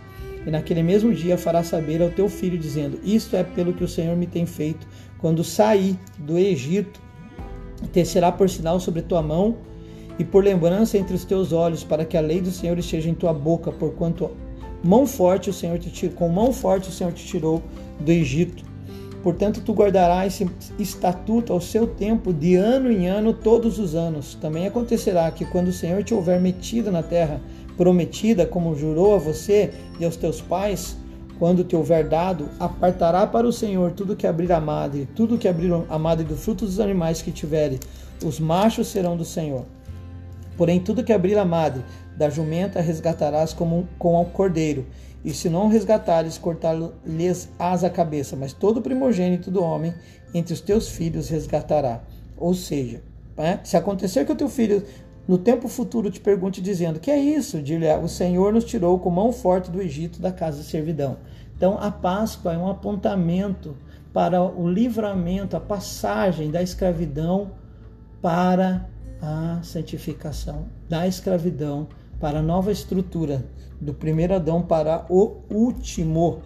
E 0.46 0.52
naquele 0.52 0.84
mesmo 0.84 1.14
dia 1.14 1.38
fará 1.38 1.64
saber 1.64 2.02
ao 2.02 2.10
teu 2.10 2.28
filho, 2.28 2.58
dizendo: 2.58 3.00
Isto 3.06 3.38
é 3.38 3.44
pelo 3.44 3.72
que 3.72 3.86
o 3.86 3.88
Senhor 3.88 4.18
me 4.18 4.28
tem 4.28 4.46
feito, 4.46 4.86
quando 5.18 5.46
saí 5.46 5.98
do 6.18 6.38
Egito 6.38 7.00
tecerá 7.94 8.34
por 8.34 8.50
sinal 8.50 8.82
sobre 8.82 9.02
tua 9.02 9.22
mão 9.22 9.69
e 10.20 10.26
por 10.26 10.44
lembrança 10.44 10.98
entre 10.98 11.16
os 11.16 11.24
teus 11.24 11.54
olhos, 11.54 11.84
para 11.84 12.04
que 12.04 12.18
a 12.18 12.22
lei 12.22 12.42
do 12.42 12.52
Senhor 12.52 12.78
esteja 12.78 13.10
em 13.10 13.16
tua 13.16 13.34
boca, 13.34 13.72
porquanto 13.72 14.30
mão 14.84 15.08
forte 15.08 15.50
o 15.50 15.54
Senhor 15.54 15.80
te 15.80 15.90
tirou, 15.90 16.16
com 16.16 16.28
mão 16.28 16.52
forte 16.52 16.90
o 16.90 16.92
Senhor 16.92 17.14
te 17.14 17.26
tirou 17.26 17.64
do 18.00 18.12
Egito. 18.12 18.68
Portanto, 19.24 19.62
tu 19.66 19.74
guardarás 19.74 20.34
esse 20.34 20.50
estatuto 20.78 21.52
ao 21.52 21.60
seu 21.60 21.88
tempo, 21.88 22.34
de 22.34 22.56
ano 22.56 22.92
em 22.92 23.08
ano, 23.08 23.34
todos 23.34 23.80
os 23.80 23.96
anos. 23.96 24.36
Também 24.36 24.68
acontecerá 24.68 25.30
que, 25.32 25.46
quando 25.46 25.70
o 25.70 25.74
Senhor 25.74 26.04
te 26.04 26.14
houver 26.14 26.40
metido 26.40 26.92
na 26.92 27.04
terra 27.04 27.42
prometida, 27.76 28.46
como 28.46 28.76
jurou 28.76 29.16
a 29.16 29.18
você 29.18 29.72
e 30.00 30.06
aos 30.06 30.16
teus 30.16 30.42
pais, 30.42 30.98
quando 31.38 31.64
te 31.64 31.76
houver 31.76 32.08
dado, 32.08 32.50
apartará 32.60 33.26
para 33.26 33.48
o 33.48 33.54
Senhor 33.54 33.92
tudo 33.92 34.16
que 34.16 34.28
abrir 34.28 34.52
a 34.52 34.60
madre, 34.60 35.08
tudo 35.16 35.38
que 35.38 35.48
abrir 35.48 35.72
a 35.90 35.98
madre 35.98 36.26
do 36.26 36.36
fruto 36.36 36.66
dos 36.66 36.80
animais 36.80 37.22
que 37.22 37.32
tiverem, 37.32 37.80
os 38.24 38.40
machos 38.40 38.88
serão 38.88 39.16
do 39.16 39.24
Senhor. 39.24 39.66
Porém, 40.60 40.82
tudo 40.82 41.06
que 41.06 41.14
abrir 41.14 41.38
a 41.38 41.46
madre 41.46 41.86
da 42.18 42.30
jumenta 42.30 42.82
resgatarás 42.82 43.54
como 43.54 43.88
com 43.98 44.22
o 44.22 44.26
cordeiro, 44.26 44.86
e 45.24 45.34
se 45.34 45.48
não 45.48 45.70
resgatares, 45.70 46.38
cortar-lhes 46.38 47.48
as 47.58 47.86
a 47.86 47.90
cabeça, 47.90 48.36
mas 48.36 48.52
todo 48.52 48.82
primogênito 48.82 49.50
do 49.50 49.64
homem 49.64 49.94
entre 50.34 50.54
os 50.54 50.60
teus 50.60 50.90
filhos 50.90 51.30
resgatará. 51.30 52.04
Ou 52.36 52.54
seja, 52.54 53.02
né, 53.38 53.62
se 53.64 53.78
acontecer 53.78 54.26
que 54.26 54.34
o 54.34 54.36
teu 54.36 54.50
filho 54.50 54.84
no 55.26 55.38
tempo 55.38 55.70
futuro 55.70 56.12
te 56.12 56.20
pergunte 56.20 56.60
dizendo: 56.62 57.00
Que 57.00 57.10
é 57.10 57.18
isso? 57.18 57.62
Dir-lhe: 57.62 57.88
O 57.96 58.10
Senhor 58.10 58.52
nos 58.52 58.66
tirou 58.66 59.00
com 59.00 59.10
mão 59.10 59.32
forte 59.32 59.72
do 59.72 59.82
Egito 59.82 60.22
da 60.22 60.30
casa 60.34 60.58
de 60.58 60.66
servidão. 60.66 61.20
Então 61.56 61.78
a 61.80 61.90
Páscoa 61.90 62.52
é 62.52 62.58
um 62.58 62.68
apontamento 62.68 63.78
para 64.12 64.44
o 64.44 64.70
livramento, 64.70 65.56
a 65.56 65.62
passagem 65.62 66.52
da 66.52 66.62
escravidão 66.62 67.52
para 68.22 68.90
a 69.22 69.60
santificação, 69.64 70.68
da 70.88 71.08
escravidão 71.08 71.88
para 72.20 72.40
a 72.40 72.44
nova 72.44 72.72
estrutura, 72.72 73.46
do 73.80 73.94
primeiro 73.94 74.34
Adão 74.34 74.62
para 74.62 75.06
o 75.10 75.38
último. 75.50 76.42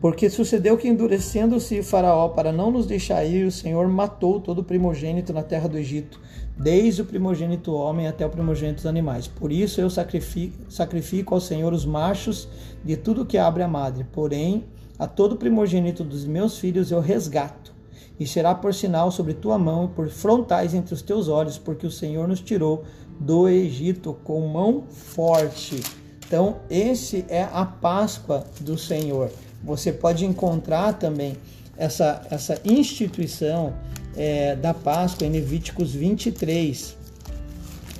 Porque 0.00 0.30
sucedeu 0.30 0.78
que, 0.78 0.88
endurecendo-se 0.88 1.82
Faraó 1.82 2.28
para 2.30 2.50
não 2.50 2.70
nos 2.70 2.86
deixar 2.86 3.22
ir, 3.24 3.46
o 3.46 3.52
Senhor 3.52 3.86
matou 3.86 4.40
todo 4.40 4.60
o 4.60 4.64
primogênito 4.64 5.30
na 5.30 5.42
terra 5.42 5.68
do 5.68 5.76
Egito, 5.76 6.18
desde 6.56 7.02
o 7.02 7.04
primogênito 7.04 7.72
homem 7.72 8.06
até 8.06 8.24
o 8.24 8.30
primogênito 8.30 8.76
dos 8.76 8.86
animais. 8.86 9.28
Por 9.28 9.52
isso 9.52 9.78
eu 9.78 9.90
sacrifico, 9.90 10.70
sacrifico 10.70 11.34
ao 11.34 11.40
Senhor 11.40 11.72
os 11.74 11.84
machos 11.84 12.48
de 12.82 12.96
tudo 12.96 13.26
que 13.26 13.36
abre 13.36 13.62
a 13.62 13.68
madre. 13.68 14.06
Porém, 14.10 14.64
a 14.98 15.06
todo 15.06 15.36
primogênito 15.36 16.02
dos 16.02 16.24
meus 16.24 16.58
filhos 16.58 16.90
eu 16.90 17.00
resgato, 17.00 17.74
e 18.20 18.26
será 18.26 18.54
por 18.54 18.72
sinal 18.72 19.10
sobre 19.10 19.34
tua 19.34 19.58
mão 19.58 19.86
e 19.86 19.88
por 19.88 20.08
frontais 20.10 20.74
entre 20.74 20.94
os 20.94 21.02
teus 21.02 21.26
olhos, 21.26 21.58
porque 21.58 21.86
o 21.86 21.90
Senhor 21.90 22.28
nos 22.28 22.40
tirou 22.40 22.84
do 23.18 23.48
Egito 23.48 24.16
com 24.22 24.46
mão 24.46 24.84
forte. 24.88 25.82
Então, 26.24 26.58
esse 26.70 27.24
é 27.28 27.48
a 27.50 27.64
Páscoa 27.64 28.44
do 28.60 28.78
Senhor 28.78 29.30
você 29.62 29.92
pode 29.92 30.24
encontrar 30.24 30.94
também 30.94 31.36
essa, 31.76 32.26
essa 32.30 32.60
instituição 32.64 33.74
é, 34.16 34.56
da 34.56 34.74
Páscoa 34.74 35.26
em 35.26 35.30
Levíticos 35.30 35.94
23. 35.94 36.96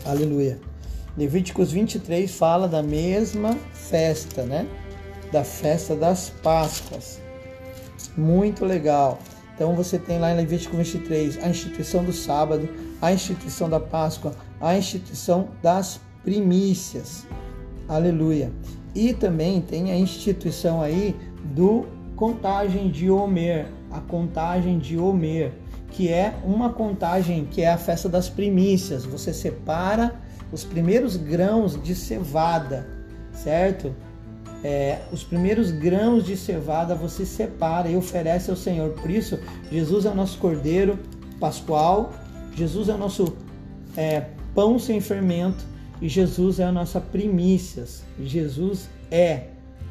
Aleluia. 0.04 0.58
Levíticos 1.16 1.72
23 1.72 2.30
fala 2.30 2.66
da 2.66 2.82
mesma 2.82 3.56
festa, 3.74 4.42
né? 4.42 4.66
Da 5.30 5.44
festa 5.44 5.94
das 5.94 6.30
Páscoas. 6.42 7.20
Muito 8.16 8.64
legal. 8.64 9.18
Então 9.60 9.74
você 9.74 9.98
tem 9.98 10.18
lá 10.18 10.32
em 10.32 10.36
Levítico 10.36 10.74
23 10.74 11.44
a 11.44 11.48
instituição 11.50 12.02
do 12.02 12.14
sábado, 12.14 12.66
a 12.98 13.12
instituição 13.12 13.68
da 13.68 13.78
Páscoa, 13.78 14.32
a 14.58 14.74
instituição 14.74 15.48
das 15.62 16.00
primícias. 16.24 17.26
Aleluia. 17.86 18.50
E 18.94 19.12
também 19.12 19.60
tem 19.60 19.92
a 19.92 19.98
instituição 19.98 20.80
aí 20.80 21.14
do 21.54 21.84
contagem 22.16 22.90
de 22.90 23.10
Homer, 23.10 23.66
a 23.90 24.00
contagem 24.00 24.78
de 24.78 24.96
Homer, 24.96 25.52
que 25.90 26.08
é 26.08 26.34
uma 26.42 26.72
contagem 26.72 27.44
que 27.44 27.60
é 27.60 27.70
a 27.70 27.76
festa 27.76 28.08
das 28.08 28.30
primícias. 28.30 29.04
Você 29.04 29.30
separa 29.34 30.14
os 30.50 30.64
primeiros 30.64 31.18
grãos 31.18 31.78
de 31.82 31.94
cevada, 31.94 32.88
certo? 33.34 33.94
É, 34.62 34.98
os 35.10 35.24
primeiros 35.24 35.70
grãos 35.70 36.24
de 36.24 36.36
cevada 36.36 36.94
você 36.94 37.24
separa 37.24 37.88
e 37.88 37.96
oferece 37.96 38.50
ao 38.50 38.56
Senhor. 38.56 38.90
Por 38.90 39.10
isso, 39.10 39.38
Jesus 39.70 40.04
é 40.04 40.10
o 40.10 40.14
nosso 40.14 40.38
cordeiro 40.38 40.98
pascual, 41.38 42.12
Jesus 42.54 42.88
é 42.88 42.94
o 42.94 42.98
nosso 42.98 43.34
é, 43.96 44.24
pão 44.54 44.78
sem 44.78 45.00
fermento 45.00 45.64
e 46.00 46.08
Jesus 46.08 46.60
é 46.60 46.64
a 46.64 46.72
nossa 46.72 47.00
primícias. 47.00 48.02
Jesus 48.22 48.88
é 49.10 49.44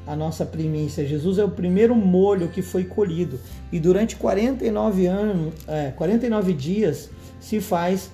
a 0.09 0.15
nossa 0.15 0.45
primícia. 0.45 1.05
Jesus 1.05 1.38
é 1.38 1.43
o 1.43 1.51
primeiro 1.51 1.95
molho 1.95 2.47
que 2.47 2.63
foi 2.63 2.84
colhido. 2.84 3.39
E 3.72 3.80
durante 3.80 4.15
49 4.15 5.05
anos, 5.05 5.53
é, 5.67 5.91
49 5.91 6.53
dias 6.53 7.11
se 7.39 7.61
faz 7.61 8.11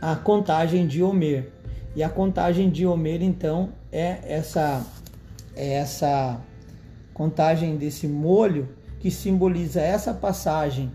a 0.00 0.14
contagem 0.14 0.86
de 0.86 1.02
Homer. 1.02 1.50
E 1.96 2.02
a 2.02 2.08
contagem 2.08 2.70
de 2.70 2.86
Homer, 2.86 3.20
então, 3.20 3.70
é 3.90 4.18
essa, 4.26 4.86
é 5.54 5.74
essa 5.74 6.40
contagem 7.12 7.76
desse 7.76 8.06
molho 8.08 8.68
que 9.00 9.10
simboliza 9.10 9.80
essa 9.80 10.14
passagem 10.14 10.90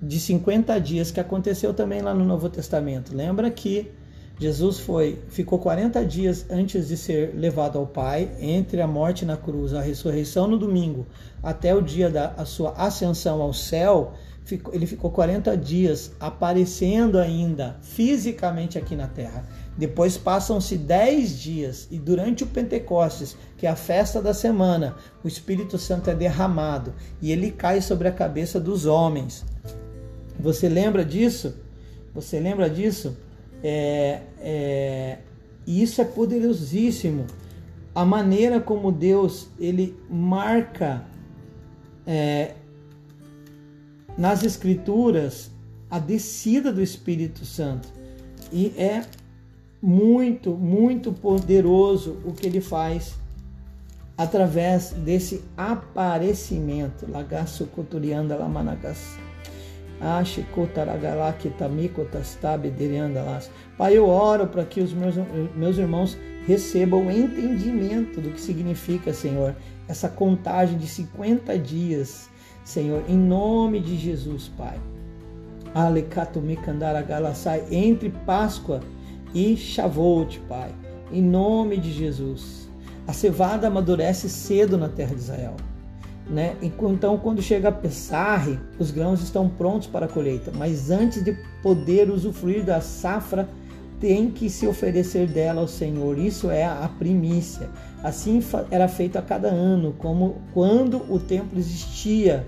de 0.00 0.18
50 0.18 0.78
dias 0.80 1.10
que 1.10 1.20
aconteceu 1.20 1.72
também 1.72 2.00
lá 2.00 2.12
no 2.12 2.24
Novo 2.24 2.48
Testamento. 2.48 3.14
Lembra 3.14 3.50
que 3.50 3.90
Jesus 4.38 4.80
foi, 4.80 5.20
ficou 5.28 5.58
40 5.58 6.04
dias 6.04 6.46
antes 6.50 6.88
de 6.88 6.96
ser 6.96 7.32
levado 7.34 7.78
ao 7.78 7.86
Pai, 7.86 8.28
entre 8.40 8.80
a 8.80 8.86
morte 8.86 9.24
na 9.24 9.36
cruz, 9.36 9.72
a 9.72 9.80
ressurreição 9.80 10.48
no 10.48 10.58
domingo, 10.58 11.06
até 11.42 11.74
o 11.74 11.80
dia 11.80 12.10
da 12.10 12.44
sua 12.44 12.72
ascensão 12.72 13.40
ao 13.40 13.52
céu, 13.52 14.14
ele 14.72 14.86
ficou 14.86 15.10
40 15.10 15.56
dias 15.56 16.12
aparecendo 16.18 17.18
ainda 17.18 17.76
fisicamente 17.82 18.76
aqui 18.76 18.96
na 18.96 19.06
terra. 19.06 19.44
Depois 19.76 20.18
passam-se 20.18 20.76
10 20.76 21.38
dias 21.38 21.88
e 21.90 21.98
durante 21.98 22.44
o 22.44 22.46
Pentecostes, 22.46 23.36
que 23.56 23.66
é 23.66 23.70
a 23.70 23.76
festa 23.76 24.20
da 24.20 24.34
semana, 24.34 24.96
o 25.24 25.28
Espírito 25.28 25.78
Santo 25.78 26.10
é 26.10 26.14
derramado 26.14 26.92
e 27.22 27.32
ele 27.32 27.50
cai 27.50 27.80
sobre 27.80 28.06
a 28.06 28.12
cabeça 28.12 28.60
dos 28.60 28.84
homens. 28.84 29.44
Você 30.38 30.68
lembra 30.68 31.04
disso? 31.04 31.54
Você 32.14 32.38
lembra 32.38 32.68
disso? 32.68 33.16
É, 33.62 34.20
é, 34.40 35.18
isso 35.66 36.02
é 36.02 36.04
poderosíssimo. 36.04 37.26
A 37.94 38.04
maneira 38.04 38.60
como 38.60 38.92
Deus 38.92 39.48
ele 39.58 39.96
marca 40.10 41.04
é, 42.06 42.54
nas 44.18 44.42
Escrituras 44.42 45.50
a 45.90 45.98
descida 45.98 46.72
do 46.72 46.82
Espírito 46.82 47.46
Santo. 47.46 47.88
E 48.50 48.74
é 48.76 49.04
muito, 49.82 50.50
muito 50.50 51.12
poderoso 51.12 52.18
o 52.24 52.32
que 52.32 52.46
ele 52.46 52.60
faz 52.60 53.14
através 54.16 54.92
desse 54.92 55.42
aparecimento. 55.56 57.10
Lagaço 57.10 57.66
Coturianda 57.66 58.36
Lamanagas. 58.36 59.18
Pai, 63.76 63.96
eu 63.96 64.08
oro 64.08 64.46
para 64.46 64.64
que 64.64 64.80
os 64.80 64.92
meus, 64.92 65.14
meus 65.54 65.78
irmãos 65.78 66.16
recebam 66.46 67.10
entendimento 67.10 68.20
do 68.20 68.30
que 68.30 68.40
significa, 68.40 69.12
Senhor, 69.12 69.54
essa 69.88 70.08
contagem 70.08 70.76
de 70.76 70.86
50 70.86 71.58
dias, 71.58 72.28
Senhor, 72.64 73.04
em 73.08 73.16
nome 73.16 73.80
de 73.80 73.96
Jesus, 73.96 74.50
Pai. 74.56 74.80
Entre 77.70 78.10
Páscoa 78.10 78.80
e 79.34 79.56
Shavuot, 79.56 80.40
Pai, 80.48 80.74
em 81.12 81.22
nome 81.22 81.76
de 81.76 81.92
Jesus. 81.92 82.70
A 83.06 83.12
cevada 83.12 83.66
amadurece 83.66 84.28
cedo 84.28 84.78
na 84.78 84.88
terra 84.88 85.14
de 85.14 85.20
Israel. 85.20 85.56
Né? 86.28 86.56
Então, 86.62 87.18
quando 87.18 87.42
chega 87.42 87.68
a 87.68 87.72
Pessarre, 87.72 88.58
os 88.78 88.90
grãos 88.90 89.20
estão 89.22 89.48
prontos 89.48 89.88
para 89.88 90.06
a 90.06 90.08
colheita, 90.08 90.52
mas 90.54 90.90
antes 90.90 91.22
de 91.24 91.36
poder 91.62 92.10
usufruir 92.10 92.64
da 92.64 92.80
safra, 92.80 93.48
tem 94.00 94.30
que 94.30 94.48
se 94.50 94.66
oferecer 94.66 95.28
dela 95.28 95.60
ao 95.60 95.68
Senhor. 95.68 96.18
Isso 96.18 96.50
é 96.50 96.64
a 96.64 96.90
primícia. 96.98 97.68
Assim 98.02 98.42
era 98.70 98.88
feito 98.88 99.16
a 99.16 99.22
cada 99.22 99.48
ano, 99.48 99.94
como 99.98 100.36
quando 100.52 101.02
o 101.12 101.20
templo 101.20 101.58
existia 101.58 102.46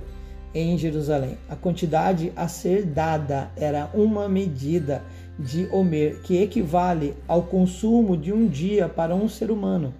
em 0.54 0.78
Jerusalém. 0.78 1.36
A 1.48 1.56
quantidade 1.56 2.32
a 2.36 2.46
ser 2.46 2.84
dada 2.84 3.50
era 3.56 3.90
uma 3.92 4.28
medida 4.28 5.02
de 5.38 5.66
Homer, 5.72 6.20
que 6.22 6.36
equivale 6.36 7.14
ao 7.26 7.42
consumo 7.42 8.16
de 8.16 8.32
um 8.32 8.46
dia 8.46 8.88
para 8.88 9.14
um 9.14 9.28
ser 9.28 9.50
humano. 9.50 9.92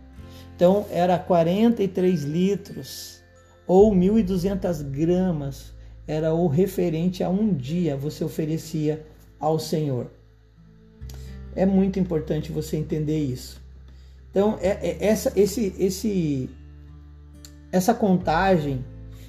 Então, 0.55 0.86
era 0.90 1.18
43 1.18 2.22
litros 2.22 3.20
ou 3.66 3.92
1.200 3.92 4.82
gramas, 4.84 5.72
era 6.07 6.32
o 6.32 6.46
referente 6.46 7.24
a 7.24 7.28
um 7.28 7.52
dia 7.52 7.96
você 7.96 8.22
oferecia 8.22 9.05
ao 9.40 9.59
Senhor. 9.59 10.11
É 11.57 11.66
muito 11.66 11.98
importante 11.98 12.52
você 12.52 12.76
entender 12.76 13.18
isso. 13.18 13.61
Então, 14.30 14.59
é, 14.61 14.68
é, 14.68 14.96
essa, 15.00 15.32
esse, 15.36 15.74
esse, 15.78 16.50
essa 17.72 17.94
contagem 17.94 18.84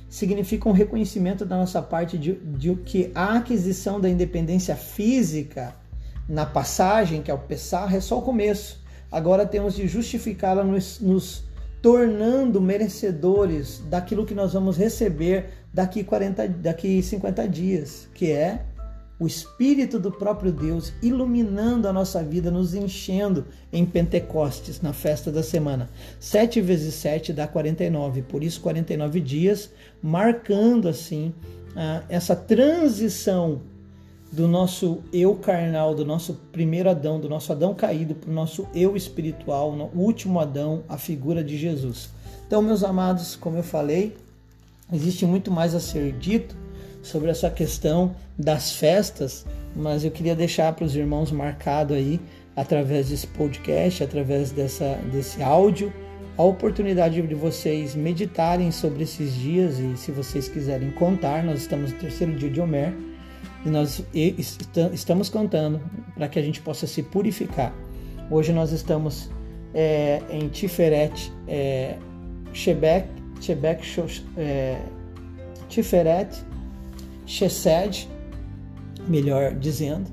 significa 0.10 0.70
um 0.70 0.72
reconhecimento 0.72 1.45
da 1.45 1.58
nossa 1.58 1.82
parte 1.82 2.18
de, 2.18 2.34
de 2.34 2.76
que 2.76 3.12
a 3.14 3.38
aquisição 3.38 3.99
da 3.99 4.10
independência 4.10 4.76
física 4.76 5.76
na 6.28 6.45
passagem, 6.45 7.22
que 7.22 7.30
é 7.30 7.34
o 7.34 7.39
Pessah, 7.39 7.89
é 7.93 7.99
só 7.99 8.20
o 8.20 8.22
começo. 8.22 8.84
Agora 9.12 9.45
temos 9.45 9.76
de 9.76 9.88
justificá-la 9.88 10.64
nos, 10.64 10.99
nos 10.99 11.43
tornando 11.82 12.60
merecedores 12.60 13.84
daquilo 13.89 14.26
que 14.26 14.34
nós 14.34 14.53
vamos 14.53 14.78
receber 14.78 15.49
daqui 15.74 16.03
40, 16.03 16.47
daqui 16.47 17.01
50 17.01 17.47
dias, 17.47 18.08
que 18.14 18.32
é 18.32 18.66
o 19.20 19.26
Espírito 19.26 19.97
do 19.99 20.11
próprio 20.11 20.51
Deus 20.51 20.91
iluminando 21.01 21.88
a 21.88 21.93
nossa 21.93 22.22
vida, 22.22 22.51
nos 22.51 22.74
enchendo 22.74 23.45
em 23.72 23.86
Pentecostes, 23.86 24.82
na 24.82 24.91
festa 24.91 25.32
da 25.32 25.41
semana. 25.41 25.89
7 26.20 26.59
vezes 26.59 26.95
7 26.95 27.32
dá 27.32 27.47
49, 27.47 28.24
por 28.24 28.43
isso 28.43 28.59
49 28.61 29.22
dias, 29.22 29.72
marcando 30.01 30.89
assim 30.89 31.34
essa 32.07 32.36
transição 32.36 33.61
do 34.32 34.47
nosso 34.47 34.99
eu 35.13 35.36
carnal, 35.36 35.95
do 35.95 36.05
nosso 36.05 36.34
primeiro 36.51 36.89
Adão, 36.89 37.20
do 37.20 37.30
nosso 37.30 37.51
Adão 37.51 37.74
caído, 37.74 38.16
para 38.16 38.30
o 38.30 38.34
nosso 38.34 38.68
eu 38.74 38.95
espiritual, 38.97 39.72
o 39.72 39.99
último 39.99 40.39
Adão, 40.39 40.84
a 40.89 40.97
figura 40.97 41.43
de 41.43 41.57
Jesus. 41.57 42.09
Então, 42.45 42.61
meus 42.61 42.84
amados, 42.84 43.36
como 43.36 43.57
eu 43.57 43.63
falei, 43.63 44.16
existe 44.91 45.26
muito 45.26 45.49
mais 45.51 45.74
a 45.74 45.80
ser 45.80 46.11
dito 46.13 46.55
sobre 47.06 47.30
essa 47.30 47.49
questão 47.49 48.16
das 48.38 48.74
festas, 48.74 49.45
mas 49.76 50.03
eu 50.03 50.12
queria 50.12 50.36
deixar 50.36 50.74
para 50.74 50.86
os 50.86 50.95
irmãos 50.95 51.32
marcado 51.32 51.93
aí, 51.93 52.20
através 52.56 53.10
desse 53.10 53.28
podcast, 53.28 54.03
através 54.03 54.51
dessa, 54.51 54.97
desse 55.12 55.41
áudio, 55.43 55.93
a 56.38 56.43
oportunidade 56.43 57.22
de 57.22 57.36
vocês 57.36 57.95
meditarem 57.95 58.72
sobre 58.72 59.03
esses 59.03 59.34
dias 59.36 59.78
e 59.80 59.95
se 59.95 60.12
vocês 60.12 60.49
quiserem 60.49 60.91
contar, 60.91 61.43
nós 61.43 61.62
estamos 61.62 61.91
no 61.91 61.99
terceiro 61.99 62.36
dia 62.36 62.49
de 62.49 62.60
Homer 62.60 62.93
e 63.66 63.70
nós 63.70 64.03
estamos 64.91 65.30
contando 65.30 65.80
para 66.16 66.28
que 66.28 66.39
a 66.39 66.41
gente 66.41 66.60
possa 66.62 66.88
se 66.88 67.03
purificar. 67.03 67.74
Hoje 68.32 68.51
nós 68.51 68.72
estamos 68.72 69.30
é, 69.74 70.22
em 70.30 70.49
Tiferet, 70.49 71.32
é, 71.47 71.97
Shebek, 72.51 73.08
Shebek 73.39 73.84
é, 74.38 74.78
Tiferet, 75.70 76.43
Chesed, 77.26 78.07
melhor 79.07 79.53
dizendo, 79.55 80.09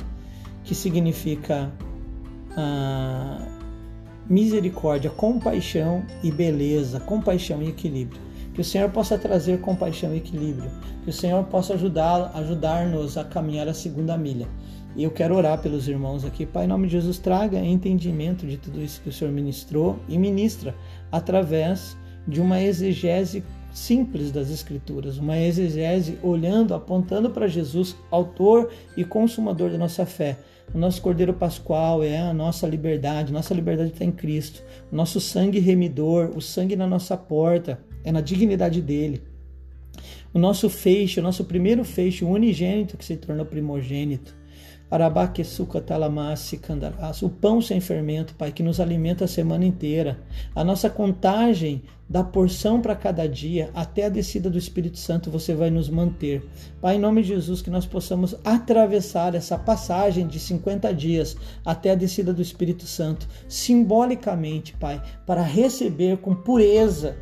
que 0.64 0.74
significa 0.74 1.72
ah, 2.56 3.46
misericórdia, 4.28 5.10
compaixão 5.10 6.04
e 6.22 6.30
beleza, 6.30 7.00
compaixão 7.00 7.62
e 7.62 7.68
equilíbrio. 7.68 8.20
Que 8.54 8.60
o 8.60 8.64
Senhor 8.64 8.90
possa 8.90 9.16
trazer 9.16 9.60
compaixão 9.60 10.14
e 10.14 10.18
equilíbrio, 10.18 10.70
que 11.02 11.10
o 11.10 11.12
Senhor 11.12 11.42
possa 11.44 11.72
ajudar, 11.74 12.30
ajudar-nos 12.34 13.16
a 13.16 13.24
caminhar 13.24 13.66
a 13.66 13.72
segunda 13.72 14.16
milha. 14.16 14.46
E 14.94 15.04
eu 15.04 15.10
quero 15.10 15.34
orar 15.34 15.58
pelos 15.62 15.88
irmãos 15.88 16.22
aqui. 16.22 16.44
Pai, 16.44 16.64
em 16.64 16.68
nome 16.68 16.86
de 16.86 16.92
Jesus, 16.92 17.18
traga 17.18 17.58
entendimento 17.58 18.46
de 18.46 18.58
tudo 18.58 18.82
isso 18.82 19.00
que 19.00 19.08
o 19.08 19.12
Senhor 19.12 19.32
ministrou 19.32 19.98
e 20.06 20.18
ministra 20.18 20.74
através 21.10 21.96
de 22.28 22.40
uma 22.42 22.60
exegese 22.60 23.42
simples 23.72 24.30
das 24.30 24.50
Escrituras, 24.50 25.18
uma 25.18 25.38
exegese 25.38 26.18
olhando, 26.22 26.74
apontando 26.74 27.30
para 27.30 27.48
Jesus, 27.48 27.96
autor 28.10 28.70
e 28.96 29.04
consumador 29.04 29.70
da 29.70 29.78
nossa 29.78 30.04
fé. 30.04 30.38
O 30.74 30.78
nosso 30.78 31.02
Cordeiro 31.02 31.34
Pascual 31.34 32.02
é 32.02 32.18
a 32.18 32.32
nossa 32.32 32.66
liberdade, 32.66 33.32
nossa 33.32 33.54
liberdade 33.54 33.90
está 33.92 34.04
em 34.04 34.12
Cristo. 34.12 34.62
O 34.90 34.96
nosso 34.96 35.20
sangue 35.20 35.58
remidor, 35.58 36.30
o 36.34 36.40
sangue 36.40 36.76
na 36.76 36.86
nossa 36.86 37.16
porta, 37.16 37.78
é 38.04 38.12
na 38.12 38.20
dignidade 38.20 38.80
dele. 38.80 39.22
O 40.32 40.38
nosso 40.38 40.70
feixe, 40.70 41.20
o 41.20 41.22
nosso 41.22 41.44
primeiro 41.44 41.84
feixe, 41.84 42.24
o 42.24 42.30
unigênito 42.30 42.96
que 42.96 43.04
se 43.04 43.16
tornou 43.16 43.44
primogênito 43.44 44.41
o 47.24 47.30
pão 47.30 47.62
sem 47.62 47.80
fermento, 47.80 48.34
Pai, 48.34 48.52
que 48.52 48.62
nos 48.62 48.78
alimenta 48.78 49.24
a 49.24 49.28
semana 49.28 49.64
inteira. 49.64 50.18
A 50.54 50.62
nossa 50.62 50.90
contagem 50.90 51.82
da 52.06 52.22
porção 52.22 52.78
para 52.78 52.94
cada 52.94 53.26
dia, 53.26 53.70
até 53.74 54.04
a 54.04 54.10
descida 54.10 54.50
do 54.50 54.58
Espírito 54.58 54.98
Santo, 54.98 55.30
você 55.30 55.54
vai 55.54 55.70
nos 55.70 55.88
manter. 55.88 56.46
Pai, 56.78 56.96
em 56.96 57.00
nome 57.00 57.22
de 57.22 57.28
Jesus, 57.28 57.62
que 57.62 57.70
nós 57.70 57.86
possamos 57.86 58.36
atravessar 58.44 59.34
essa 59.34 59.56
passagem 59.56 60.26
de 60.26 60.38
50 60.38 60.92
dias 60.92 61.38
até 61.64 61.92
a 61.92 61.94
descida 61.94 62.30
do 62.30 62.42
Espírito 62.42 62.84
Santo, 62.84 63.26
simbolicamente, 63.48 64.74
Pai, 64.74 65.02
para 65.24 65.40
receber 65.40 66.18
com 66.18 66.34
pureza 66.34 67.16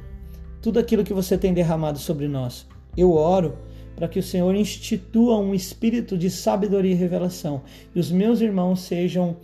tudo 0.61 0.81
aquilo 0.81 1.05
que 1.05 1.14
você 1.14 1.39
tem 1.39 1.55
derramado 1.55 2.01
sobre 2.01 2.27
nós. 2.27 2.66
Eu 2.97 3.12
oro 3.12 3.70
para 4.01 4.09
que 4.09 4.18
o 4.18 4.22
Senhor 4.22 4.55
institua 4.55 5.38
um 5.38 5.55
espírito 5.55 6.16
de 6.16 6.30
sabedoria 6.30 6.92
e 6.92 6.94
revelação 6.94 7.61
e 7.94 8.01
os 8.01 8.11
meus 8.11 8.40
irmãos 8.40 8.80
sejam 8.80 9.36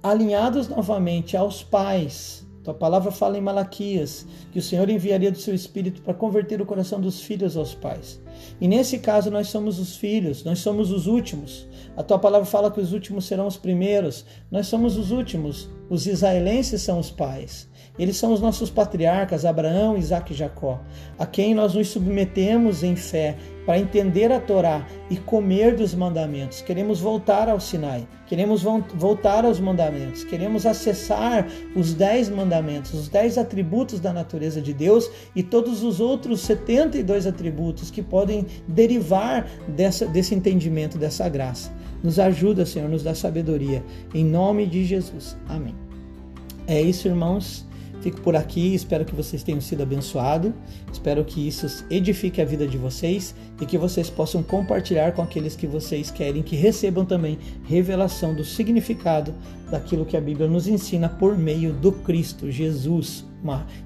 alinhados 0.00 0.68
novamente 0.68 1.36
aos 1.36 1.64
pais. 1.64 2.46
Tua 2.62 2.72
palavra 2.72 3.10
fala 3.10 3.36
em 3.36 3.40
Malaquias 3.40 4.24
que 4.52 4.60
o 4.60 4.62
Senhor 4.62 4.88
enviaria 4.88 5.32
do 5.32 5.38
seu 5.38 5.52
espírito 5.52 6.00
para 6.00 6.14
converter 6.14 6.62
o 6.62 6.66
coração 6.66 7.00
dos 7.00 7.20
filhos 7.20 7.56
aos 7.56 7.74
pais. 7.74 8.20
E 8.60 8.68
nesse 8.68 9.00
caso 9.00 9.32
nós 9.32 9.48
somos 9.48 9.80
os 9.80 9.96
filhos, 9.96 10.44
nós 10.44 10.60
somos 10.60 10.92
os 10.92 11.08
últimos. 11.08 11.66
A 11.96 12.02
tua 12.04 12.20
palavra 12.20 12.46
fala 12.46 12.70
que 12.70 12.80
os 12.80 12.92
últimos 12.92 13.24
serão 13.24 13.48
os 13.48 13.56
primeiros. 13.56 14.24
Nós 14.48 14.68
somos 14.68 14.96
os 14.96 15.10
últimos. 15.10 15.68
Os 15.90 16.06
israelenses 16.06 16.82
são 16.82 17.00
os 17.00 17.10
pais. 17.10 17.68
Eles 17.98 18.16
são 18.16 18.32
os 18.32 18.40
nossos 18.40 18.70
patriarcas, 18.70 19.44
Abraão, 19.44 19.96
Isaac 19.96 20.32
e 20.32 20.36
Jacó, 20.36 20.80
a 21.18 21.26
quem 21.26 21.54
nós 21.54 21.74
nos 21.74 21.88
submetemos 21.88 22.82
em 22.82 22.94
fé 22.94 23.36
para 23.66 23.78
entender 23.78 24.32
a 24.32 24.40
Torá 24.40 24.86
e 25.10 25.16
comer 25.16 25.76
dos 25.76 25.94
mandamentos. 25.94 26.62
Queremos 26.62 27.00
voltar 27.00 27.48
ao 27.48 27.60
Sinai, 27.60 28.08
queremos 28.26 28.62
voltar 28.62 29.44
aos 29.44 29.60
mandamentos, 29.60 30.24
queremos 30.24 30.64
acessar 30.64 31.46
os 31.76 31.92
dez 31.92 32.30
mandamentos, 32.30 32.94
os 32.94 33.08
dez 33.08 33.36
atributos 33.36 34.00
da 34.00 34.12
natureza 34.12 34.60
de 34.62 34.72
Deus 34.72 35.10
e 35.36 35.42
todos 35.42 35.82
os 35.82 36.00
outros 36.00 36.40
72 36.40 37.26
atributos 37.26 37.90
que 37.90 38.02
podem 38.02 38.46
derivar 38.66 39.46
dessa, 39.68 40.06
desse 40.06 40.34
entendimento, 40.34 40.96
dessa 40.96 41.28
graça. 41.28 41.70
Nos 42.02 42.18
ajuda, 42.18 42.64
Senhor, 42.64 42.88
nos 42.88 43.02
dá 43.02 43.14
sabedoria. 43.14 43.84
Em 44.14 44.24
nome 44.24 44.66
de 44.66 44.84
Jesus. 44.84 45.36
Amém. 45.46 45.74
É 46.66 46.80
isso, 46.80 47.08
irmãos. 47.08 47.67
Fico 48.00 48.20
por 48.20 48.36
aqui, 48.36 48.74
espero 48.74 49.04
que 49.04 49.14
vocês 49.14 49.42
tenham 49.42 49.60
sido 49.60 49.82
abençoados, 49.82 50.52
espero 50.92 51.24
que 51.24 51.46
isso 51.46 51.84
edifique 51.90 52.40
a 52.40 52.44
vida 52.44 52.66
de 52.66 52.78
vocês 52.78 53.34
e 53.60 53.66
que 53.66 53.76
vocês 53.76 54.08
possam 54.08 54.42
compartilhar 54.42 55.12
com 55.12 55.22
aqueles 55.22 55.56
que 55.56 55.66
vocês 55.66 56.10
querem 56.10 56.42
que 56.42 56.54
recebam 56.54 57.04
também 57.04 57.38
revelação 57.64 58.34
do 58.34 58.44
significado 58.44 59.34
daquilo 59.70 60.06
que 60.06 60.16
a 60.16 60.20
Bíblia 60.20 60.46
nos 60.46 60.68
ensina 60.68 61.08
por 61.08 61.36
meio 61.36 61.72
do 61.72 61.90
Cristo 61.90 62.50
Jesus, 62.50 63.24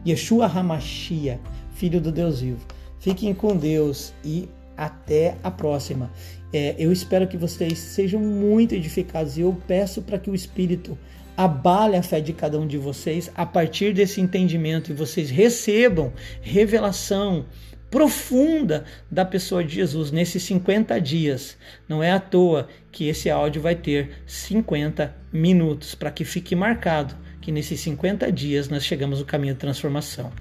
Yeshua 0.07 0.47
Hamashia, 0.47 1.41
Filho 1.75 2.01
do 2.01 2.13
Deus 2.13 2.41
vivo. 2.41 2.67
Fiquem 2.99 3.35
com 3.35 3.57
Deus 3.57 4.13
e 4.25 4.49
até 4.77 5.37
a 5.43 5.51
próxima. 5.51 6.11
É, 6.53 6.75
eu 6.79 6.93
espero 6.93 7.27
que 7.27 7.37
vocês 7.37 7.79
sejam 7.79 8.21
muito 8.21 8.75
edificados 8.75 9.39
e 9.39 9.41
eu 9.41 9.57
peço 9.67 10.03
para 10.03 10.19
que 10.19 10.31
o 10.31 10.35
Espírito 10.35 10.99
abale 11.37 11.97
a 11.97 12.03
fé 12.03 12.21
de 12.21 12.33
cada 12.33 12.59
um 12.59 12.67
de 12.67 12.79
vocês 12.79 13.31
a 13.35 13.47
partir 13.47 13.93
desse 13.93 14.21
entendimento 14.21 14.91
e 14.91 14.95
vocês 14.95 15.31
recebam 15.31 16.13
revelação 16.41 17.47
profunda 17.91 18.85
da 19.11 19.25
pessoa 19.25 19.63
de 19.63 19.75
Jesus 19.75 20.11
nesses 20.11 20.43
50 20.45 20.99
dias. 20.99 21.59
Não 21.87 22.03
é 22.03 22.11
à 22.11 22.19
toa 22.19 22.69
que 22.91 23.07
esse 23.07 23.29
áudio 23.29 23.61
vai 23.61 23.75
ter 23.75 24.23
50 24.27 25.15
minutos, 25.31 25.95
para 25.95 26.11
que 26.11 26.25
fique 26.25 26.57
marcado 26.57 27.15
que 27.41 27.53
nesses 27.53 27.81
50 27.81 28.33
dias 28.33 28.69
nós 28.69 28.85
chegamos 28.85 29.19
no 29.19 29.27
caminho 29.27 29.53
de 29.53 29.61
transformação. 29.61 30.33